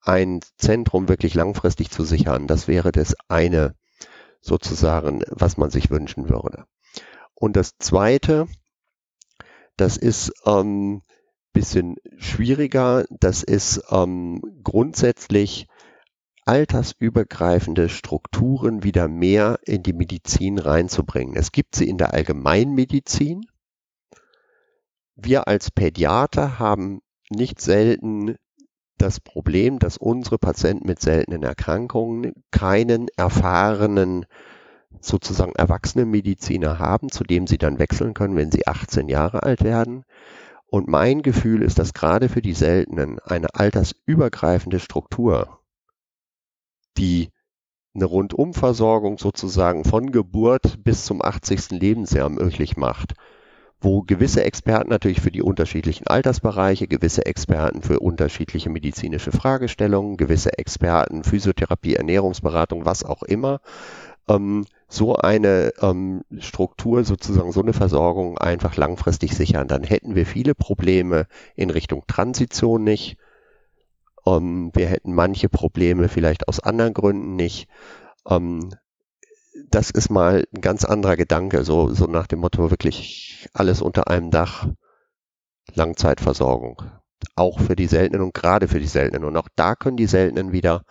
ein 0.01 0.39
Zentrum 0.59 1.09
wirklich 1.09 1.35
langfristig 1.35 1.91
zu 1.91 2.05
sichern. 2.05 2.47
Das 2.47 2.69
wäre 2.69 2.93
das 2.93 3.17
eine 3.29 3.75
sozusagen, 4.45 5.23
was 5.31 5.57
man 5.57 5.71
sich 5.71 5.91
wünschen 5.91 6.29
würde. 6.29 6.67
Und 7.35 7.57
das 7.57 7.77
zweite, 7.79 8.47
das 9.77 9.97
ist 9.97 10.33
ähm, 10.45 11.03
bisschen 11.55 11.97
schwieriger. 12.19 13.07
Das 13.09 13.43
ist 13.43 13.83
ähm, 13.91 14.43
grundsätzlich 14.63 15.67
altersübergreifende 16.45 17.89
Strukturen 17.89 18.83
wieder 18.83 19.09
mehr 19.09 19.59
in 19.65 19.83
die 19.83 19.95
Medizin 19.95 20.59
reinzubringen. 20.59 21.37
Es 21.37 21.53
gibt 21.53 21.75
sie 21.75 21.89
in 21.89 21.97
der 21.97 22.13
Allgemeinmedizin. 22.13 23.47
Wir 25.17 25.49
als 25.49 25.71
Pädiater 25.71 26.59
haben 26.59 27.01
nicht 27.31 27.63
selten 27.63 28.37
das 28.99 29.21
Problem, 29.21 29.79
dass 29.79 29.97
unsere 29.97 30.39
Patienten 30.39 30.87
mit 30.87 31.01
seltenen 31.01 31.43
Erkrankungen 31.43 32.33
keinen 32.51 33.09
erfahrenen 33.17 34.27
sozusagen 35.01 35.53
erwachsenen 35.55 36.11
Mediziner 36.11 36.79
haben, 36.79 37.11
zu 37.11 37.25
dem 37.25 37.47
sie 37.47 37.59
dann 37.59 37.79
wechseln 37.79 38.15
können, 38.15 38.37
wenn 38.37 38.53
sie 38.53 38.67
18 38.67 39.09
Jahre 39.09 39.43
alt 39.43 39.65
werden. 39.65 40.05
Und 40.67 40.89
mein 40.89 41.23
Gefühl 41.23 41.63
ist, 41.63 41.79
dass 41.79 41.93
gerade 41.93 42.29
für 42.29 42.43
die 42.43 42.55
Seltenen 42.55 43.19
eine 43.21 43.55
altersübergreifende 43.55 44.81
Struktur, 44.81 45.61
die 46.97 47.31
eine 47.95 48.07
Rundumversorgung 48.07 49.19
sozusagen 49.19 49.85
von 49.85 50.11
Geburt 50.11 50.83
bis 50.83 51.05
zum 51.05 51.23
80. 51.23 51.71
Lebensjahr 51.71 52.29
möglich 52.29 52.77
macht, 52.77 53.15
wo 53.85 54.03
gewisse 54.03 54.43
Experten 54.43 54.89
natürlich 54.89 55.21
für 55.21 55.31
die 55.31 55.43
unterschiedlichen 55.43 56.07
Altersbereiche, 56.07 56.89
gewisse 56.89 57.27
Experten 57.27 57.83
für 57.83 58.01
unterschiedliche 58.01 58.71
medizinische 58.71 59.31
Fragestellungen, 59.31 60.17
gewisse 60.17 60.57
Experten 60.59 61.23
Physiotherapie, 61.23 61.95
Ernährungsberatung, 61.95 62.87
was 62.87 63.05
auch 63.05 63.23
immer, 63.23 63.61
ähm, 64.29 64.65
so 64.89 65.17
eine 65.17 65.73
ähm, 65.83 66.23
Struktur, 66.39 67.05
sozusagen 67.05 67.53
so 67.53 67.61
eine 67.61 67.75
Versorgung 67.75 68.39
einfach 68.39 68.77
langfristig 68.77 69.35
sichern. 69.35 69.69
Dann 69.69 69.83
hätten 69.83 70.15
wir 70.15 70.25
viele 70.25 70.55
Probleme 70.55 71.27
in 71.55 71.71
Richtung 71.71 72.05
Transition 72.07 72.85
nicht. 72.85 73.19
Ähm, 74.27 74.71
wir 74.73 74.87
hätten 74.87 75.15
manche 75.15 75.49
Probleme 75.49 76.09
vielleicht 76.09 76.49
aus 76.49 76.61
anderen 76.61 76.95
Gründen 76.95 77.37
nicht. 77.37 77.69
Ähm, 78.29 78.71
das 79.71 79.91
ist 79.91 80.11
mal 80.11 80.45
ein 80.55 80.61
ganz 80.61 80.85
anderer 80.85 81.17
Gedanke, 81.17 81.65
so, 81.65 81.93
so 81.93 82.07
nach 82.07 82.27
dem 82.27 82.41
Motto 82.41 82.71
wirklich 82.71 83.49
alles 83.53 83.83
unter 83.83 84.09
einem 84.09 84.31
Dach, 84.31 84.69
Langzeitversorgung. 85.75 86.83
Auch 87.37 87.61
für 87.61 87.77
die 87.77 87.87
Seltenen 87.87 88.23
und 88.23 88.35
gerade 88.35 88.69
für 88.69 88.81
die 88.81 88.87
Seltenen. 88.87 89.25
Und 89.25 89.37
auch 89.37 89.49
da 89.57 89.75
können 89.75 89.97
die 89.97 90.07
Seltenen 90.07 90.53
wieder 90.53 90.85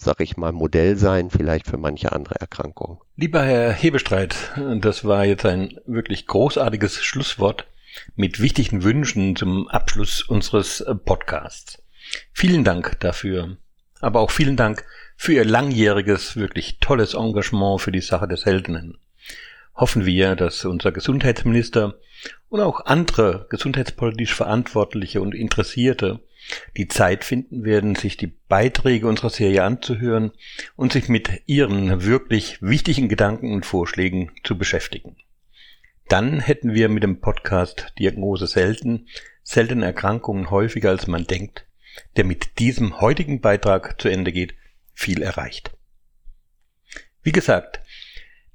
sag 0.00 0.20
ich 0.20 0.36
mal, 0.36 0.52
Modell 0.52 0.96
sein, 0.96 1.30
vielleicht 1.30 1.66
für 1.66 1.76
manche 1.76 2.12
andere 2.12 2.36
Erkrankungen. 2.40 2.98
Lieber 3.16 3.42
Herr 3.42 3.70
Hebestreit, 3.72 4.34
das 4.80 5.04
war 5.04 5.26
jetzt 5.26 5.44
ein 5.44 5.78
wirklich 5.86 6.26
großartiges 6.26 7.04
Schlusswort 7.04 7.66
mit 8.16 8.40
wichtigen 8.40 8.82
Wünschen 8.82 9.36
zum 9.36 9.68
Abschluss 9.68 10.22
unseres 10.22 10.84
Podcasts. 11.04 11.82
Vielen 12.32 12.64
Dank 12.64 12.98
dafür, 13.00 13.58
aber 14.00 14.20
auch 14.20 14.30
vielen 14.30 14.56
Dank 14.56 14.84
für 15.20 15.34
Ihr 15.34 15.44
langjähriges, 15.44 16.36
wirklich 16.36 16.78
tolles 16.78 17.12
Engagement 17.12 17.82
für 17.82 17.92
die 17.92 18.00
Sache 18.00 18.26
der 18.26 18.38
Seltenen. 18.38 18.96
Hoffen 19.74 20.06
wir, 20.06 20.34
dass 20.34 20.64
unser 20.64 20.92
Gesundheitsminister 20.92 21.96
und 22.48 22.60
auch 22.62 22.86
andere 22.86 23.46
gesundheitspolitisch 23.50 24.32
Verantwortliche 24.32 25.20
und 25.20 25.34
Interessierte 25.34 26.20
die 26.74 26.88
Zeit 26.88 27.24
finden 27.24 27.64
werden, 27.64 27.96
sich 27.96 28.16
die 28.16 28.28
Beiträge 28.28 29.06
unserer 29.06 29.28
Serie 29.28 29.62
anzuhören 29.62 30.32
und 30.74 30.94
sich 30.94 31.10
mit 31.10 31.42
ihren 31.44 32.02
wirklich 32.02 32.62
wichtigen 32.62 33.10
Gedanken 33.10 33.52
und 33.52 33.66
Vorschlägen 33.66 34.32
zu 34.42 34.56
beschäftigen. 34.56 35.16
Dann 36.08 36.40
hätten 36.40 36.72
wir 36.72 36.88
mit 36.88 37.02
dem 37.02 37.20
Podcast 37.20 37.92
Diagnose 37.98 38.46
selten, 38.46 39.06
seltene 39.42 39.84
Erkrankungen 39.84 40.50
häufiger 40.50 40.88
als 40.88 41.06
man 41.08 41.26
denkt, 41.26 41.66
der 42.16 42.24
mit 42.24 42.58
diesem 42.58 43.02
heutigen 43.02 43.42
Beitrag 43.42 44.00
zu 44.00 44.08
Ende 44.08 44.32
geht, 44.32 44.54
viel 45.00 45.22
erreicht. 45.22 45.72
Wie 47.22 47.32
gesagt, 47.32 47.80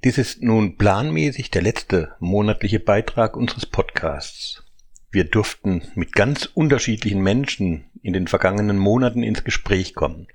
dies 0.04 0.16
ist 0.16 0.42
nun 0.42 0.76
planmäßig 0.76 1.50
der 1.50 1.62
letzte 1.62 2.14
monatliche 2.20 2.78
Beitrag 2.78 3.36
unseres 3.36 3.66
Podcasts. 3.66 4.62
Wir 5.10 5.24
durften 5.24 5.82
mit 5.96 6.12
ganz 6.12 6.46
unterschiedlichen 6.46 7.20
Menschen 7.20 7.90
in 8.02 8.12
den 8.12 8.28
vergangenen 8.28 8.78
Monaten 8.78 9.24
ins 9.24 9.42
Gespräch 9.42 9.94
kommen. 9.94 10.28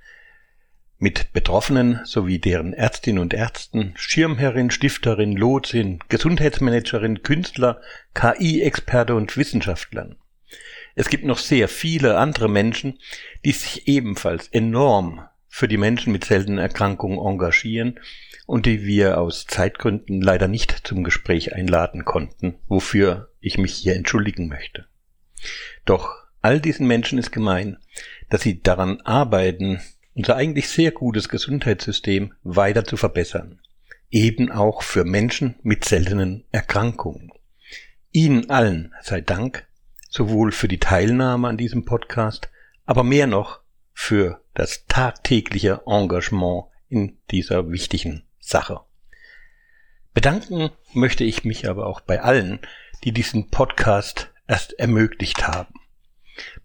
Mit 0.97 1.31
Betroffenen 1.31 2.01
sowie 2.03 2.39
deren 2.39 2.73
Ärztinnen 2.73 3.21
und 3.21 3.33
Ärzten, 3.33 3.93
Schirmherrin, 3.95 4.69
Stifterin, 4.69 5.37
Lotsin, 5.37 5.99
Gesundheitsmanagerin, 6.09 7.23
Künstler, 7.23 7.81
KI-Experte 8.13 9.15
und 9.15 9.37
Wissenschaftlern. 9.37 10.17
Es 10.93 11.07
gibt 11.07 11.23
noch 11.23 11.37
sehr 11.37 11.69
viele 11.69 12.17
andere 12.17 12.49
Menschen, 12.49 12.99
die 13.45 13.53
sich 13.53 13.87
ebenfalls 13.87 14.49
enorm 14.49 15.25
für 15.53 15.67
die 15.67 15.77
Menschen 15.77 16.13
mit 16.13 16.23
seltenen 16.23 16.59
Erkrankungen 16.59 17.19
engagieren 17.19 17.99
und 18.47 18.65
die 18.65 18.85
wir 18.85 19.19
aus 19.19 19.45
Zeitgründen 19.45 20.21
leider 20.21 20.47
nicht 20.47 20.71
zum 20.87 21.03
Gespräch 21.03 21.53
einladen 21.53 22.05
konnten, 22.05 22.55
wofür 22.67 23.29
ich 23.41 23.57
mich 23.57 23.73
hier 23.73 23.95
entschuldigen 23.95 24.47
möchte. 24.47 24.85
Doch 25.85 26.15
all 26.41 26.61
diesen 26.61 26.87
Menschen 26.87 27.19
ist 27.19 27.31
gemein, 27.31 27.77
dass 28.29 28.41
sie 28.41 28.61
daran 28.61 29.01
arbeiten, 29.01 29.81
unser 30.15 30.37
eigentlich 30.37 30.69
sehr 30.69 30.91
gutes 30.91 31.27
Gesundheitssystem 31.27 32.33
weiter 32.43 32.85
zu 32.85 32.95
verbessern, 32.95 33.59
eben 34.09 34.51
auch 34.51 34.83
für 34.83 35.03
Menschen 35.03 35.55
mit 35.63 35.83
seltenen 35.83 36.45
Erkrankungen. 36.51 37.29
Ihnen 38.13 38.49
allen 38.49 38.93
sei 39.01 39.19
Dank, 39.19 39.67
sowohl 40.09 40.53
für 40.53 40.69
die 40.69 40.79
Teilnahme 40.79 41.49
an 41.49 41.57
diesem 41.57 41.83
Podcast, 41.83 42.49
aber 42.85 43.03
mehr 43.03 43.27
noch 43.27 43.59
für 43.93 44.40
das 44.53 44.85
tagtägliche 44.87 45.81
Engagement 45.85 46.65
in 46.89 47.17
dieser 47.31 47.69
wichtigen 47.71 48.23
Sache. 48.39 48.81
Bedanken 50.13 50.71
möchte 50.93 51.23
ich 51.23 51.45
mich 51.45 51.69
aber 51.69 51.87
auch 51.87 52.01
bei 52.01 52.21
allen, 52.21 52.59
die 53.03 53.13
diesen 53.13 53.49
Podcast 53.49 54.31
erst 54.47 54.73
ermöglicht 54.73 55.47
haben. 55.47 55.73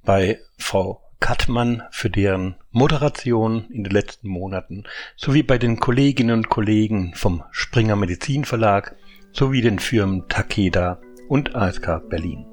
Bei 0.02 0.40
Frau 0.58 1.02
Kattmann 1.20 1.82
für 1.90 2.10
deren 2.10 2.56
Moderation 2.72 3.70
in 3.70 3.84
den 3.84 3.92
letzten 3.92 4.28
Monaten 4.28 4.84
sowie 5.16 5.42
bei 5.42 5.58
den 5.58 5.78
Kolleginnen 5.78 6.38
und 6.38 6.48
Kollegen 6.48 7.14
vom 7.14 7.42
Springer 7.52 7.96
Medizin 7.96 8.44
Verlag 8.44 8.96
sowie 9.32 9.60
den 9.60 9.78
Firmen 9.78 10.28
Takeda 10.28 11.00
und 11.28 11.54
ASK 11.54 12.08
Berlin. 12.08 12.46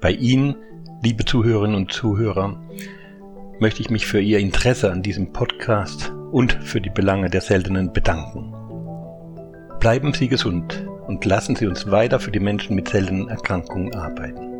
Bei 0.00 0.12
Ihnen, 0.12 0.56
liebe 1.02 1.24
Zuhörerinnen 1.24 1.76
und 1.76 1.92
Zuhörer, 1.92 2.62
möchte 3.60 3.80
ich 3.80 3.90
mich 3.90 4.06
für 4.06 4.20
Ihr 4.20 4.38
Interesse 4.38 4.90
an 4.90 5.02
diesem 5.02 5.32
Podcast 5.32 6.12
und 6.32 6.52
für 6.62 6.80
die 6.80 6.90
Belange 6.90 7.30
der 7.30 7.40
Seltenen 7.40 7.92
bedanken. 7.92 8.52
Bleiben 9.80 10.12
Sie 10.12 10.28
gesund 10.28 10.86
und 11.06 11.24
lassen 11.24 11.56
Sie 11.56 11.66
uns 11.66 11.90
weiter 11.90 12.18
für 12.18 12.30
die 12.30 12.40
Menschen 12.40 12.74
mit 12.74 12.88
seltenen 12.88 13.28
Erkrankungen 13.28 13.94
arbeiten. 13.94 14.50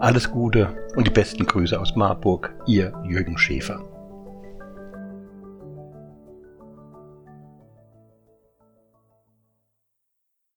Alles 0.00 0.30
Gute 0.30 0.74
und 0.96 1.06
die 1.06 1.12
besten 1.12 1.46
Grüße 1.46 1.78
aus 1.80 1.94
Marburg, 1.96 2.54
Ihr 2.66 2.92
Jürgen 3.08 3.38
Schäfer. 3.38 3.93